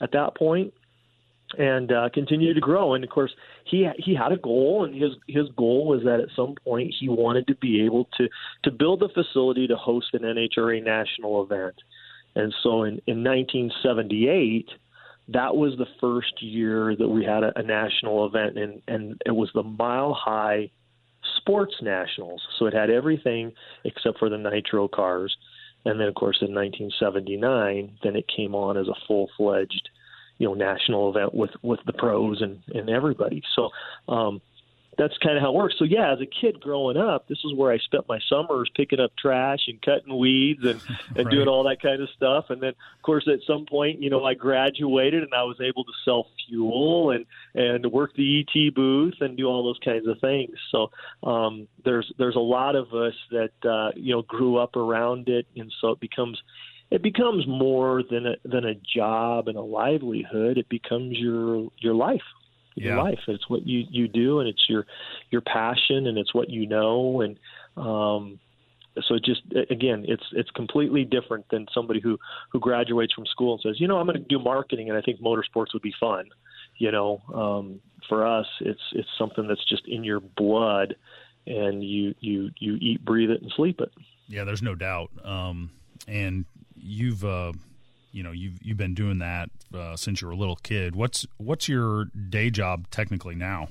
at 0.00 0.12
that 0.12 0.34
point 0.36 0.74
and 1.58 1.92
uh, 1.92 2.08
continue 2.12 2.54
to 2.54 2.60
grow. 2.60 2.94
And 2.94 3.04
of 3.04 3.10
course, 3.10 3.32
he 3.64 3.88
he 3.98 4.14
had 4.14 4.32
a 4.32 4.36
goal, 4.36 4.84
and 4.84 4.94
his 4.94 5.12
his 5.28 5.48
goal 5.56 5.86
was 5.86 6.02
that 6.04 6.20
at 6.20 6.28
some 6.34 6.54
point 6.64 6.94
he 6.98 7.08
wanted 7.08 7.46
to 7.48 7.54
be 7.56 7.84
able 7.84 8.08
to 8.18 8.28
to 8.64 8.70
build 8.70 9.02
a 9.02 9.08
facility 9.08 9.66
to 9.66 9.76
host 9.76 10.08
an 10.14 10.22
NHRA 10.22 10.82
national 10.84 11.42
event. 11.42 11.74
And 12.34 12.54
so 12.62 12.84
in 12.84 13.00
in 13.06 13.22
1978, 13.24 14.68
that 15.28 15.56
was 15.56 15.76
the 15.76 15.86
first 16.00 16.42
year 16.42 16.96
that 16.96 17.08
we 17.08 17.24
had 17.24 17.42
a, 17.44 17.58
a 17.58 17.62
national 17.62 18.26
event, 18.26 18.58
and 18.58 18.82
and 18.88 19.22
it 19.26 19.32
was 19.32 19.50
the 19.54 19.62
Mile 19.62 20.14
High 20.14 20.70
Sports 21.38 21.74
Nationals. 21.82 22.42
So 22.58 22.66
it 22.66 22.74
had 22.74 22.90
everything 22.90 23.52
except 23.84 24.18
for 24.18 24.28
the 24.28 24.38
nitro 24.38 24.88
cars. 24.88 25.36
And 25.84 25.98
then, 25.98 26.06
of 26.06 26.14
course, 26.14 26.38
in 26.40 26.54
1979, 26.54 27.98
then 28.04 28.14
it 28.14 28.24
came 28.28 28.54
on 28.54 28.76
as 28.76 28.86
a 28.86 28.94
full 29.06 29.28
fledged 29.36 29.88
you 30.42 30.48
know 30.48 30.54
national 30.54 31.08
event 31.10 31.32
with 31.32 31.52
with 31.62 31.78
the 31.86 31.92
pros 31.92 32.42
and 32.42 32.60
and 32.74 32.90
everybody. 32.90 33.42
So 33.54 33.68
um, 34.12 34.42
that's 34.98 35.16
kind 35.18 35.36
of 35.36 35.42
how 35.42 35.50
it 35.50 35.54
works. 35.54 35.76
So 35.78 35.84
yeah, 35.84 36.12
as 36.12 36.18
a 36.20 36.26
kid 36.26 36.60
growing 36.60 36.96
up, 36.96 37.28
this 37.28 37.38
is 37.44 37.54
where 37.54 37.70
I 37.70 37.78
spent 37.78 38.08
my 38.08 38.18
summers 38.28 38.68
picking 38.76 38.98
up 38.98 39.12
trash 39.16 39.60
and 39.68 39.80
cutting 39.80 40.18
weeds 40.18 40.64
and 40.64 40.80
and 41.14 41.26
right. 41.26 41.30
doing 41.30 41.46
all 41.46 41.62
that 41.62 41.80
kind 41.80 42.02
of 42.02 42.08
stuff. 42.16 42.46
And 42.48 42.60
then 42.60 42.70
of 42.70 43.02
course 43.04 43.28
at 43.32 43.38
some 43.46 43.66
point, 43.66 44.02
you 44.02 44.10
know, 44.10 44.24
I 44.24 44.34
graduated 44.34 45.22
and 45.22 45.32
I 45.32 45.44
was 45.44 45.60
able 45.60 45.84
to 45.84 45.92
sell 46.04 46.26
fuel 46.48 47.12
and 47.12 47.24
and 47.54 47.86
work 47.92 48.16
the 48.16 48.40
ET 48.40 48.74
booth 48.74 49.14
and 49.20 49.36
do 49.36 49.46
all 49.46 49.62
those 49.62 49.78
kinds 49.84 50.08
of 50.08 50.18
things. 50.18 50.56
So 50.72 50.90
um, 51.22 51.68
there's 51.84 52.12
there's 52.18 52.36
a 52.36 52.40
lot 52.40 52.74
of 52.74 52.92
us 52.92 53.14
that 53.30 53.52
uh, 53.64 53.92
you 53.94 54.12
know 54.12 54.22
grew 54.22 54.56
up 54.56 54.74
around 54.74 55.28
it, 55.28 55.46
and 55.54 55.72
so 55.80 55.92
it 55.92 56.00
becomes 56.00 56.42
it 56.92 57.02
becomes 57.02 57.46
more 57.46 58.02
than 58.02 58.26
a, 58.26 58.36
than 58.44 58.66
a 58.66 58.74
job 58.74 59.48
and 59.48 59.56
a 59.56 59.62
livelihood. 59.62 60.58
It 60.58 60.68
becomes 60.68 61.18
your 61.18 61.68
your 61.78 61.94
life. 61.94 62.20
Your 62.74 62.96
yeah. 62.96 63.02
life. 63.02 63.20
It's 63.28 63.48
what 63.48 63.66
you 63.66 63.84
you 63.90 64.08
do, 64.08 64.40
and 64.40 64.48
it's 64.48 64.64
your 64.68 64.86
your 65.30 65.40
passion, 65.40 66.06
and 66.06 66.18
it's 66.18 66.34
what 66.34 66.50
you 66.50 66.66
know, 66.66 67.22
and 67.22 67.38
um, 67.78 68.38
so 69.08 69.18
just 69.18 69.40
again, 69.70 70.04
it's 70.06 70.24
it's 70.32 70.50
completely 70.50 71.04
different 71.04 71.48
than 71.50 71.66
somebody 71.72 72.00
who 72.00 72.18
who 72.50 72.60
graduates 72.60 73.14
from 73.14 73.24
school 73.24 73.54
and 73.54 73.62
says, 73.62 73.80
you 73.80 73.88
know, 73.88 73.96
I'm 73.96 74.06
going 74.06 74.18
to 74.18 74.28
do 74.28 74.38
marketing, 74.38 74.90
and 74.90 74.98
I 74.98 75.00
think 75.00 75.20
motorsports 75.20 75.72
would 75.72 75.82
be 75.82 75.94
fun. 75.98 76.26
You 76.76 76.92
know, 76.92 77.22
um, 77.32 77.80
for 78.06 78.26
us, 78.26 78.46
it's 78.60 78.82
it's 78.92 79.08
something 79.18 79.48
that's 79.48 79.64
just 79.64 79.88
in 79.88 80.04
your 80.04 80.20
blood, 80.20 80.96
and 81.46 81.82
you 81.82 82.14
you 82.20 82.50
you 82.58 82.74
eat, 82.74 83.02
breathe 83.02 83.30
it, 83.30 83.40
and 83.40 83.50
sleep 83.56 83.80
it. 83.80 83.92
Yeah, 84.28 84.44
there's 84.44 84.62
no 84.62 84.74
doubt. 84.74 85.10
Um, 85.24 85.70
and 86.06 86.44
you've 86.82 87.24
uh, 87.24 87.52
you 88.12 88.22
know 88.22 88.32
you've 88.32 88.62
you've 88.62 88.76
been 88.76 88.94
doing 88.94 89.18
that 89.18 89.50
uh, 89.74 89.96
since 89.96 90.20
you 90.20 90.26
were 90.26 90.32
a 90.32 90.36
little 90.36 90.56
kid. 90.56 90.94
What's 90.94 91.26
what's 91.38 91.68
your 91.68 92.06
day 92.06 92.50
job 92.50 92.88
technically 92.90 93.34
now? 93.34 93.68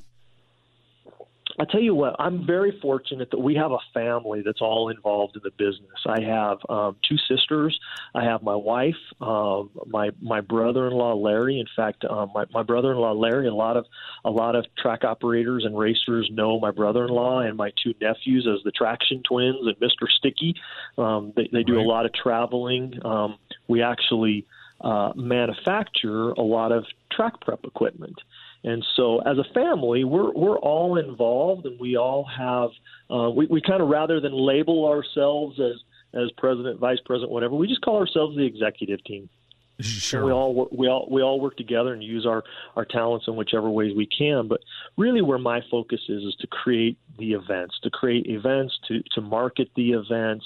I 1.61 1.65
tell 1.71 1.79
you 1.79 1.93
what, 1.93 2.15
I'm 2.17 2.43
very 2.43 2.73
fortunate 2.81 3.29
that 3.29 3.39
we 3.39 3.53
have 3.53 3.71
a 3.71 3.77
family 3.93 4.41
that's 4.43 4.61
all 4.61 4.89
involved 4.89 5.35
in 5.35 5.43
the 5.43 5.51
business. 5.51 5.99
I 6.07 6.19
have 6.37 6.57
um, 6.69 6.95
two 7.07 7.17
sisters. 7.29 7.79
I 8.15 8.23
have 8.23 8.41
my 8.41 8.55
wife, 8.55 9.01
um, 9.21 9.69
my 9.85 10.09
my 10.19 10.41
brother-in-law 10.41 11.13
Larry. 11.27 11.59
In 11.59 11.67
fact, 11.75 12.03
um, 12.05 12.31
my 12.33 12.45
my 12.51 12.63
brother-in-law 12.63 13.11
Larry. 13.11 13.47
A 13.47 13.53
lot 13.53 13.77
of 13.77 13.85
a 14.25 14.31
lot 14.31 14.55
of 14.55 14.65
track 14.81 15.03
operators 15.03 15.63
and 15.63 15.77
racers 15.77 16.25
know 16.33 16.59
my 16.59 16.71
brother-in-law 16.71 17.41
and 17.41 17.55
my 17.55 17.71
two 17.81 17.93
nephews 18.01 18.47
as 18.51 18.63
the 18.63 18.71
Traction 18.71 19.21
Twins 19.21 19.59
and 19.61 19.75
Mister 19.79 20.07
Sticky. 20.17 20.55
Um, 20.97 21.31
they, 21.35 21.47
they 21.53 21.61
do 21.61 21.75
right. 21.75 21.85
a 21.85 21.87
lot 21.87 22.07
of 22.07 22.11
traveling. 22.13 22.85
Um, 23.05 23.37
we 23.67 23.83
actually 23.83 24.47
uh, 24.89 25.11
manufacture 25.15 26.31
a 26.31 26.41
lot 26.41 26.71
of 26.71 26.85
track 27.11 27.39
prep 27.41 27.65
equipment. 27.65 28.17
And 28.63 28.85
so, 28.95 29.19
as 29.19 29.37
a 29.37 29.53
family, 29.53 30.03
we're 30.03 30.31
we're 30.33 30.59
all 30.59 30.97
involved, 30.97 31.65
and 31.65 31.79
we 31.79 31.97
all 31.97 32.25
have 32.25 32.69
uh, 33.09 33.29
we 33.31 33.47
we 33.47 33.61
kind 33.61 33.81
of 33.81 33.89
rather 33.89 34.19
than 34.19 34.33
label 34.33 34.85
ourselves 34.85 35.59
as 35.59 35.81
as 36.13 36.29
president, 36.37 36.79
vice 36.79 36.99
president, 37.05 37.31
whatever, 37.31 37.55
we 37.55 37.67
just 37.67 37.81
call 37.81 37.97
ourselves 37.97 38.35
the 38.35 38.45
executive 38.45 39.03
team. 39.03 39.29
Sure. 39.79 40.25
we 40.25 40.31
all 40.31 40.69
we 40.71 40.87
all 40.87 41.07
we 41.09 41.23
all 41.23 41.39
work 41.39 41.57
together 41.57 41.91
and 41.93 42.03
use 42.03 42.25
our 42.25 42.43
our 42.75 42.85
talents 42.85 43.27
in 43.27 43.35
whichever 43.35 43.67
ways 43.69 43.95
we 43.95 44.05
can. 44.05 44.47
But 44.47 44.61
really, 44.95 45.21
where 45.21 45.39
my 45.39 45.61
focus 45.71 46.01
is 46.07 46.23
is 46.23 46.35
to 46.41 46.47
create 46.47 46.99
the 47.17 47.33
events, 47.33 47.79
to 47.81 47.89
create 47.89 48.27
events, 48.27 48.77
to 48.89 49.01
to 49.15 49.21
market 49.21 49.69
the 49.75 49.93
events, 49.93 50.45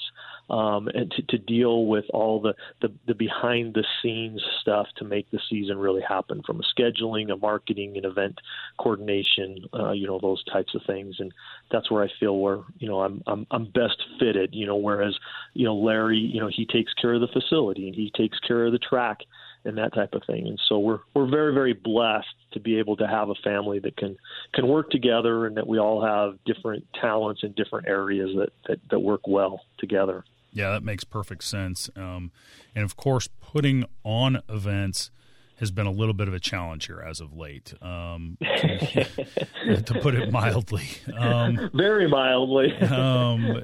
um, 0.50 0.88
and 0.88 1.10
to, 1.12 1.22
to 1.22 1.38
deal 1.38 1.86
with 1.86 2.04
all 2.12 2.40
the, 2.40 2.54
the, 2.80 2.92
the 3.06 3.14
behind 3.14 3.74
the 3.74 3.84
scenes 4.02 4.42
stuff 4.60 4.86
to 4.96 5.04
make 5.04 5.30
the 5.30 5.40
season 5.50 5.78
really 5.78 6.02
happen 6.02 6.42
from 6.46 6.60
a 6.60 6.80
scheduling, 6.80 7.32
a 7.32 7.36
marketing, 7.36 7.96
an 7.96 8.04
event 8.04 8.38
coordination, 8.78 9.64
uh, 9.74 9.92
you 9.92 10.06
know, 10.06 10.18
those 10.20 10.42
types 10.44 10.74
of 10.74 10.82
things. 10.86 11.16
And 11.18 11.32
that's 11.70 11.90
where 11.90 12.04
I 12.04 12.08
feel 12.20 12.38
where, 12.38 12.60
you 12.78 12.88
know, 12.88 13.00
I'm, 13.00 13.22
I'm, 13.26 13.46
I'm 13.50 13.64
best 13.66 14.02
fitted, 14.18 14.54
you 14.54 14.66
know, 14.66 14.76
whereas, 14.76 15.16
you 15.54 15.64
know, 15.64 15.74
Larry, 15.74 16.18
you 16.18 16.40
know, 16.40 16.50
he 16.52 16.66
takes 16.66 16.92
care 16.94 17.14
of 17.14 17.20
the 17.20 17.28
facility 17.28 17.86
and 17.86 17.94
he 17.94 18.12
takes 18.16 18.38
care 18.40 18.66
of 18.66 18.72
the 18.72 18.78
track 18.78 19.18
and 19.66 19.76
that 19.78 19.92
type 19.92 20.14
of 20.14 20.22
thing. 20.26 20.46
And 20.46 20.60
so 20.68 20.78
we're 20.78 21.00
we're 21.12 21.28
very 21.28 21.52
very 21.52 21.72
blessed 21.72 22.26
to 22.52 22.60
be 22.60 22.78
able 22.78 22.96
to 22.96 23.06
have 23.06 23.28
a 23.28 23.34
family 23.42 23.80
that 23.80 23.96
can 23.96 24.16
can 24.54 24.68
work 24.68 24.90
together 24.90 25.46
and 25.46 25.56
that 25.56 25.66
we 25.66 25.78
all 25.78 26.02
have 26.04 26.38
different 26.44 26.86
talents 27.00 27.42
in 27.42 27.52
different 27.52 27.88
areas 27.88 28.30
that 28.36 28.50
that, 28.68 28.78
that 28.90 29.00
work 29.00 29.26
well 29.26 29.60
together. 29.78 30.24
Yeah, 30.52 30.70
that 30.70 30.82
makes 30.82 31.04
perfect 31.04 31.44
sense. 31.44 31.90
Um, 31.96 32.32
and 32.74 32.84
of 32.84 32.96
course, 32.96 33.28
putting 33.40 33.84
on 34.04 34.40
events 34.48 35.10
has 35.58 35.70
been 35.70 35.86
a 35.86 35.90
little 35.90 36.14
bit 36.14 36.28
of 36.28 36.34
a 36.34 36.40
challenge 36.40 36.86
here 36.86 37.00
as 37.00 37.20
of 37.20 37.34
late, 37.34 37.72
um, 37.80 38.36
to, 38.40 39.82
to, 39.84 40.00
put 40.00 40.14
it 40.14 40.30
mildly. 40.30 40.86
Um, 41.16 41.70
Very 41.72 42.08
mildly. 42.08 42.76
Um, 42.76 43.62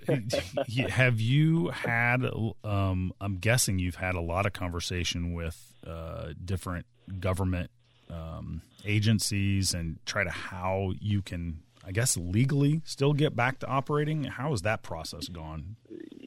have 0.89 1.21
you 1.21 1.69
had? 1.69 2.25
Um, 2.65 3.13
I'm 3.21 3.37
guessing 3.37 3.79
you've 3.79 3.97
had 3.97 4.15
a 4.15 4.21
lot 4.21 4.47
of 4.47 4.53
conversation 4.53 5.35
with 5.35 5.75
uh, 5.87 6.33
different 6.43 6.87
government 7.21 7.71
um, 8.11 8.63
agencies 8.85 9.75
and 9.75 9.99
try 10.07 10.25
to 10.25 10.31
how 10.31 10.93
you 10.99 11.21
can 11.23 11.63
I 11.85 11.93
guess 11.93 12.17
legally 12.17 12.81
still 12.85 13.13
get 13.13 13.35
back 13.35 13.59
to 13.61 13.67
operating? 13.67 14.25
How 14.25 14.51
has 14.51 14.63
that 14.63 14.83
process 14.83 15.29
gone? 15.29 15.77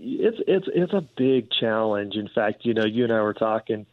It's 0.06 0.38
it's 0.48 0.68
it's 0.74 0.94
a 0.94 1.02
big 1.02 1.50
challenge. 1.52 2.16
In 2.16 2.30
fact, 2.34 2.66
you 2.66 2.74
know, 2.74 2.86
you 2.86 3.04
and 3.04 3.14
I 3.14 3.22
were 3.22 3.34
talking 3.34 3.86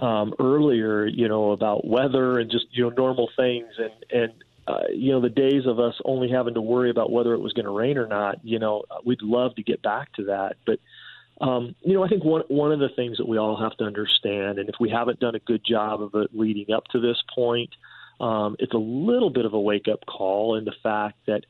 um, 0.00 0.34
earlier, 0.38 1.06
you 1.06 1.28
know, 1.28 1.52
about 1.52 1.86
weather 1.86 2.38
and 2.38 2.50
just 2.50 2.66
you 2.72 2.84
know 2.84 2.90
normal 2.90 3.30
things, 3.36 3.68
and 3.78 4.22
and 4.22 4.32
uh, 4.66 4.92
you 4.92 5.12
know 5.12 5.20
the 5.20 5.30
days 5.30 5.66
of 5.66 5.80
us 5.80 5.94
only 6.04 6.30
having 6.30 6.54
to 6.54 6.60
worry 6.60 6.90
about 6.90 7.10
whether 7.10 7.32
it 7.32 7.40
was 7.40 7.52
going 7.52 7.64
to 7.64 7.72
rain 7.72 7.96
or 7.96 8.06
not. 8.06 8.44
You 8.44 8.58
know, 8.58 8.84
we'd 9.04 9.22
love 9.22 9.54
to 9.56 9.62
get 9.62 9.82
back 9.82 10.12
to 10.14 10.24
that, 10.24 10.56
but. 10.66 10.78
Um, 11.40 11.74
you 11.80 11.94
know, 11.94 12.04
I 12.04 12.08
think 12.08 12.22
one 12.22 12.44
one 12.46 12.70
of 12.70 12.78
the 12.78 12.90
things 12.94 13.16
that 13.16 13.26
we 13.26 13.38
all 13.38 13.60
have 13.60 13.76
to 13.78 13.84
understand, 13.84 14.60
and 14.60 14.68
if 14.68 14.76
we 14.78 14.88
haven't 14.88 15.18
done 15.18 15.34
a 15.34 15.40
good 15.40 15.62
job 15.68 16.00
of 16.00 16.14
it 16.14 16.30
leading 16.32 16.72
up 16.72 16.84
to 16.92 17.00
this 17.00 17.16
point, 17.34 17.70
um, 18.20 18.54
it's 18.60 18.72
a 18.72 18.78
little 18.78 19.30
bit 19.30 19.44
of 19.44 19.52
a 19.52 19.60
wake 19.60 19.88
up 19.92 20.06
call 20.06 20.54
in 20.56 20.64
the 20.64 20.74
fact 20.80 21.18
that 21.26 21.44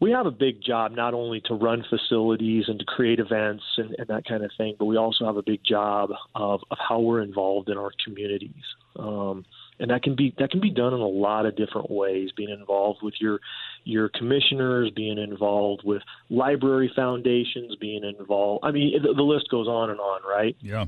we 0.00 0.10
have 0.10 0.26
a 0.26 0.30
big 0.30 0.62
job 0.62 0.92
not 0.92 1.14
only 1.14 1.40
to 1.42 1.54
run 1.54 1.84
facilities 1.88 2.64
and 2.68 2.78
to 2.78 2.84
create 2.84 3.18
events 3.18 3.64
and, 3.78 3.94
and, 3.98 4.08
that 4.08 4.26
kind 4.26 4.44
of 4.44 4.50
thing, 4.58 4.76
but 4.78 4.84
we 4.84 4.96
also 4.96 5.24
have 5.24 5.36
a 5.36 5.42
big 5.42 5.60
job 5.64 6.10
of, 6.34 6.60
of 6.70 6.78
how 6.86 7.00
we're 7.00 7.22
involved 7.22 7.70
in 7.70 7.78
our 7.78 7.90
communities. 8.04 8.64
Um, 8.98 9.44
and 9.78 9.90
that 9.90 10.02
can 10.02 10.14
be 10.16 10.34
that 10.38 10.50
can 10.50 10.60
be 10.60 10.70
done 10.70 10.94
in 10.94 11.00
a 11.00 11.06
lot 11.06 11.44
of 11.44 11.54
different 11.54 11.90
ways. 11.90 12.30
Being 12.34 12.50
involved 12.50 13.00
with 13.02 13.14
your 13.20 13.40
your 13.84 14.08
commissioners, 14.08 14.90
being 14.90 15.18
involved 15.18 15.82
with 15.84 16.02
library 16.30 16.90
foundations, 16.96 17.76
being 17.76 18.02
involved. 18.02 18.64
I 18.64 18.70
mean, 18.70 19.02
the, 19.02 19.12
the 19.12 19.22
list 19.22 19.50
goes 19.50 19.68
on 19.68 19.90
and 19.90 20.00
on, 20.00 20.20
right? 20.26 20.56
Yeah. 20.60 20.86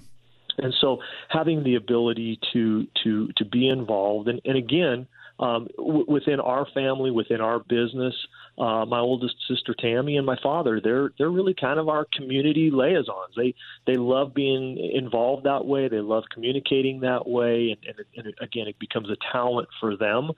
And 0.56 0.74
so, 0.80 0.98
having 1.28 1.64
the 1.64 1.74
ability 1.74 2.40
to 2.54 2.86
to 3.04 3.28
to 3.36 3.44
be 3.44 3.68
involved, 3.68 4.28
and, 4.28 4.40
and 4.44 4.56
again, 4.56 5.06
um, 5.38 5.68
w- 5.76 6.04
within 6.08 6.40
our 6.40 6.66
family, 6.74 7.10
within 7.10 7.40
our 7.40 7.60
business, 7.60 8.14
uh, 8.58 8.84
my 8.86 8.98
oldest 8.98 9.36
sister 9.48 9.74
Tammy 9.78 10.16
and 10.16 10.26
my 10.26 10.36
father, 10.42 10.80
they're 10.82 11.12
they're 11.16 11.30
really 11.30 11.54
kind 11.54 11.78
of 11.78 11.88
our 11.88 12.06
community 12.12 12.70
liaisons. 12.72 13.34
They 13.36 13.54
they 13.86 13.96
love 13.96 14.34
being 14.34 14.78
involved 14.94 15.44
that 15.44 15.64
way. 15.64 15.88
They 15.88 16.00
love 16.00 16.24
communicating 16.32 17.00
that 17.00 17.28
way, 17.28 17.76
and, 17.86 17.96
and, 18.16 18.26
and 18.26 18.34
again, 18.40 18.66
it 18.66 18.78
becomes 18.78 19.08
a 19.10 19.16
talent 19.32 19.68
for 19.80 19.96
them. 19.96 20.30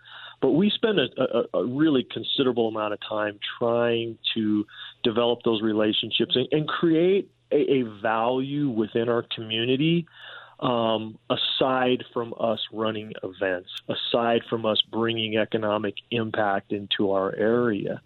But 0.42 0.50
we 0.52 0.70
spend 0.70 0.98
a, 0.98 1.08
a, 1.18 1.58
a 1.60 1.66
really 1.66 2.06
considerable 2.10 2.68
amount 2.68 2.94
of 2.94 2.98
time 3.06 3.38
trying 3.58 4.18
to 4.34 4.66
develop 5.02 5.40
those 5.44 5.62
relationships 5.62 6.34
and, 6.34 6.48
and 6.50 6.68
create 6.68 7.30
a, 7.52 7.56
a 7.56 7.82
value 8.02 8.68
within 8.68 9.08
our 9.08 9.24
community 9.34 10.06
um, 10.60 11.18
aside 11.30 12.04
from 12.12 12.34
us 12.38 12.60
running 12.72 13.12
events, 13.22 13.70
aside 13.88 14.42
from 14.48 14.66
us 14.66 14.80
bringing 14.90 15.36
economic 15.36 15.94
impact 16.10 16.72
into 16.72 17.12
our 17.12 17.34
area. 17.34 18.00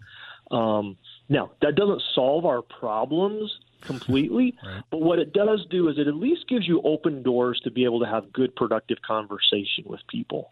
Um, 0.51 0.97
now, 1.27 1.51
that 1.61 1.75
doesn't 1.75 2.01
solve 2.13 2.45
our 2.45 2.61
problems 2.61 3.59
completely, 3.81 4.55
right. 4.65 4.83
but 4.89 5.01
what 5.01 5.19
it 5.19 5.33
does 5.33 5.65
do 5.69 5.89
is 5.89 5.97
it 5.97 6.07
at 6.07 6.15
least 6.15 6.47
gives 6.47 6.67
you 6.67 6.81
open 6.83 7.23
doors 7.23 7.59
to 7.63 7.71
be 7.71 7.83
able 7.83 7.99
to 7.99 8.05
have 8.05 8.31
good, 8.31 8.55
productive 8.55 8.99
conversation 9.05 9.83
with 9.85 9.99
people. 10.07 10.51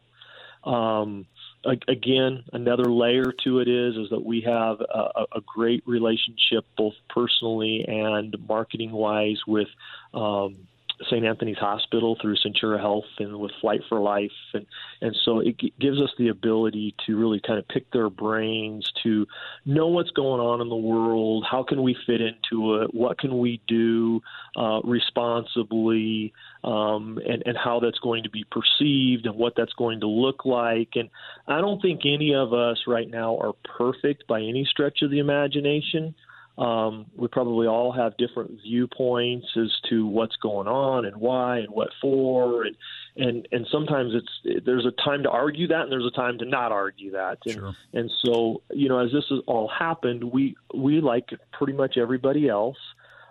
Um, 0.64 1.26
again, 1.66 2.44
another 2.52 2.86
layer 2.86 3.34
to 3.44 3.60
it 3.60 3.68
is 3.68 3.96
is 3.96 4.10
that 4.10 4.24
we 4.24 4.42
have 4.42 4.80
a, 4.82 5.26
a 5.36 5.42
great 5.46 5.84
relationship, 5.86 6.66
both 6.78 6.94
personally 7.10 7.86
and 7.88 8.36
marketing 8.48 8.92
wise, 8.92 9.40
with 9.48 9.68
um, 10.14 10.68
St. 11.10 11.26
Anthony's 11.26 11.58
Hospital 11.58 12.18
through 12.22 12.36
Centura 12.38 12.80
Health 12.80 13.06
and 13.20 13.38
with 13.40 13.52
Flight 13.62 13.82
for 13.90 14.00
Life, 14.00 14.32
and 14.54 14.66
and 15.02 15.16
so 15.26 15.40
it 15.40 15.58
g- 15.58 15.74
gives 15.80 16.00
us 16.00 16.10
the 16.18 16.30
ability 16.30 16.96
to 17.06 17.18
really 17.18 17.42
kind 17.46 17.60
of 17.60 17.68
pick 17.68 17.92
their 17.92 18.10
brains 18.10 18.92
to 19.04 19.26
know 19.66 19.88
what's 19.88 20.12
going 20.12 20.40
on 20.40 20.62
in 20.62 20.70
the 20.70 20.76
world, 20.76 21.46
how 21.50 21.64
can 21.64 21.82
we 21.82 21.96
fit 22.06 22.22
into 22.22 22.82
it, 22.82 22.94
what 22.94 23.18
can 23.18 23.40
we 23.40 23.62
do 23.68 24.22
uh, 24.58 24.82
responsibly, 24.84 26.34
um, 26.64 27.20
and 27.28 27.44
and 27.46 27.58
how 27.58 27.80
that's 27.80 28.00
going 28.00 28.24
to 28.24 28.30
be 28.30 28.46
perceived 28.52 29.26
and 29.26 29.36
what 29.36 29.54
that's 29.56 29.74
going 29.74 30.00
to 30.02 30.08
look 30.08 30.46
like. 30.46 30.90
And 30.96 31.10
I 31.48 31.60
don't 31.62 31.82
think 31.82 32.02
any 32.06 32.34
of 32.34 32.54
us 32.54 32.84
right 32.88 33.10
now 33.10 33.38
are 33.38 33.54
perfect 33.78 34.28
by 34.28 34.42
any 34.42 34.66
stretch 34.70 35.02
of 35.02 35.12
the 35.12 35.20
imagination. 35.20 36.16
Um, 36.58 37.08
we 37.16 37.28
probably 37.30 37.66
all 37.66 37.92
have 37.92 38.16
different 38.18 38.62
viewpoints 38.62 39.48
as 39.58 39.72
to 39.90 40.06
what's 40.06 40.36
going 40.36 40.68
on 40.68 41.06
and 41.06 41.18
why 41.18 41.60
and 41.60 41.70
what 41.70 41.90
for, 42.00 42.64
and 42.64 42.76
and 43.16 43.48
and 43.52 43.66
sometimes 43.72 44.14
it's 44.14 44.64
there's 44.64 44.86
a 44.86 44.92
time 45.04 45.24
to 45.24 45.30
argue 45.32 45.68
that 45.70 45.82
and 45.82 45.92
there's 45.92 46.06
a 46.06 46.16
time 46.16 46.38
to 46.40 46.46
not 46.46 46.72
argue 46.72 47.12
that. 47.14 47.40
And, 47.46 47.56
sure. 47.56 47.76
and 47.94 48.12
so 48.24 48.62
you 48.70 48.88
know, 48.88 49.00
as 49.00 49.12
this 49.12 49.24
has 49.32 49.40
all 49.48 49.68
happened, 49.68 50.24
we 50.24 50.56
we 50.76 51.02
like 51.02 51.30
pretty 51.54 51.74
much 51.74 51.98
everybody 51.98 52.48
else 52.48 52.78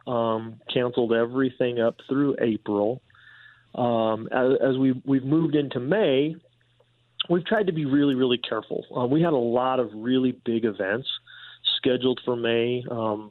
um, 0.08 0.60
canceled 0.72 1.12
everything 1.12 1.80
up 1.80 1.96
through 2.08 2.36
April. 2.40 3.02
Um, 3.76 4.28
as, 4.32 4.52
as 4.72 4.78
we 4.78 5.00
we've 5.04 5.24
moved 5.24 5.54
into 5.54 5.78
May, 5.78 6.34
we've 7.30 7.46
tried 7.46 7.68
to 7.68 7.72
be 7.72 7.84
really 7.84 8.16
really 8.16 8.38
careful. 8.38 8.84
Um, 8.92 9.10
we 9.10 9.22
had 9.22 9.32
a 9.32 9.36
lot 9.36 9.78
of 9.78 9.90
really 9.94 10.32
big 10.44 10.64
events 10.64 11.08
scheduled 11.82 12.20
for 12.24 12.36
May 12.36 12.84
um, 12.90 13.30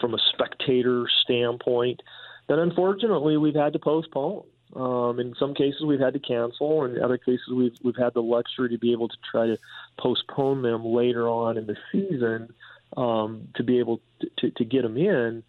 from 0.00 0.14
a 0.14 0.18
spectator 0.32 1.06
standpoint 1.24 2.02
that 2.48 2.58
unfortunately 2.58 3.36
we've 3.36 3.54
had 3.54 3.72
to 3.72 3.78
postpone. 3.78 4.44
Um, 4.74 5.20
in 5.20 5.34
some 5.38 5.54
cases, 5.54 5.82
we've 5.86 6.00
had 6.00 6.12
to 6.14 6.18
cancel, 6.18 6.84
and 6.84 6.96
in 6.96 7.02
other 7.02 7.16
cases, 7.16 7.48
we've 7.54 7.76
we've 7.82 7.96
had 7.96 8.12
the 8.14 8.22
luxury 8.22 8.68
to 8.70 8.78
be 8.78 8.92
able 8.92 9.08
to 9.08 9.16
try 9.30 9.46
to 9.46 9.56
postpone 9.98 10.62
them 10.62 10.84
later 10.84 11.28
on 11.28 11.56
in 11.56 11.66
the 11.66 11.76
season 11.92 12.52
um, 12.96 13.48
to 13.54 13.62
be 13.62 13.78
able 13.78 14.00
to, 14.20 14.28
to, 14.38 14.50
to 14.50 14.64
get 14.64 14.82
them 14.82 14.96
in. 14.96 15.42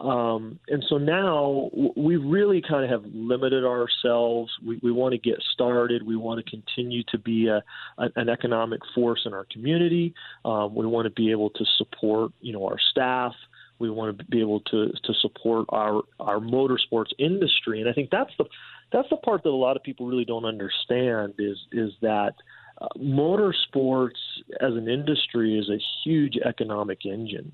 Um, 0.00 0.60
and 0.68 0.84
so 0.88 0.96
now 0.96 1.70
we 1.96 2.16
really 2.16 2.62
kind 2.62 2.84
of 2.84 2.90
have 2.90 3.10
limited 3.12 3.64
ourselves. 3.64 4.52
We, 4.64 4.78
we 4.80 4.92
want 4.92 5.12
to 5.12 5.18
get 5.18 5.42
started. 5.52 6.06
We 6.06 6.16
want 6.16 6.44
to 6.44 6.48
continue 6.48 7.02
to 7.08 7.18
be 7.18 7.48
a, 7.48 7.64
a, 7.98 8.08
an 8.14 8.28
economic 8.28 8.80
force 8.94 9.22
in 9.26 9.34
our 9.34 9.46
community. 9.50 10.14
Um, 10.44 10.74
we 10.74 10.86
want 10.86 11.06
to 11.06 11.10
be 11.10 11.32
able 11.32 11.50
to 11.50 11.64
support, 11.76 12.30
you 12.40 12.52
know, 12.52 12.64
our 12.66 12.78
staff. 12.90 13.32
We 13.80 13.90
want 13.90 14.18
to 14.18 14.24
be 14.24 14.40
able 14.40 14.60
to 14.60 14.92
to 15.04 15.14
support 15.20 15.66
our 15.70 16.02
our 16.20 16.38
motorsports 16.38 17.12
industry. 17.18 17.80
And 17.80 17.88
I 17.88 17.92
think 17.92 18.10
that's 18.10 18.32
the 18.38 18.44
that's 18.92 19.08
the 19.10 19.16
part 19.16 19.42
that 19.42 19.50
a 19.50 19.50
lot 19.50 19.76
of 19.76 19.82
people 19.82 20.06
really 20.06 20.24
don't 20.24 20.44
understand 20.44 21.34
is 21.38 21.58
is 21.72 21.92
that. 22.02 22.34
Uh, 22.80 22.86
motorsports 22.96 24.20
as 24.60 24.72
an 24.74 24.88
industry 24.88 25.58
is 25.58 25.68
a 25.68 25.80
huge 26.04 26.36
economic 26.44 27.04
engine. 27.04 27.50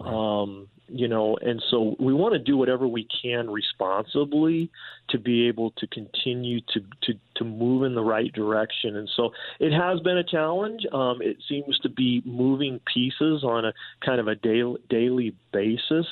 Um, 0.00 0.68
you 0.92 1.06
know, 1.06 1.36
and 1.40 1.62
so 1.70 1.94
we 2.00 2.12
want 2.12 2.32
to 2.32 2.38
do 2.38 2.56
whatever 2.56 2.86
we 2.86 3.06
can 3.22 3.48
responsibly 3.48 4.70
to 5.10 5.18
be 5.18 5.46
able 5.46 5.70
to 5.72 5.86
continue 5.86 6.60
to, 6.72 6.80
to, 7.02 7.14
to 7.36 7.44
move 7.44 7.84
in 7.84 7.94
the 7.94 8.02
right 8.02 8.32
direction. 8.32 8.96
And 8.96 9.08
so 9.16 9.30
it 9.60 9.72
has 9.72 10.00
been 10.00 10.18
a 10.18 10.24
challenge. 10.24 10.84
Um, 10.92 11.22
it 11.22 11.36
seems 11.48 11.78
to 11.80 11.88
be 11.88 12.22
moving 12.24 12.80
pieces 12.92 13.44
on 13.44 13.64
a 13.64 13.72
kind 14.04 14.20
of 14.20 14.26
a 14.26 14.34
daily, 14.34 14.80
daily 14.88 15.36
basis. 15.52 16.06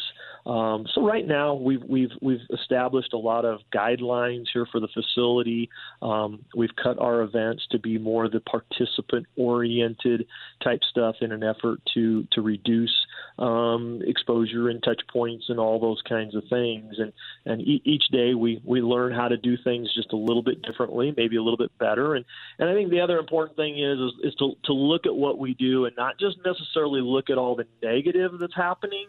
Um, 0.48 0.86
so 0.94 1.06
right 1.06 1.26
now 1.26 1.52
we've 1.52 1.82
we've 1.86 2.10
we've 2.22 2.40
established 2.50 3.12
a 3.12 3.18
lot 3.18 3.44
of 3.44 3.60
guidelines 3.72 4.46
here 4.50 4.66
for 4.72 4.80
the 4.80 4.88
facility. 4.88 5.68
Um, 6.00 6.42
we've 6.56 6.74
cut 6.82 6.98
our 6.98 7.20
events 7.20 7.66
to 7.72 7.78
be 7.78 7.98
more 7.98 8.30
the 8.30 8.40
participant 8.40 9.26
oriented 9.36 10.26
type 10.64 10.80
stuff 10.90 11.16
in 11.20 11.32
an 11.32 11.44
effort 11.44 11.80
to 11.92 12.26
to 12.32 12.40
reduce 12.40 12.94
um, 13.38 14.00
exposure 14.06 14.70
and 14.70 14.82
touch 14.82 15.02
points 15.12 15.44
and 15.50 15.60
all 15.60 15.78
those 15.78 16.00
kinds 16.08 16.34
of 16.34 16.42
things. 16.48 16.94
And 16.98 17.12
and 17.44 17.60
e- 17.60 17.82
each 17.84 18.04
day 18.10 18.32
we 18.32 18.62
we 18.64 18.80
learn 18.80 19.12
how 19.12 19.28
to 19.28 19.36
do 19.36 19.58
things 19.62 19.94
just 19.94 20.14
a 20.14 20.16
little 20.16 20.42
bit 20.42 20.62
differently, 20.62 21.12
maybe 21.14 21.36
a 21.36 21.42
little 21.42 21.58
bit 21.58 21.76
better. 21.78 22.14
And 22.14 22.24
and 22.58 22.70
I 22.70 22.72
think 22.72 22.88
the 22.88 23.00
other 23.00 23.18
important 23.18 23.58
thing 23.58 23.78
is 23.78 23.98
is, 23.98 24.32
is 24.32 24.34
to 24.36 24.54
to 24.64 24.72
look 24.72 25.04
at 25.04 25.14
what 25.14 25.38
we 25.38 25.52
do 25.52 25.84
and 25.84 25.94
not 25.94 26.18
just 26.18 26.38
necessarily 26.42 27.02
look 27.02 27.28
at 27.28 27.36
all 27.36 27.54
the 27.54 27.66
negative 27.82 28.32
that's 28.40 28.56
happening 28.56 29.08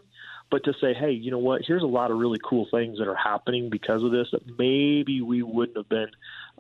but 0.52 0.64
to 0.66 0.74
say, 0.82 0.94
hey, 0.94 1.12
you 1.12 1.32
know 1.32 1.40
what? 1.40 1.62
Here's 1.66 1.84
a 1.84 1.88
lot 1.88 2.12
of 2.12 2.18
really 2.18 2.40
cool 2.44 2.68
things 2.72 2.98
that 3.00 3.08
are 3.08 3.16
happening 3.16 3.70
because 3.70 4.04
of 4.04 4.12
this 4.12 4.28
that 4.32 4.58
maybe 4.58 5.22
we 5.22 5.44
wouldn't 5.44 5.78
have 5.78 5.90
been 5.90 6.10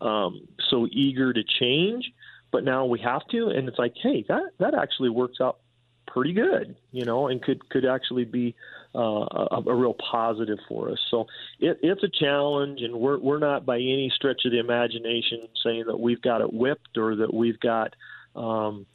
um, 0.02 0.48
so 0.70 0.88
eager 0.92 1.34
to 1.34 1.44
change, 1.44 2.12
but 2.52 2.64
now 2.64 2.86
we 2.86 3.00
have 3.00 3.28
to. 3.32 3.48
And 3.48 3.68
it's 3.68 3.80
like, 3.80 3.96
hey, 4.02 4.26
that 4.28 4.52
that 4.60 4.74
actually 4.74 5.10
works 5.10 5.40
out 5.42 5.60
pretty 6.08 6.34
good, 6.34 6.76
you 6.92 7.06
know, 7.06 7.28
and 7.28 7.42
could 7.42 7.68
could 7.70 7.86
actually 7.86 8.26
be 8.26 8.56
uh, 8.96 9.00
a, 9.00 9.64
a 9.68 9.76
real 9.76 9.94
positive 9.94 10.60
for 10.68 10.90
us. 10.90 11.00
So 11.10 11.28
it, 11.60 11.80
it's 11.82 12.04
a 12.04 12.10
challenge, 12.10 12.82
and 12.82 12.96
we're 12.96 13.20
we're 13.20 13.40
not 13.40 13.66
by 13.66 13.76
any 13.76 14.12
stretch 14.16 14.46
of 14.46 14.52
the 14.52 14.60
imagination 14.60 15.48
saying 15.64 15.86
that 15.88 16.00
we've 16.00 16.22
got 16.22 16.42
it 16.42 16.54
whipped 16.54 16.98
or 16.98 17.16
that 17.18 17.34
we've 17.34 17.60
got. 17.60 17.96
Um, 18.36 18.86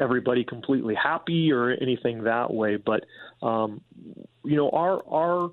everybody 0.00 0.44
completely 0.44 0.94
happy 0.94 1.52
or 1.52 1.70
anything 1.70 2.24
that 2.24 2.52
way. 2.52 2.76
But 2.76 3.04
um, 3.42 3.80
you 4.44 4.56
know, 4.56 4.70
our 4.70 5.02
our 5.06 5.50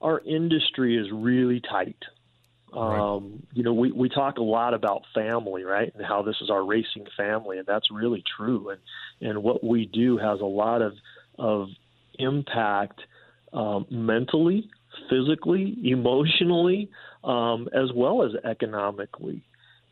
our 0.00 0.20
industry 0.20 0.96
is 0.96 1.08
really 1.12 1.60
tight. 1.60 1.98
Um, 2.72 3.42
you 3.52 3.64
know, 3.64 3.72
we, 3.72 3.90
we 3.90 4.08
talk 4.08 4.38
a 4.38 4.42
lot 4.42 4.74
about 4.74 5.02
family, 5.12 5.64
right, 5.64 5.92
and 5.92 6.06
how 6.06 6.22
this 6.22 6.36
is 6.40 6.50
our 6.50 6.64
racing 6.64 7.04
family, 7.16 7.58
and 7.58 7.66
that's 7.66 7.90
really 7.90 8.22
true. 8.36 8.70
And 8.70 8.80
and 9.20 9.42
what 9.42 9.64
we 9.64 9.86
do 9.86 10.18
has 10.18 10.40
a 10.40 10.44
lot 10.44 10.80
of 10.80 10.92
of 11.38 11.68
impact 12.18 13.00
um, 13.52 13.86
mentally, 13.90 14.70
physically, 15.08 15.76
emotionally, 15.82 16.90
um, 17.24 17.68
as 17.74 17.92
well 17.92 18.22
as 18.22 18.32
economically 18.44 19.42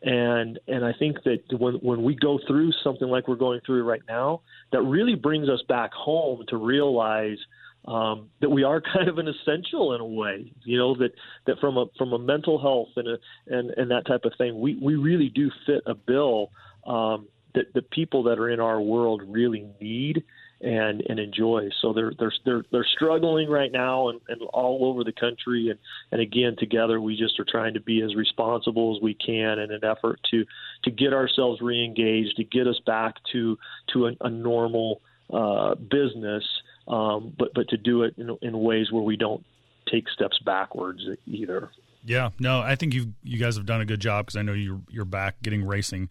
and 0.01 0.59
and 0.67 0.85
I 0.85 0.93
think 0.93 1.17
that 1.23 1.39
when 1.57 1.75
when 1.75 2.03
we 2.03 2.15
go 2.15 2.39
through 2.47 2.71
something 2.83 3.07
like 3.07 3.27
we're 3.27 3.35
going 3.35 3.59
through 3.65 3.83
right 3.83 4.01
now, 4.07 4.41
that 4.71 4.81
really 4.81 5.15
brings 5.15 5.49
us 5.49 5.61
back 5.67 5.91
home 5.93 6.43
to 6.47 6.57
realize 6.57 7.37
um, 7.85 8.29
that 8.41 8.49
we 8.49 8.63
are 8.63 8.81
kind 8.93 9.09
of 9.09 9.17
an 9.17 9.27
essential 9.27 9.93
in 9.93 10.01
a 10.01 10.05
way. 10.05 10.53
You 10.63 10.77
know 10.77 10.95
that 10.95 11.11
that 11.47 11.59
from 11.59 11.77
a 11.77 11.85
from 11.97 12.13
a 12.13 12.19
mental 12.19 12.59
health 12.61 12.89
and 12.95 13.07
a, 13.07 13.17
and 13.47 13.71
and 13.71 13.91
that 13.91 14.05
type 14.05 14.23
of 14.23 14.33
thing, 14.37 14.59
we 14.59 14.75
we 14.81 14.95
really 14.95 15.29
do 15.29 15.51
fit 15.65 15.81
a 15.85 15.95
bill 15.95 16.51
um, 16.87 17.27
that 17.55 17.73
the 17.73 17.81
people 17.81 18.23
that 18.23 18.39
are 18.39 18.49
in 18.49 18.59
our 18.59 18.79
world 18.79 19.21
really 19.27 19.67
need 19.81 20.23
and 20.61 21.01
and 21.07 21.19
enjoy. 21.19 21.69
So 21.81 21.93
they're 21.93 22.13
they're 22.17 22.33
they're 22.45 22.63
they're 22.71 22.87
struggling 22.95 23.49
right 23.49 23.71
now 23.71 24.09
and, 24.09 24.19
and 24.27 24.41
all 24.53 24.85
over 24.85 25.03
the 25.03 25.13
country 25.13 25.69
and 25.69 25.79
and 26.11 26.21
again 26.21 26.55
together 26.57 26.99
we 26.99 27.15
just 27.15 27.39
are 27.39 27.45
trying 27.49 27.73
to 27.75 27.79
be 27.79 28.01
as 28.01 28.15
responsible 28.15 28.95
as 28.95 29.01
we 29.01 29.13
can 29.13 29.59
in 29.59 29.71
an 29.71 29.83
effort 29.83 30.19
to 30.31 30.45
to 30.83 30.91
get 30.91 31.13
ourselves 31.13 31.61
reengaged 31.61 32.35
to 32.35 32.43
get 32.43 32.67
us 32.67 32.79
back 32.85 33.15
to 33.31 33.57
to 33.93 34.07
a, 34.07 34.11
a 34.21 34.29
normal 34.29 35.01
uh, 35.31 35.75
business, 35.75 36.43
um, 36.87 37.33
but 37.37 37.53
but 37.53 37.69
to 37.69 37.77
do 37.77 38.03
it 38.03 38.15
in, 38.17 38.35
in 38.41 38.59
ways 38.59 38.91
where 38.91 39.03
we 39.03 39.15
don't 39.15 39.45
take 39.91 40.09
steps 40.09 40.39
backwards 40.45 41.01
either. 41.27 41.69
Yeah, 42.03 42.29
no, 42.39 42.61
I 42.61 42.75
think 42.75 42.93
you 42.93 43.13
you 43.23 43.37
guys 43.37 43.55
have 43.55 43.65
done 43.65 43.81
a 43.81 43.85
good 43.85 43.99
job 43.99 44.25
because 44.25 44.37
I 44.37 44.41
know 44.41 44.53
you're 44.53 44.81
you're 44.89 45.05
back 45.05 45.41
getting 45.41 45.65
racing 45.65 46.09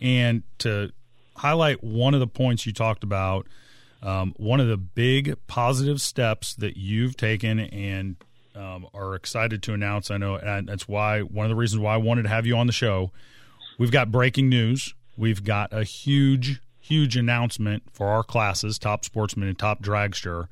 And 0.00 0.42
to 0.58 0.90
highlight 1.36 1.84
one 1.84 2.14
of 2.14 2.20
the 2.20 2.26
points 2.26 2.66
you 2.66 2.72
talked 2.72 3.04
about, 3.04 3.46
um, 4.02 4.34
one 4.36 4.60
of 4.60 4.68
the 4.68 4.76
big 4.76 5.36
positive 5.46 6.00
steps 6.00 6.54
that 6.54 6.76
you've 6.76 7.16
taken 7.16 7.58
and 7.58 8.16
um, 8.54 8.86
are 8.94 9.14
excited 9.14 9.62
to 9.64 9.74
announce. 9.74 10.10
I 10.10 10.16
know 10.18 10.36
and 10.36 10.68
that's 10.68 10.88
why 10.88 11.20
one 11.20 11.46
of 11.46 11.50
the 11.50 11.56
reasons 11.56 11.80
why 11.80 11.94
I 11.94 11.98
wanted 11.98 12.22
to 12.22 12.28
have 12.28 12.46
you 12.46 12.56
on 12.56 12.66
the 12.66 12.72
show. 12.72 13.10
We've 13.78 13.92
got 13.92 14.10
breaking 14.10 14.48
news. 14.48 14.94
We've 15.16 15.42
got 15.42 15.72
a 15.72 15.84
huge, 15.84 16.60
huge 16.80 17.16
announcement 17.16 17.84
for 17.92 18.08
our 18.08 18.22
classes, 18.22 18.78
top 18.78 19.04
sportsman 19.04 19.48
and 19.48 19.58
top 19.58 19.82
dragster. 19.82 20.48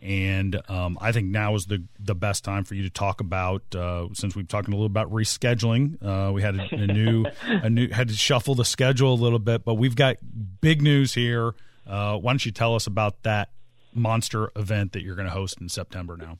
And 0.00 0.60
um, 0.68 0.96
I 1.00 1.10
think 1.10 1.26
now 1.26 1.56
is 1.56 1.66
the 1.66 1.82
the 1.98 2.14
best 2.14 2.44
time 2.44 2.62
for 2.62 2.76
you 2.76 2.84
to 2.84 2.90
talk 2.90 3.20
about 3.20 3.62
uh, 3.74 4.06
since 4.12 4.36
we've 4.36 4.46
talking 4.46 4.72
a 4.72 4.76
little 4.76 4.86
about 4.86 5.10
rescheduling. 5.10 6.00
Uh, 6.00 6.32
we 6.32 6.40
had 6.40 6.54
a, 6.54 6.68
a 6.72 6.86
new 6.86 7.24
a 7.46 7.68
new 7.68 7.88
had 7.88 8.06
to 8.08 8.14
shuffle 8.14 8.54
the 8.54 8.64
schedule 8.64 9.12
a 9.12 9.16
little 9.20 9.40
bit, 9.40 9.64
but 9.64 9.74
we've 9.74 9.96
got 9.96 10.18
big 10.60 10.82
news 10.82 11.14
here. 11.14 11.52
Uh, 11.88 12.16
why 12.18 12.32
don't 12.32 12.44
you 12.44 12.52
tell 12.52 12.74
us 12.74 12.86
about 12.86 13.22
that 13.22 13.50
monster 13.94 14.50
event 14.54 14.92
that 14.92 15.02
you're 15.02 15.16
going 15.16 15.26
to 15.28 15.32
host 15.34 15.60
in 15.60 15.68
September 15.68 16.16
now? 16.16 16.38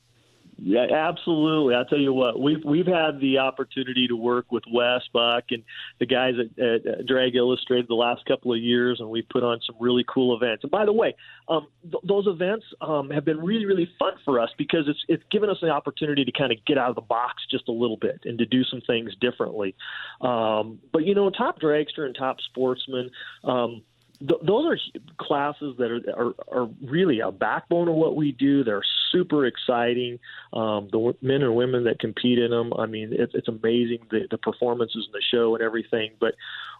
Yeah, 0.61 0.87
absolutely. 0.91 1.73
I'll 1.75 1.85
tell 1.85 1.99
you 1.99 2.11
what, 2.11 2.39
we've 2.39 2.63
we've 2.65 2.85
had 2.85 3.21
the 3.21 3.37
opportunity 3.37 4.07
to 4.07 4.15
work 4.15 4.51
with 4.51 4.63
Wes 4.71 5.01
Buff 5.13 5.43
and 5.51 5.63
the 5.99 6.05
guys 6.05 6.33
at, 6.37 6.63
at 6.63 7.05
Drag 7.05 7.35
Illustrated 7.35 7.87
the 7.87 7.95
last 7.95 8.25
couple 8.25 8.51
of 8.51 8.59
years, 8.59 8.99
and 8.99 9.09
we've 9.09 9.27
put 9.29 9.43
on 9.43 9.59
some 9.65 9.75
really 9.79 10.03
cool 10.13 10.35
events. 10.35 10.63
And 10.63 10.71
by 10.71 10.85
the 10.85 10.91
way, 10.91 11.15
um, 11.47 11.67
th- 11.83 12.03
those 12.05 12.27
events 12.27 12.65
um, 12.81 13.09
have 13.09 13.23
been 13.23 13.39
really 13.39 13.65
really 13.65 13.89
fun 13.97 14.13
for 14.25 14.39
us 14.39 14.49
because 14.57 14.85
it's 14.87 14.99
it's 15.07 15.23
given 15.31 15.49
us 15.49 15.57
the 15.61 15.69
opportunity 15.69 16.25
to 16.25 16.31
kind 16.31 16.51
of 16.51 16.57
get 16.65 16.77
out 16.77 16.89
of 16.89 16.95
the 16.95 17.01
box 17.01 17.43
just 17.49 17.69
a 17.69 17.73
little 17.73 17.97
bit 17.97 18.19
and 18.25 18.37
to 18.39 18.45
do 18.45 18.63
some 18.65 18.81
things 18.85 19.13
differently. 19.21 19.75
Um, 20.21 20.79
but 20.91 21.05
you 21.05 21.15
know, 21.15 21.29
top 21.29 21.61
dragster 21.61 22.05
and 22.05 22.15
top 22.15 22.37
sportsman. 22.41 23.11
Um, 23.45 23.83
th- 24.19 24.41
those 24.45 24.65
are 24.65 24.77
classes 25.17 25.75
that 25.77 25.91
are, 25.91 26.01
are, 26.17 26.63
are 26.63 26.69
really 26.83 27.19
a 27.19 27.31
backbone 27.31 27.87
of 27.87 27.95
what 27.95 28.15
we 28.15 28.31
do. 28.31 28.63
They're 28.63 28.83
super 29.11 29.45
exciting. 29.45 30.19
Um, 30.53 30.89
the 30.91 31.15
men 31.21 31.41
and 31.41 31.55
women 31.55 31.85
that 31.85 31.99
compete 31.99 32.39
in 32.39 32.51
them, 32.51 32.73
I 32.77 32.85
mean, 32.85 33.13
it, 33.13 33.31
it's 33.33 33.47
amazing 33.47 33.99
the, 34.11 34.27
the 34.29 34.37
performances 34.37 35.07
in 35.07 35.11
the 35.11 35.23
show 35.31 35.55
and 35.55 35.63
everything. 35.63 36.11
But 36.19 36.35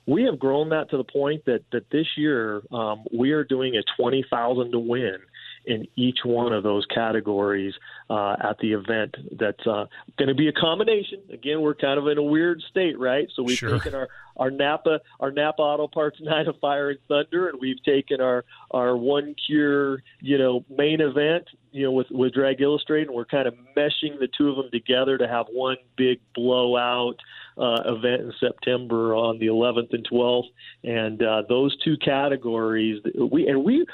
we 0.05 0.23
have 0.23 0.39
grown 0.39 0.69
that 0.69 0.89
to 0.91 0.97
the 0.97 1.03
point 1.03 1.45
that 1.45 1.63
that 1.71 1.89
this 1.91 2.07
year 2.17 2.61
um, 2.71 3.05
we 3.13 3.31
are 3.31 3.43
doing 3.43 3.75
a 3.75 3.83
twenty 4.01 4.25
thousand 4.29 4.71
to 4.71 4.79
win 4.79 5.17
in 5.66 5.88
each 5.95 6.20
one 6.24 6.53
of 6.53 6.64
those 6.64 6.86
categories 6.88 7.74
uh, 8.10 8.36
at 8.43 8.57
the 8.60 8.74
event. 8.74 9.16
That's 9.38 9.66
uh, 9.68 9.86
going 10.18 10.30
to 10.30 10.36
be 10.36 10.47
a 10.47 10.53
combination. 10.53 11.22
Again, 11.32 11.62
we're 11.62 11.76
kind 11.76 11.99
of 11.99 12.07
in 12.07 12.18
a 12.18 12.24
weird 12.24 12.62
state, 12.70 12.97
right? 12.97 13.28
So 13.36 13.43
we've 13.43 13.57
sure. 13.57 13.78
taken 13.78 13.95
our 13.95 14.10
our 14.38 14.49
Napa 14.49 15.01
our 15.20 15.32
Napa 15.32 15.62
Auto 15.62 15.88
Parts 15.88 16.20
Night 16.22 16.47
of 16.47 16.57
Fire 16.60 16.89
and 16.91 16.99
Thunder, 17.07 17.49
and 17.49 17.60
we've 17.62 17.84
taken 17.84 18.22
our 18.22 18.45
our 18.72 18.97
One 18.97 19.36
Cure 19.45 20.01
you 20.22 20.38
know 20.38 20.66
main 20.70 21.01
event 21.01 21.45
you 21.72 21.84
know 21.84 21.91
with 21.91 22.07
with 22.10 22.34
Drag 22.34 22.62
Illustrated, 22.62 23.07
and 23.07 23.16
we're 23.16 23.26
kind 23.26 23.47
of 23.47 23.55
meshing 23.76 24.20
the 24.20 24.30
two 24.38 24.49
of 24.49 24.55
them 24.55 24.72
together 24.72 25.18
to 25.18 25.28
have 25.28 25.47
one 25.51 25.78
big 25.95 26.20
blowout 26.34 27.18
uh, 27.57 27.82
event 27.86 28.22
in 28.22 28.34
September 28.39 29.14
on 29.16 29.38
the 29.39 29.47
11th 29.47 29.93
and 29.93 30.07
12th, 30.10 30.47
and 30.84 31.22
uh, 31.22 31.43
those 31.47 31.78
two 31.84 31.97
categories 31.97 33.01
we 33.32 33.47
and 33.47 33.64
we 33.64 33.86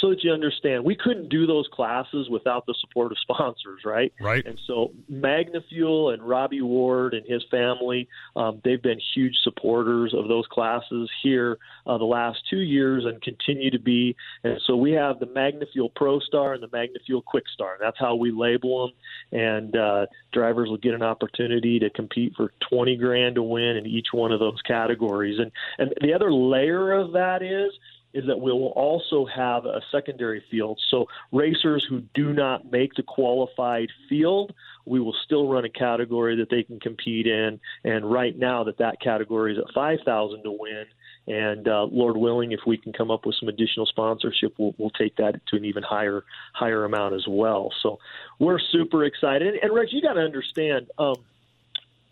so 0.00 0.10
that 0.10 0.22
you 0.22 0.32
understand, 0.32 0.84
we 0.84 0.96
couldn't 0.96 1.28
do 1.28 1.46
those 1.46 1.68
classes 1.72 2.28
without 2.30 2.66
the 2.66 2.74
support 2.80 3.12
of 3.12 3.18
sponsors, 3.20 3.82
right? 3.84 4.12
Right. 4.20 4.44
And 4.46 4.58
so 4.66 4.92
MagnaFuel 5.10 6.14
and 6.14 6.22
Robbie 6.22 6.62
Ward 6.62 7.14
and 7.14 7.26
his 7.26 7.44
family, 7.50 8.08
um, 8.36 8.60
they've 8.64 8.82
been 8.82 9.00
huge 9.14 9.36
supporters 9.42 10.14
of 10.14 10.28
those 10.28 10.46
classes 10.46 11.10
here 11.22 11.58
uh, 11.86 11.98
the 11.98 12.04
last 12.04 12.38
two 12.48 12.60
years 12.60 13.04
and 13.04 13.20
continue 13.22 13.70
to 13.70 13.78
be. 13.78 14.16
And 14.44 14.60
so 14.66 14.76
we 14.76 14.92
have 14.92 15.18
the 15.18 15.26
MagnaFuel 15.26 15.94
Pro 15.94 16.20
Star 16.20 16.54
and 16.54 16.62
the 16.62 16.68
MagnaFuel 16.68 17.24
Quick 17.24 17.44
Star. 17.52 17.76
That's 17.80 17.98
how 17.98 18.14
we 18.14 18.30
label 18.30 18.86
them. 18.86 19.40
And 19.40 19.76
uh, 19.76 20.06
drivers 20.32 20.68
will 20.68 20.78
get 20.78 20.94
an 20.94 21.02
opportunity 21.02 21.78
to 21.78 21.90
compete 21.90 22.34
for 22.36 22.52
20 22.70 22.96
grand 22.96 23.34
to 23.36 23.42
win 23.42 23.76
in 23.76 23.86
each 23.86 24.08
one 24.12 24.32
of 24.32 24.40
those 24.40 24.60
categories. 24.62 25.38
And 25.38 25.50
and 25.78 25.94
the 26.00 26.14
other 26.14 26.32
layer 26.32 26.92
of 26.92 27.12
that 27.12 27.42
is 27.42 27.72
is 28.14 28.26
that 28.26 28.40
we 28.40 28.50
will 28.50 28.68
also 28.68 29.26
have 29.26 29.66
a 29.66 29.80
secondary 29.92 30.42
field. 30.50 30.80
So 30.90 31.06
racers 31.30 31.86
who 31.88 32.00
do 32.14 32.32
not 32.32 32.70
make 32.70 32.94
the 32.94 33.02
qualified 33.02 33.88
field, 34.08 34.54
we 34.86 34.98
will 34.98 35.14
still 35.24 35.48
run 35.48 35.64
a 35.64 35.68
category 35.68 36.36
that 36.36 36.48
they 36.50 36.62
can 36.62 36.80
compete 36.80 37.26
in. 37.26 37.60
And 37.84 38.10
right 38.10 38.36
now, 38.36 38.64
that 38.64 38.78
that 38.78 39.00
category 39.00 39.52
is 39.52 39.58
at 39.58 39.72
five 39.74 39.98
thousand 40.04 40.42
to 40.44 40.52
win. 40.52 40.86
And 41.26 41.68
uh, 41.68 41.84
Lord 41.84 42.16
willing, 42.16 42.52
if 42.52 42.60
we 42.66 42.78
can 42.78 42.94
come 42.94 43.10
up 43.10 43.26
with 43.26 43.36
some 43.38 43.50
additional 43.50 43.84
sponsorship, 43.84 44.54
we'll, 44.58 44.74
we'll 44.78 44.88
take 44.90 45.16
that 45.16 45.34
to 45.48 45.56
an 45.56 45.66
even 45.66 45.82
higher 45.82 46.24
higher 46.54 46.86
amount 46.86 47.14
as 47.14 47.26
well. 47.28 47.70
So 47.82 47.98
we're 48.38 48.58
super 48.58 49.04
excited. 49.04 49.46
And, 49.46 49.58
and 49.62 49.74
Rex, 49.74 49.92
you 49.92 50.00
got 50.00 50.14
to 50.14 50.20
understand. 50.20 50.86
Um, 50.98 51.16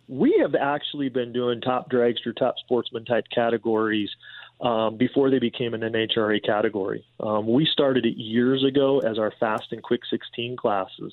we 0.08 0.38
have 0.42 0.54
actually 0.54 1.08
been 1.08 1.32
doing 1.32 1.60
top 1.60 1.90
dragster, 1.90 2.36
top 2.36 2.56
sportsman 2.58 3.04
type 3.06 3.24
categories 3.34 4.10
um, 4.60 4.96
before 4.96 5.30
they 5.30 5.38
became 5.38 5.74
an 5.74 5.82
NHRA 5.82 6.44
category. 6.44 7.04
Um, 7.20 7.46
we 7.46 7.66
started 7.70 8.06
it 8.06 8.16
years 8.16 8.64
ago 8.64 9.00
as 9.00 9.18
our 9.18 9.32
fast 9.38 9.72
and 9.72 9.82
quick 9.82 10.00
16 10.08 10.56
classes. 10.56 11.12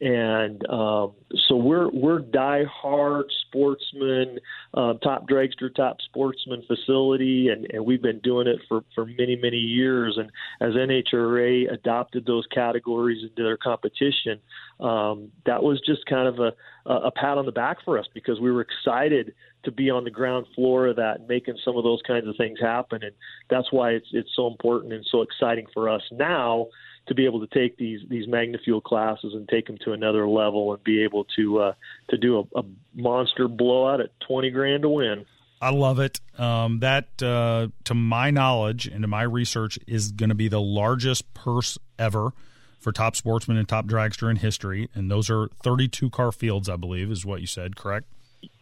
And 0.00 0.64
um, 0.68 1.12
so 1.48 1.56
we're 1.56 1.90
we're 1.90 2.20
die-hard 2.20 3.26
sportsmen, 3.46 4.38
uh, 4.74 4.94
top 4.94 5.28
dragster, 5.28 5.74
top 5.74 5.96
sportsman 6.02 6.62
facility, 6.68 7.48
and, 7.48 7.66
and 7.72 7.84
we've 7.84 8.02
been 8.02 8.20
doing 8.20 8.46
it 8.46 8.60
for, 8.68 8.84
for 8.94 9.04
many 9.04 9.36
many 9.36 9.56
years. 9.56 10.16
And 10.16 10.30
as 10.60 10.76
NHRA 10.76 11.72
adopted 11.72 12.26
those 12.26 12.46
categories 12.54 13.22
into 13.22 13.42
their 13.42 13.56
competition, 13.56 14.40
um, 14.78 15.32
that 15.46 15.62
was 15.62 15.80
just 15.84 16.06
kind 16.06 16.28
of 16.28 16.38
a, 16.38 16.52
a 16.90 17.10
pat 17.10 17.36
on 17.36 17.46
the 17.46 17.52
back 17.52 17.78
for 17.84 17.98
us 17.98 18.06
because 18.14 18.38
we 18.40 18.52
were 18.52 18.60
excited 18.60 19.34
to 19.64 19.72
be 19.72 19.90
on 19.90 20.04
the 20.04 20.10
ground 20.10 20.46
floor 20.54 20.86
of 20.86 20.96
that, 20.96 21.26
making 21.28 21.58
some 21.64 21.76
of 21.76 21.82
those 21.82 22.00
kinds 22.06 22.28
of 22.28 22.36
things 22.36 22.60
happen, 22.60 23.02
and 23.02 23.14
that's 23.50 23.72
why 23.72 23.90
it's 23.90 24.08
it's 24.12 24.30
so 24.36 24.46
important 24.46 24.92
and 24.92 25.04
so 25.10 25.22
exciting 25.22 25.66
for 25.74 25.88
us 25.88 26.02
now 26.12 26.68
to 27.08 27.14
be 27.14 27.24
able 27.24 27.46
to 27.46 27.46
take 27.46 27.76
these 27.76 28.00
these 28.08 28.26
MagnaFuel 28.26 28.82
classes 28.82 29.34
and 29.34 29.48
take 29.48 29.66
them 29.66 29.78
to 29.84 29.92
another 29.92 30.28
level 30.28 30.72
and 30.72 30.82
be 30.84 31.02
able 31.02 31.24
to 31.36 31.60
uh, 31.60 31.72
to 32.10 32.16
do 32.16 32.38
a, 32.38 32.60
a 32.60 32.64
monster 32.94 33.48
blowout 33.48 34.00
at 34.00 34.10
twenty 34.20 34.50
grand 34.50 34.82
to 34.82 34.88
win. 34.88 35.26
I 35.60 35.70
love 35.70 35.98
it. 35.98 36.20
Um, 36.38 36.80
that, 36.80 37.20
uh, 37.20 37.68
to 37.84 37.94
my 37.94 38.30
knowledge 38.30 38.86
and 38.86 39.02
to 39.02 39.08
my 39.08 39.22
research, 39.22 39.78
is 39.86 40.12
going 40.12 40.28
to 40.28 40.34
be 40.34 40.48
the 40.48 40.60
largest 40.60 41.34
purse 41.34 41.78
ever 41.98 42.32
for 42.78 42.92
top 42.92 43.16
sportsman 43.16 43.56
and 43.56 43.68
top 43.68 43.86
dragster 43.86 44.30
in 44.30 44.36
history. 44.36 44.88
And 44.94 45.10
those 45.10 45.28
are 45.28 45.48
32 45.62 46.10
car 46.10 46.30
fields, 46.30 46.68
I 46.68 46.76
believe, 46.76 47.10
is 47.10 47.26
what 47.26 47.40
you 47.40 47.46
said, 47.46 47.76
correct? 47.76 48.06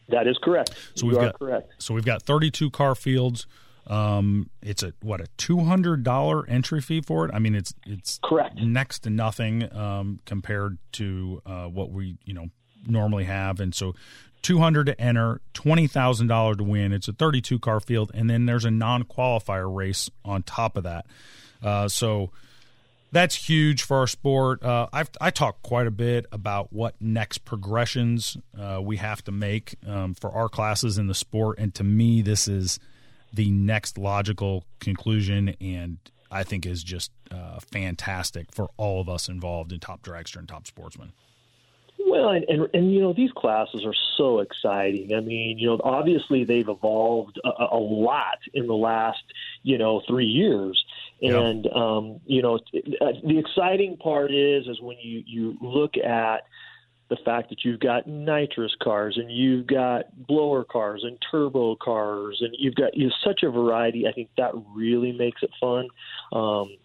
That 0.09 0.27
is 0.27 0.39
correct. 0.43 0.75
So 0.95 1.07
we've 1.07 1.17
got 1.17 1.39
correct. 1.39 1.73
So 1.79 1.93
we've 1.93 2.05
got 2.05 2.23
32 2.23 2.71
car 2.71 2.95
fields. 2.95 3.47
Um, 3.87 4.51
it's 4.63 4.83
a 4.83 4.93
what 5.03 5.21
a 5.21 5.27
two 5.37 5.61
hundred 5.61 6.03
dollar 6.03 6.47
entry 6.49 6.81
fee 6.81 7.01
for 7.01 7.25
it. 7.27 7.31
I 7.33 7.39
mean, 7.39 7.55
it's 7.55 7.73
it's 7.87 8.19
correct 8.23 8.57
next 8.61 9.01
to 9.01 9.11
nothing 9.11 9.73
um, 9.75 10.21
compared 10.27 10.79
to 10.93 11.43
uh, 11.47 11.65
what 11.67 11.91
we 11.91 12.19
you 12.25 12.35
know 12.35 12.49
normally 12.87 13.25
have, 13.25 13.61
and 13.61 13.75
so 13.75 13.95
two 14.43 14.59
hundred 14.59 14.87
to 14.87 15.01
enter, 15.01 15.41
twenty 15.55 15.87
thousand 15.87 16.27
dollars 16.27 16.57
to 16.57 16.65
win. 16.65 16.93
It's 16.93 17.09
a 17.09 17.13
thirty 17.13 17.41
two 17.41 17.59
car 17.59 17.81
field, 17.81 18.11
and 18.15 18.29
then 18.29 18.47
there's 18.47 18.65
a 18.65 18.71
non 18.71 19.05
qualifier 19.05 19.73
race 19.73 20.11
on 20.25 20.43
top 20.43 20.77
of 20.77 20.85
that. 20.85 21.07
Uh, 21.63 21.89
so 21.89 22.31
that's 23.13 23.35
huge 23.35 23.83
for 23.83 23.99
our 23.99 24.07
sport. 24.07 24.63
Uh, 24.63 24.89
I've 24.93 25.11
I 25.21 25.31
talk 25.31 25.63
quite 25.63 25.87
a 25.87 25.93
bit 25.93 26.27
about 26.33 26.73
what 26.73 26.95
next 27.01 27.45
progressions 27.45 28.37
uh, 28.59 28.81
we 28.83 28.97
have 28.97 29.23
to 29.25 29.33
make 29.33 29.77
um, 29.87 30.15
for 30.15 30.33
our 30.33 30.49
classes 30.49 30.99
in 30.99 31.07
the 31.07 31.15
sport, 31.15 31.59
and 31.59 31.75
to 31.77 31.85
me, 31.85 32.23
this 32.23 32.49
is 32.49 32.79
the 33.33 33.51
next 33.51 33.99
logical 33.99 34.65
conclusion, 34.81 35.55
and 35.61 35.99
I 36.31 36.43
think 36.43 36.67
is 36.67 36.83
just 36.83 37.11
uh, 37.31 37.59
fantastic 37.61 38.53
for 38.53 38.71
all 38.77 39.01
of 39.01 39.09
us 39.09 39.29
involved 39.29 39.73
in 39.73 39.81
top 39.81 40.03
dragster 40.03 40.37
and 40.37 40.49
top 40.49 40.67
sportsman. 40.67 41.13
Well, 41.99 42.29
and, 42.29 42.45
and, 42.49 42.69
and 42.73 42.93
you 42.93 43.01
know 43.01 43.13
these 43.13 43.33
classes 43.33 43.85
are 43.85 43.95
so 44.17 44.41
exciting. 44.41 45.15
I 45.15 45.21
mean, 45.21 45.59
you 45.59 45.69
know, 45.69 45.81
obviously 45.83 46.45
they've 46.45 46.69
evolved 46.69 47.41
a, 47.45 47.67
a 47.73 47.79
lot 47.79 48.39
in 48.55 48.67
the 48.67 48.75
last 48.75 49.23
you 49.63 49.79
know 49.79 50.03
three 50.07 50.27
years, 50.27 50.85
and 51.21 51.67
um, 51.69 52.21
you 52.27 52.43
know 52.43 52.61
the 52.73 53.39
exciting 53.39 53.97
part 53.97 54.33
is 54.33 54.67
is 54.67 54.81
when 54.81 54.99
you 55.01 55.23
you 55.27 55.57
look 55.61 55.97
at 55.97 56.43
the 57.09 57.17
fact 57.25 57.51
that 57.51 57.65
you've 57.65 57.81
got 57.81 58.07
nitrous 58.07 58.75
cars 58.83 59.17
and 59.17 59.31
you've 59.31 59.67
got 59.67 60.27
blower 60.27 60.65
cars 60.65 61.05
and 61.05 61.19
turbo 61.31 61.77
cars 61.77 62.39
and 62.41 62.55
you've 62.59 62.75
got 62.75 62.97
you 62.97 63.05
have 63.05 63.13
such 63.25 63.43
a 63.43 63.51
variety. 63.51 64.07
I 64.09 64.13
think 64.13 64.29
that 64.37 64.53
really 64.75 65.13
makes 65.13 65.43
it 65.43 65.51
fun. 65.61 65.89
Um, 66.33 66.77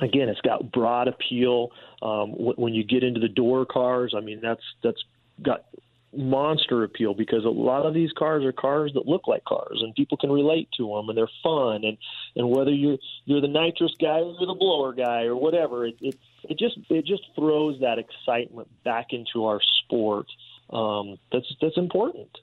again, 0.00 0.28
it's 0.28 0.40
got 0.40 0.72
broad 0.72 1.08
appeal. 1.08 1.70
Um, 2.02 2.30
when 2.32 2.72
you 2.74 2.84
get 2.84 3.04
into 3.04 3.20
the 3.20 3.28
door 3.28 3.66
cars, 3.66 4.14
I 4.16 4.20
mean 4.20 4.40
that's 4.42 4.62
that's 4.82 5.02
got 5.42 5.66
monster 6.12 6.82
appeal 6.82 7.14
because 7.14 7.44
a 7.44 7.48
lot 7.48 7.86
of 7.86 7.94
these 7.94 8.10
cars 8.12 8.44
are 8.44 8.52
cars 8.52 8.92
that 8.94 9.06
look 9.06 9.28
like 9.28 9.44
cars 9.44 9.80
and 9.80 9.94
people 9.94 10.18
can 10.18 10.30
relate 10.30 10.68
to 10.76 10.88
them 10.88 11.08
and 11.08 11.16
they're 11.16 11.30
fun 11.42 11.84
and 11.84 11.96
and 12.34 12.50
whether 12.50 12.72
you're 12.72 12.98
you're 13.26 13.40
the 13.40 13.48
nitrous 13.48 13.94
guy 14.00 14.18
or 14.18 14.34
you're 14.38 14.46
the 14.46 14.56
blower 14.58 14.92
guy 14.92 15.22
or 15.22 15.36
whatever 15.36 15.86
it 15.86 15.94
it, 16.00 16.18
it 16.48 16.58
just 16.58 16.78
it 16.88 17.04
just 17.06 17.22
throws 17.36 17.80
that 17.80 17.98
excitement 17.98 18.68
back 18.82 19.12
into 19.12 19.46
our 19.46 19.60
sport 19.84 20.26
um, 20.70 21.16
that's 21.32 21.46
that's 21.60 21.76
important 21.76 22.38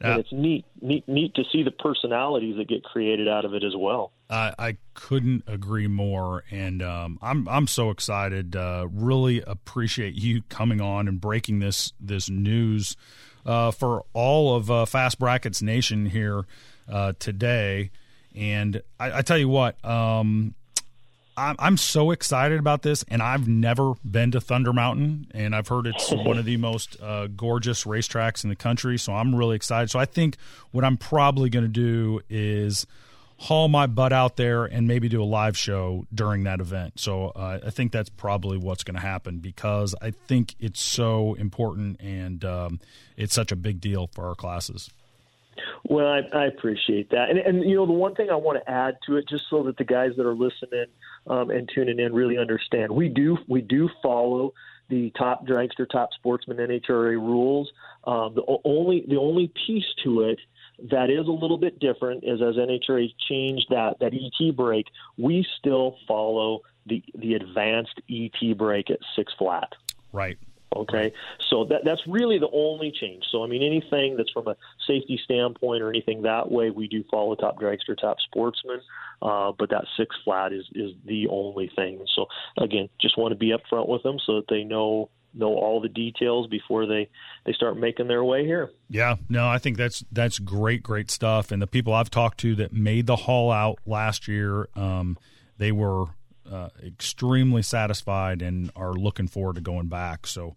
yeah. 0.00 0.12
and 0.12 0.20
it's 0.20 0.32
neat, 0.32 0.64
neat, 0.80 1.08
neat 1.08 1.34
to 1.34 1.44
see 1.52 1.62
the 1.62 1.70
personalities 1.70 2.56
that 2.56 2.68
get 2.68 2.82
created 2.84 3.28
out 3.28 3.44
of 3.44 3.54
it 3.54 3.62
as 3.64 3.74
well. 3.76 4.12
I, 4.28 4.54
I 4.58 4.76
couldn't 4.94 5.44
agree 5.46 5.88
more, 5.88 6.44
and 6.50 6.82
um, 6.82 7.18
I'm 7.20 7.48
I'm 7.48 7.66
so 7.66 7.90
excited. 7.90 8.54
Uh, 8.54 8.86
really 8.90 9.42
appreciate 9.42 10.14
you 10.14 10.42
coming 10.48 10.80
on 10.80 11.08
and 11.08 11.20
breaking 11.20 11.58
this 11.58 11.92
this 12.00 12.30
news 12.30 12.96
uh, 13.44 13.70
for 13.70 14.04
all 14.12 14.54
of 14.54 14.70
uh, 14.70 14.84
Fast 14.84 15.18
Brackets 15.18 15.62
Nation 15.62 16.06
here 16.06 16.46
uh, 16.88 17.12
today. 17.18 17.90
And 18.34 18.82
I, 18.98 19.18
I, 19.18 19.22
tell 19.22 19.38
you 19.38 19.48
what, 19.48 19.84
um, 19.84 20.54
I'm, 21.40 21.56
I'm 21.58 21.76
so 21.76 22.10
excited 22.10 22.58
about 22.60 22.82
this, 22.82 23.02
and 23.08 23.22
I've 23.22 23.48
never 23.48 23.94
been 24.08 24.32
to 24.32 24.40
Thunder 24.40 24.72
Mountain, 24.72 25.28
and 25.32 25.54
I've 25.54 25.68
heard 25.68 25.86
it's 25.86 26.10
one 26.12 26.38
of 26.38 26.44
the 26.44 26.58
most 26.58 27.00
uh, 27.00 27.28
gorgeous 27.28 27.84
racetracks 27.84 28.44
in 28.44 28.50
the 28.50 28.56
country. 28.56 28.98
So 28.98 29.14
I'm 29.14 29.34
really 29.34 29.56
excited. 29.56 29.90
So 29.90 29.98
I 29.98 30.04
think 30.04 30.36
what 30.70 30.84
I'm 30.84 30.98
probably 30.98 31.48
going 31.48 31.64
to 31.64 31.68
do 31.68 32.20
is 32.28 32.86
haul 33.38 33.68
my 33.68 33.86
butt 33.86 34.12
out 34.12 34.36
there 34.36 34.66
and 34.66 34.86
maybe 34.86 35.08
do 35.08 35.22
a 35.22 35.24
live 35.24 35.56
show 35.56 36.06
during 36.14 36.44
that 36.44 36.60
event. 36.60 37.00
So 37.00 37.28
uh, 37.28 37.60
I 37.64 37.70
think 37.70 37.90
that's 37.90 38.10
probably 38.10 38.58
what's 38.58 38.84
going 38.84 38.96
to 38.96 39.00
happen 39.00 39.38
because 39.38 39.94
I 40.02 40.10
think 40.10 40.54
it's 40.60 40.80
so 40.80 41.34
important 41.34 42.02
and 42.02 42.44
um, 42.44 42.80
it's 43.16 43.34
such 43.34 43.50
a 43.50 43.56
big 43.56 43.80
deal 43.80 44.10
for 44.12 44.28
our 44.28 44.34
classes. 44.34 44.90
Well, 45.84 46.06
I, 46.06 46.20
I 46.36 46.46
appreciate 46.46 47.10
that, 47.10 47.30
and, 47.30 47.38
and 47.38 47.68
you 47.68 47.76
know 47.76 47.86
the 47.86 47.92
one 47.92 48.14
thing 48.14 48.30
I 48.30 48.36
want 48.36 48.62
to 48.62 48.70
add 48.70 48.98
to 49.06 49.16
it, 49.16 49.28
just 49.28 49.44
so 49.48 49.62
that 49.64 49.76
the 49.76 49.84
guys 49.84 50.12
that 50.16 50.26
are 50.26 50.34
listening 50.34 50.86
um, 51.26 51.50
and 51.50 51.68
tuning 51.72 51.98
in 51.98 52.12
really 52.12 52.38
understand, 52.38 52.92
we 52.92 53.08
do 53.08 53.38
we 53.48 53.60
do 53.60 53.88
follow 54.02 54.52
the 54.88 55.10
top 55.16 55.46
dragster, 55.46 55.88
top 55.88 56.12
sportsman 56.12 56.58
NHRA 56.58 57.16
rules. 57.16 57.72
Um, 58.04 58.34
the 58.34 58.42
only 58.64 59.04
the 59.08 59.18
only 59.18 59.52
piece 59.66 59.86
to 60.04 60.22
it 60.22 60.38
that 60.90 61.10
is 61.10 61.26
a 61.26 61.32
little 61.32 61.58
bit 61.58 61.78
different 61.78 62.24
is 62.24 62.40
as 62.40 62.56
NHRA 62.56 63.08
changed 63.28 63.66
that 63.70 63.98
that 64.00 64.12
ET 64.14 64.56
break, 64.56 64.86
we 65.16 65.46
still 65.58 65.96
follow 66.06 66.60
the 66.86 67.02
the 67.14 67.34
advanced 67.34 68.00
ET 68.10 68.56
break 68.56 68.90
at 68.90 68.98
six 69.16 69.32
flat. 69.38 69.72
Right. 70.12 70.38
Okay, 70.74 71.12
so 71.48 71.64
that 71.64 71.84
that's 71.84 72.06
really 72.06 72.38
the 72.38 72.50
only 72.52 72.92
change. 72.92 73.24
So 73.32 73.42
I 73.42 73.48
mean, 73.48 73.62
anything 73.62 74.16
that's 74.16 74.30
from 74.30 74.46
a 74.46 74.56
safety 74.86 75.20
standpoint 75.24 75.82
or 75.82 75.88
anything 75.88 76.22
that 76.22 76.50
way, 76.50 76.70
we 76.70 76.86
do 76.86 77.02
follow 77.10 77.34
top 77.34 77.60
dragster, 77.60 77.98
top 78.00 78.18
sportsman. 78.20 78.80
Uh, 79.20 79.52
but 79.58 79.70
that 79.70 79.84
six 79.96 80.14
flat 80.24 80.52
is 80.52 80.64
is 80.74 80.92
the 81.04 81.26
only 81.28 81.70
thing. 81.74 82.04
So 82.14 82.26
again, 82.58 82.88
just 83.00 83.18
want 83.18 83.32
to 83.32 83.36
be 83.36 83.52
upfront 83.52 83.88
with 83.88 84.02
them 84.04 84.18
so 84.24 84.36
that 84.36 84.48
they 84.48 84.62
know 84.62 85.10
know 85.34 85.54
all 85.54 85.80
the 85.80 85.88
details 85.88 86.46
before 86.46 86.86
they 86.86 87.08
they 87.44 87.52
start 87.52 87.76
making 87.76 88.08
their 88.08 88.24
way 88.24 88.44
here. 88.44 88.70
Yeah, 88.88 89.16
no, 89.28 89.48
I 89.48 89.58
think 89.58 89.76
that's 89.76 90.04
that's 90.12 90.38
great, 90.38 90.82
great 90.82 91.10
stuff. 91.10 91.50
And 91.50 91.60
the 91.60 91.66
people 91.66 91.92
I've 91.92 92.10
talked 92.10 92.38
to 92.40 92.54
that 92.56 92.72
made 92.72 93.06
the 93.06 93.16
haul 93.16 93.50
out 93.50 93.78
last 93.86 94.28
year, 94.28 94.68
um, 94.74 95.18
they 95.58 95.72
were 95.72 96.06
uh, 96.50 96.68
extremely 96.84 97.62
satisfied 97.62 98.42
and 98.42 98.70
are 98.74 98.92
looking 98.92 99.28
forward 99.28 99.56
to 99.56 99.60
going 99.60 99.86
back. 99.86 100.26
So 100.26 100.56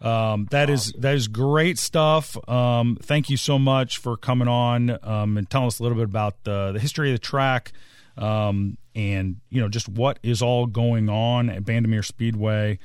um, 0.00 0.46
that 0.50 0.68
is 0.68 0.92
that 0.98 1.14
is 1.14 1.28
great 1.28 1.78
stuff. 1.78 2.36
Um, 2.48 2.98
thank 3.00 3.30
you 3.30 3.36
so 3.36 3.58
much 3.58 3.98
for 3.98 4.16
coming 4.16 4.48
on 4.48 4.98
um, 5.02 5.36
and 5.38 5.48
telling 5.48 5.68
us 5.68 5.78
a 5.78 5.82
little 5.82 5.96
bit 5.96 6.04
about 6.04 6.42
the, 6.44 6.72
the 6.72 6.80
history 6.80 7.10
of 7.10 7.14
the 7.14 7.24
track 7.24 7.72
um, 8.16 8.76
and 8.94 9.36
you 9.50 9.60
know 9.60 9.68
just 9.68 9.88
what 9.88 10.18
is 10.22 10.42
all 10.42 10.66
going 10.66 11.08
on 11.08 11.48
at 11.48 11.64
Bandimere 11.64 12.04
Speedway. 12.04 12.78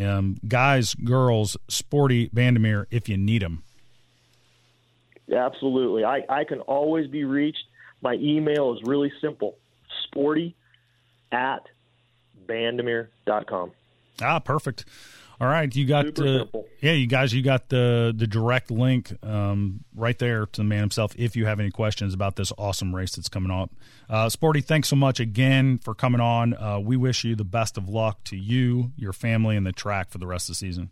Um, 0.00 0.36
guys, 0.46 0.94
girls, 0.94 1.56
sporty 1.68 2.28
Bandimere 2.28 2.86
if 2.90 3.08
you 3.08 3.16
need 3.16 3.42
them. 3.42 3.64
Absolutely, 5.32 6.04
I, 6.04 6.24
I 6.28 6.44
can 6.44 6.60
always 6.60 7.08
be 7.08 7.24
reached. 7.24 7.64
My 8.02 8.14
email 8.14 8.74
is 8.74 8.80
really 8.84 9.12
simple: 9.20 9.56
sporty 10.04 10.54
at 11.32 11.62
bandimere.com. 12.50 13.70
Ah, 14.20 14.38
perfect. 14.40 14.84
All 15.40 15.46
right, 15.48 15.74
you 15.74 15.86
got 15.86 16.18
uh, 16.18 16.44
yeah, 16.82 16.92
you 16.92 17.06
guys, 17.06 17.32
you 17.32 17.42
got 17.42 17.70
the 17.70 18.12
the 18.14 18.26
direct 18.26 18.70
link 18.70 19.16
um, 19.24 19.84
right 19.94 20.18
there 20.18 20.44
to 20.44 20.60
the 20.60 20.64
man 20.64 20.80
himself. 20.80 21.14
If 21.16 21.34
you 21.34 21.46
have 21.46 21.58
any 21.58 21.70
questions 21.70 22.12
about 22.12 22.36
this 22.36 22.52
awesome 22.58 22.94
race 22.94 23.16
that's 23.16 23.30
coming 23.30 23.50
up, 23.50 23.70
uh, 24.10 24.28
Sporty, 24.28 24.60
thanks 24.60 24.88
so 24.88 24.96
much 24.96 25.18
again 25.18 25.78
for 25.78 25.94
coming 25.94 26.20
on. 26.20 26.52
Uh, 26.52 26.78
we 26.80 26.98
wish 26.98 27.24
you 27.24 27.36
the 27.36 27.44
best 27.44 27.78
of 27.78 27.88
luck 27.88 28.22
to 28.24 28.36
you, 28.36 28.92
your 28.96 29.14
family, 29.14 29.56
and 29.56 29.66
the 29.66 29.72
track 29.72 30.10
for 30.10 30.18
the 30.18 30.26
rest 30.26 30.50
of 30.50 30.56
the 30.56 30.58
season. 30.58 30.90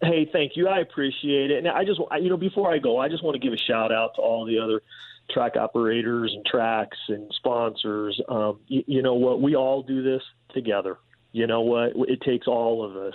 Hey, 0.00 0.28
thank 0.32 0.56
you. 0.56 0.68
I 0.68 0.78
appreciate 0.78 1.50
it. 1.50 1.58
And 1.58 1.68
I 1.68 1.84
just, 1.84 2.00
you 2.20 2.28
know, 2.28 2.36
before 2.36 2.72
I 2.72 2.78
go, 2.78 2.98
I 2.98 3.08
just 3.08 3.24
want 3.24 3.34
to 3.34 3.40
give 3.40 3.52
a 3.52 3.56
shout 3.56 3.90
out 3.92 4.14
to 4.14 4.20
all 4.20 4.44
the 4.44 4.58
other 4.58 4.82
track 5.30 5.56
operators 5.56 6.32
and 6.34 6.44
tracks 6.44 6.98
and 7.08 7.30
sponsors. 7.36 8.20
Um, 8.28 8.60
you, 8.66 8.84
you 8.86 9.02
know 9.02 9.14
what? 9.14 9.40
We 9.40 9.56
all 9.56 9.82
do 9.82 10.02
this 10.02 10.22
together. 10.54 10.98
You 11.32 11.46
know 11.46 11.62
what? 11.62 11.92
It 12.08 12.20
takes 12.20 12.46
all 12.46 12.84
of 12.84 12.96
us. 12.96 13.14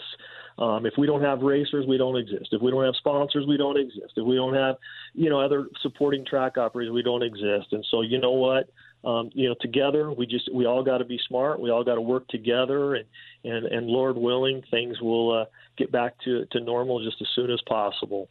Um, 0.59 0.87
if 0.87 0.93
we 0.97 1.05
don't 1.05 1.21
have 1.21 1.41
racers, 1.41 1.85
we 1.87 1.97
don't 1.97 2.17
exist. 2.17 2.49
If 2.51 2.61
we 2.63 2.71
don't 2.71 2.83
have 2.83 2.95
sponsors, 2.95 3.45
we 3.47 3.57
don't 3.57 3.77
exist. 3.77 4.13
If 4.15 4.25
we 4.25 4.35
don't 4.35 4.55
have, 4.55 4.77
you 5.13 5.29
know, 5.29 5.39
other 5.39 5.67
supporting 5.81 6.25
track 6.25 6.57
operators, 6.57 6.91
we 6.91 7.03
don't 7.03 7.21
exist. 7.21 7.73
And 7.73 7.85
so, 7.91 8.01
you 8.01 8.19
know 8.19 8.31
what? 8.31 8.69
Um, 9.05 9.29
you 9.33 9.47
know, 9.47 9.55
together 9.61 10.11
we 10.11 10.25
just 10.25 10.51
we 10.51 10.65
all 10.65 10.83
got 10.83 10.97
to 10.97 11.05
be 11.05 11.19
smart. 11.27 11.59
We 11.59 11.69
all 11.69 11.83
got 11.83 11.95
to 11.95 12.01
work 12.01 12.27
together, 12.29 12.95
and 12.95 13.05
and 13.43 13.67
and 13.67 13.87
Lord 13.87 14.17
willing, 14.17 14.63
things 14.71 14.99
will 14.99 15.41
uh, 15.41 15.45
get 15.77 15.91
back 15.91 16.15
to 16.25 16.45
to 16.51 16.59
normal 16.59 17.03
just 17.03 17.21
as 17.21 17.27
soon 17.35 17.51
as 17.51 17.61
possible. 17.67 18.27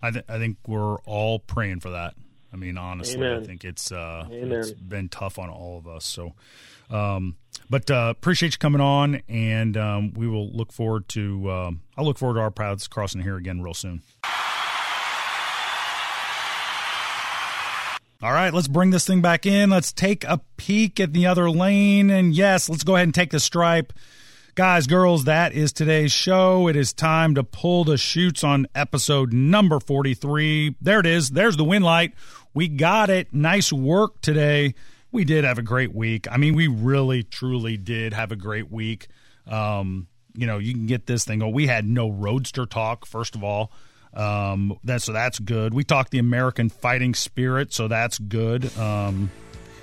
I, 0.00 0.12
th- 0.12 0.24
I 0.28 0.38
think 0.38 0.58
we're 0.66 0.98
all 1.00 1.40
praying 1.40 1.80
for 1.80 1.90
that. 1.90 2.14
I 2.52 2.56
mean, 2.56 2.78
honestly, 2.78 3.16
Amen. 3.16 3.42
I 3.42 3.44
think 3.44 3.64
it's 3.64 3.92
uh, 3.92 4.26
it's 4.30 4.72
been 4.72 5.08
tough 5.08 5.38
on 5.38 5.50
all 5.50 5.78
of 5.78 5.86
us. 5.86 6.04
So, 6.06 6.34
um, 6.90 7.36
but 7.68 7.90
uh, 7.90 8.08
appreciate 8.10 8.52
you 8.52 8.58
coming 8.58 8.80
on, 8.80 9.22
and 9.28 9.76
um, 9.76 10.12
we 10.14 10.26
will 10.26 10.50
look 10.50 10.72
forward 10.72 11.08
to. 11.10 11.48
Uh, 11.48 11.70
I'll 11.96 12.04
look 12.04 12.18
forward 12.18 12.34
to 12.34 12.40
our 12.40 12.50
paths 12.50 12.88
crossing 12.88 13.20
here 13.20 13.36
again 13.36 13.60
real 13.60 13.74
soon. 13.74 14.02
All 18.20 18.32
right, 18.32 18.52
let's 18.52 18.66
bring 18.66 18.90
this 18.90 19.06
thing 19.06 19.22
back 19.22 19.46
in. 19.46 19.70
Let's 19.70 19.92
take 19.92 20.24
a 20.24 20.40
peek 20.56 20.98
at 20.98 21.12
the 21.12 21.26
other 21.26 21.48
lane, 21.48 22.10
and 22.10 22.34
yes, 22.34 22.68
let's 22.68 22.82
go 22.82 22.96
ahead 22.96 23.06
and 23.06 23.14
take 23.14 23.30
the 23.30 23.38
stripe. 23.38 23.92
Guys, 24.56 24.88
girls, 24.88 25.26
that 25.26 25.52
is 25.52 25.72
today's 25.72 26.10
show. 26.10 26.66
It 26.66 26.74
is 26.74 26.92
time 26.92 27.36
to 27.36 27.44
pull 27.44 27.84
the 27.84 27.96
shoots 27.96 28.42
on 28.42 28.66
episode 28.74 29.32
number 29.32 29.78
43. 29.78 30.74
There 30.80 30.98
it 30.98 31.06
is. 31.06 31.30
There's 31.30 31.56
the 31.56 31.62
win 31.62 31.84
light. 31.84 32.12
We 32.54 32.68
got 32.68 33.10
it. 33.10 33.32
Nice 33.32 33.72
work 33.72 34.20
today. 34.20 34.74
We 35.10 35.24
did 35.24 35.44
have 35.44 35.58
a 35.58 35.62
great 35.62 35.94
week. 35.94 36.26
I 36.30 36.36
mean, 36.36 36.54
we 36.54 36.66
really, 36.68 37.22
truly 37.22 37.76
did 37.76 38.12
have 38.12 38.32
a 38.32 38.36
great 38.36 38.70
week. 38.70 39.08
Um, 39.46 40.08
you 40.34 40.46
know, 40.46 40.58
you 40.58 40.72
can 40.74 40.86
get 40.86 41.06
this 41.06 41.24
thing. 41.24 41.42
Oh, 41.42 41.48
we 41.48 41.66
had 41.66 41.86
no 41.86 42.10
roadster 42.10 42.66
talk, 42.66 43.06
first 43.06 43.34
of 43.34 43.42
all. 43.42 43.72
Um, 44.14 44.78
that, 44.84 45.02
so 45.02 45.12
that's 45.12 45.38
good. 45.38 45.74
We 45.74 45.84
talked 45.84 46.10
the 46.10 46.18
American 46.18 46.68
fighting 46.68 47.14
spirit, 47.14 47.72
so 47.72 47.88
that's 47.88 48.18
good. 48.18 48.76
Um, 48.76 49.30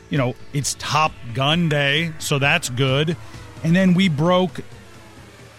you 0.10 0.18
know, 0.18 0.36
it's 0.54 0.76
Top 0.80 1.12
Gun 1.34 1.70
Day, 1.70 2.14
so 2.20 2.40
that's 2.40 2.70
good. 2.70 3.18
And 3.64 3.76
then 3.76 3.94
we 3.94 4.10
broke 4.10 4.62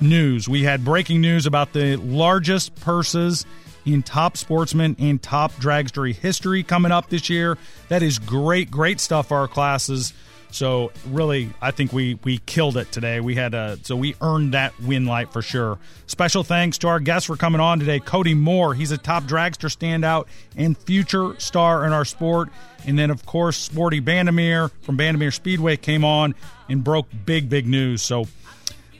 news. 0.00 0.48
We 0.48 0.62
had 0.62 0.84
breaking 0.84 1.20
news 1.20 1.46
about 1.46 1.72
the 1.72 1.96
largest 1.96 2.74
purses 2.76 3.44
in 3.86 4.02
top 4.02 4.36
sportsman 4.36 4.96
and 4.98 5.22
top 5.22 5.52
dragstery 5.52 6.14
history 6.14 6.62
coming 6.62 6.92
up 6.92 7.08
this 7.08 7.30
year. 7.30 7.56
That 7.88 8.02
is 8.02 8.18
great, 8.18 8.70
great 8.70 9.00
stuff 9.00 9.28
for 9.28 9.38
our 9.38 9.48
classes. 9.48 10.12
So 10.50 10.92
really, 11.06 11.50
I 11.60 11.70
think 11.70 11.92
we 11.92 12.18
we 12.24 12.38
killed 12.38 12.76
it 12.76 12.90
today. 12.90 13.20
We 13.20 13.34
had 13.34 13.52
a 13.52 13.78
so 13.82 13.96
we 13.96 14.14
earned 14.20 14.54
that 14.54 14.78
win 14.80 15.04
light 15.04 15.32
for 15.32 15.42
sure. 15.42 15.78
Special 16.06 16.44
thanks 16.44 16.78
to 16.78 16.88
our 16.88 17.00
guests 17.00 17.26
for 17.26 17.36
coming 17.36 17.60
on 17.60 17.78
today, 17.78 18.00
Cody 18.00 18.34
Moore. 18.34 18.74
He's 18.74 18.90
a 18.90 18.98
top 18.98 19.24
dragster 19.24 19.68
standout 19.68 20.26
and 20.56 20.76
future 20.78 21.38
star 21.38 21.84
in 21.84 21.92
our 21.92 22.04
sport. 22.04 22.48
And 22.86 22.98
then 22.98 23.10
of 23.10 23.26
course, 23.26 23.56
Sporty 23.56 24.00
Bandimere 24.00 24.70
from 24.82 24.96
Bandimere 24.96 25.32
Speedway 25.32 25.76
came 25.76 26.04
on 26.04 26.34
and 26.68 26.82
broke 26.82 27.06
big 27.24 27.48
big 27.48 27.66
news. 27.66 28.00
So 28.02 28.26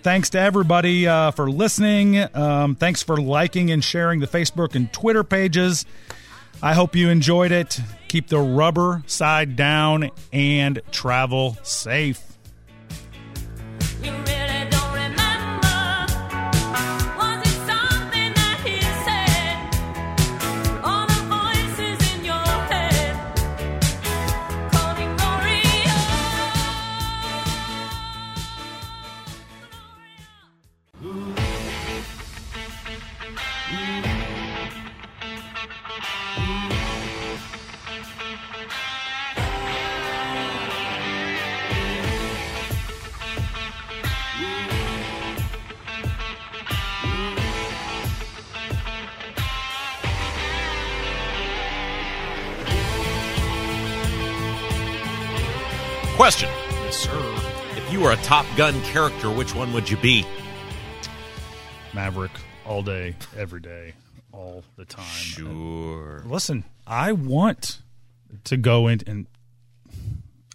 thanks 0.07 0.31
to 0.31 0.39
everybody 0.39 1.09
uh, 1.09 1.33
for 1.33 1.51
listening. 1.51 2.17
Um, 2.33 2.77
thanks 2.77 3.03
for 3.03 3.17
liking 3.17 3.73
and 3.73 3.83
sharing 3.83 4.21
the 4.21 4.29
Facebook 4.29 4.77
and 4.77 4.93
Twitter 4.93 5.25
pages. 5.25 5.85
I 6.63 6.75
hope 6.75 6.95
you 6.95 7.09
enjoyed 7.09 7.51
it. 7.51 7.81
Keep 8.07 8.29
the 8.29 8.39
rubber 8.39 9.03
side 9.09 9.57
down 9.57 10.13
and 10.33 10.81
travel 10.93 11.59
safe. 11.65 12.23
Question. 56.27 56.49
Yes, 56.83 56.97
sir. 56.97 57.35
If 57.77 57.93
you 57.93 58.01
were 58.01 58.11
a 58.11 58.17
Top 58.17 58.47
Gun 58.57 58.83
character, 58.83 59.31
which 59.31 59.55
one 59.55 59.73
would 59.73 59.89
you 59.89 59.97
be? 59.99 60.27
Maverick 61.95 62.33
all 62.67 62.83
day, 62.83 63.15
every 63.37 63.61
day, 63.61 63.93
all 64.33 64.65
the 64.75 64.85
time. 64.85 65.05
Sure. 65.05 66.25
Listen, 66.27 66.65
I 66.85 67.13
want 67.13 67.81
to 68.43 68.57
go 68.57 68.89
in 68.89 69.03
and 69.07 69.29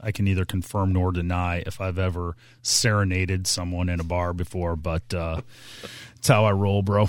I 0.01 0.11
can 0.11 0.26
neither 0.26 0.43
confirm 0.43 0.91
nor 0.91 1.13
deny 1.13 1.63
if 1.65 1.80
I've 1.80 1.97
ever 1.97 2.36
serenaded 2.61 3.47
someone 3.47 3.88
in 3.88 4.01
a 4.01 4.03
bar 4.03 4.34
before, 4.34 4.76
but 4.76 5.13
uh, 5.13 5.39
it's 6.17 6.28
how 6.28 6.43
I 6.43 6.51
roll, 6.51 6.82
bro. 6.82 7.07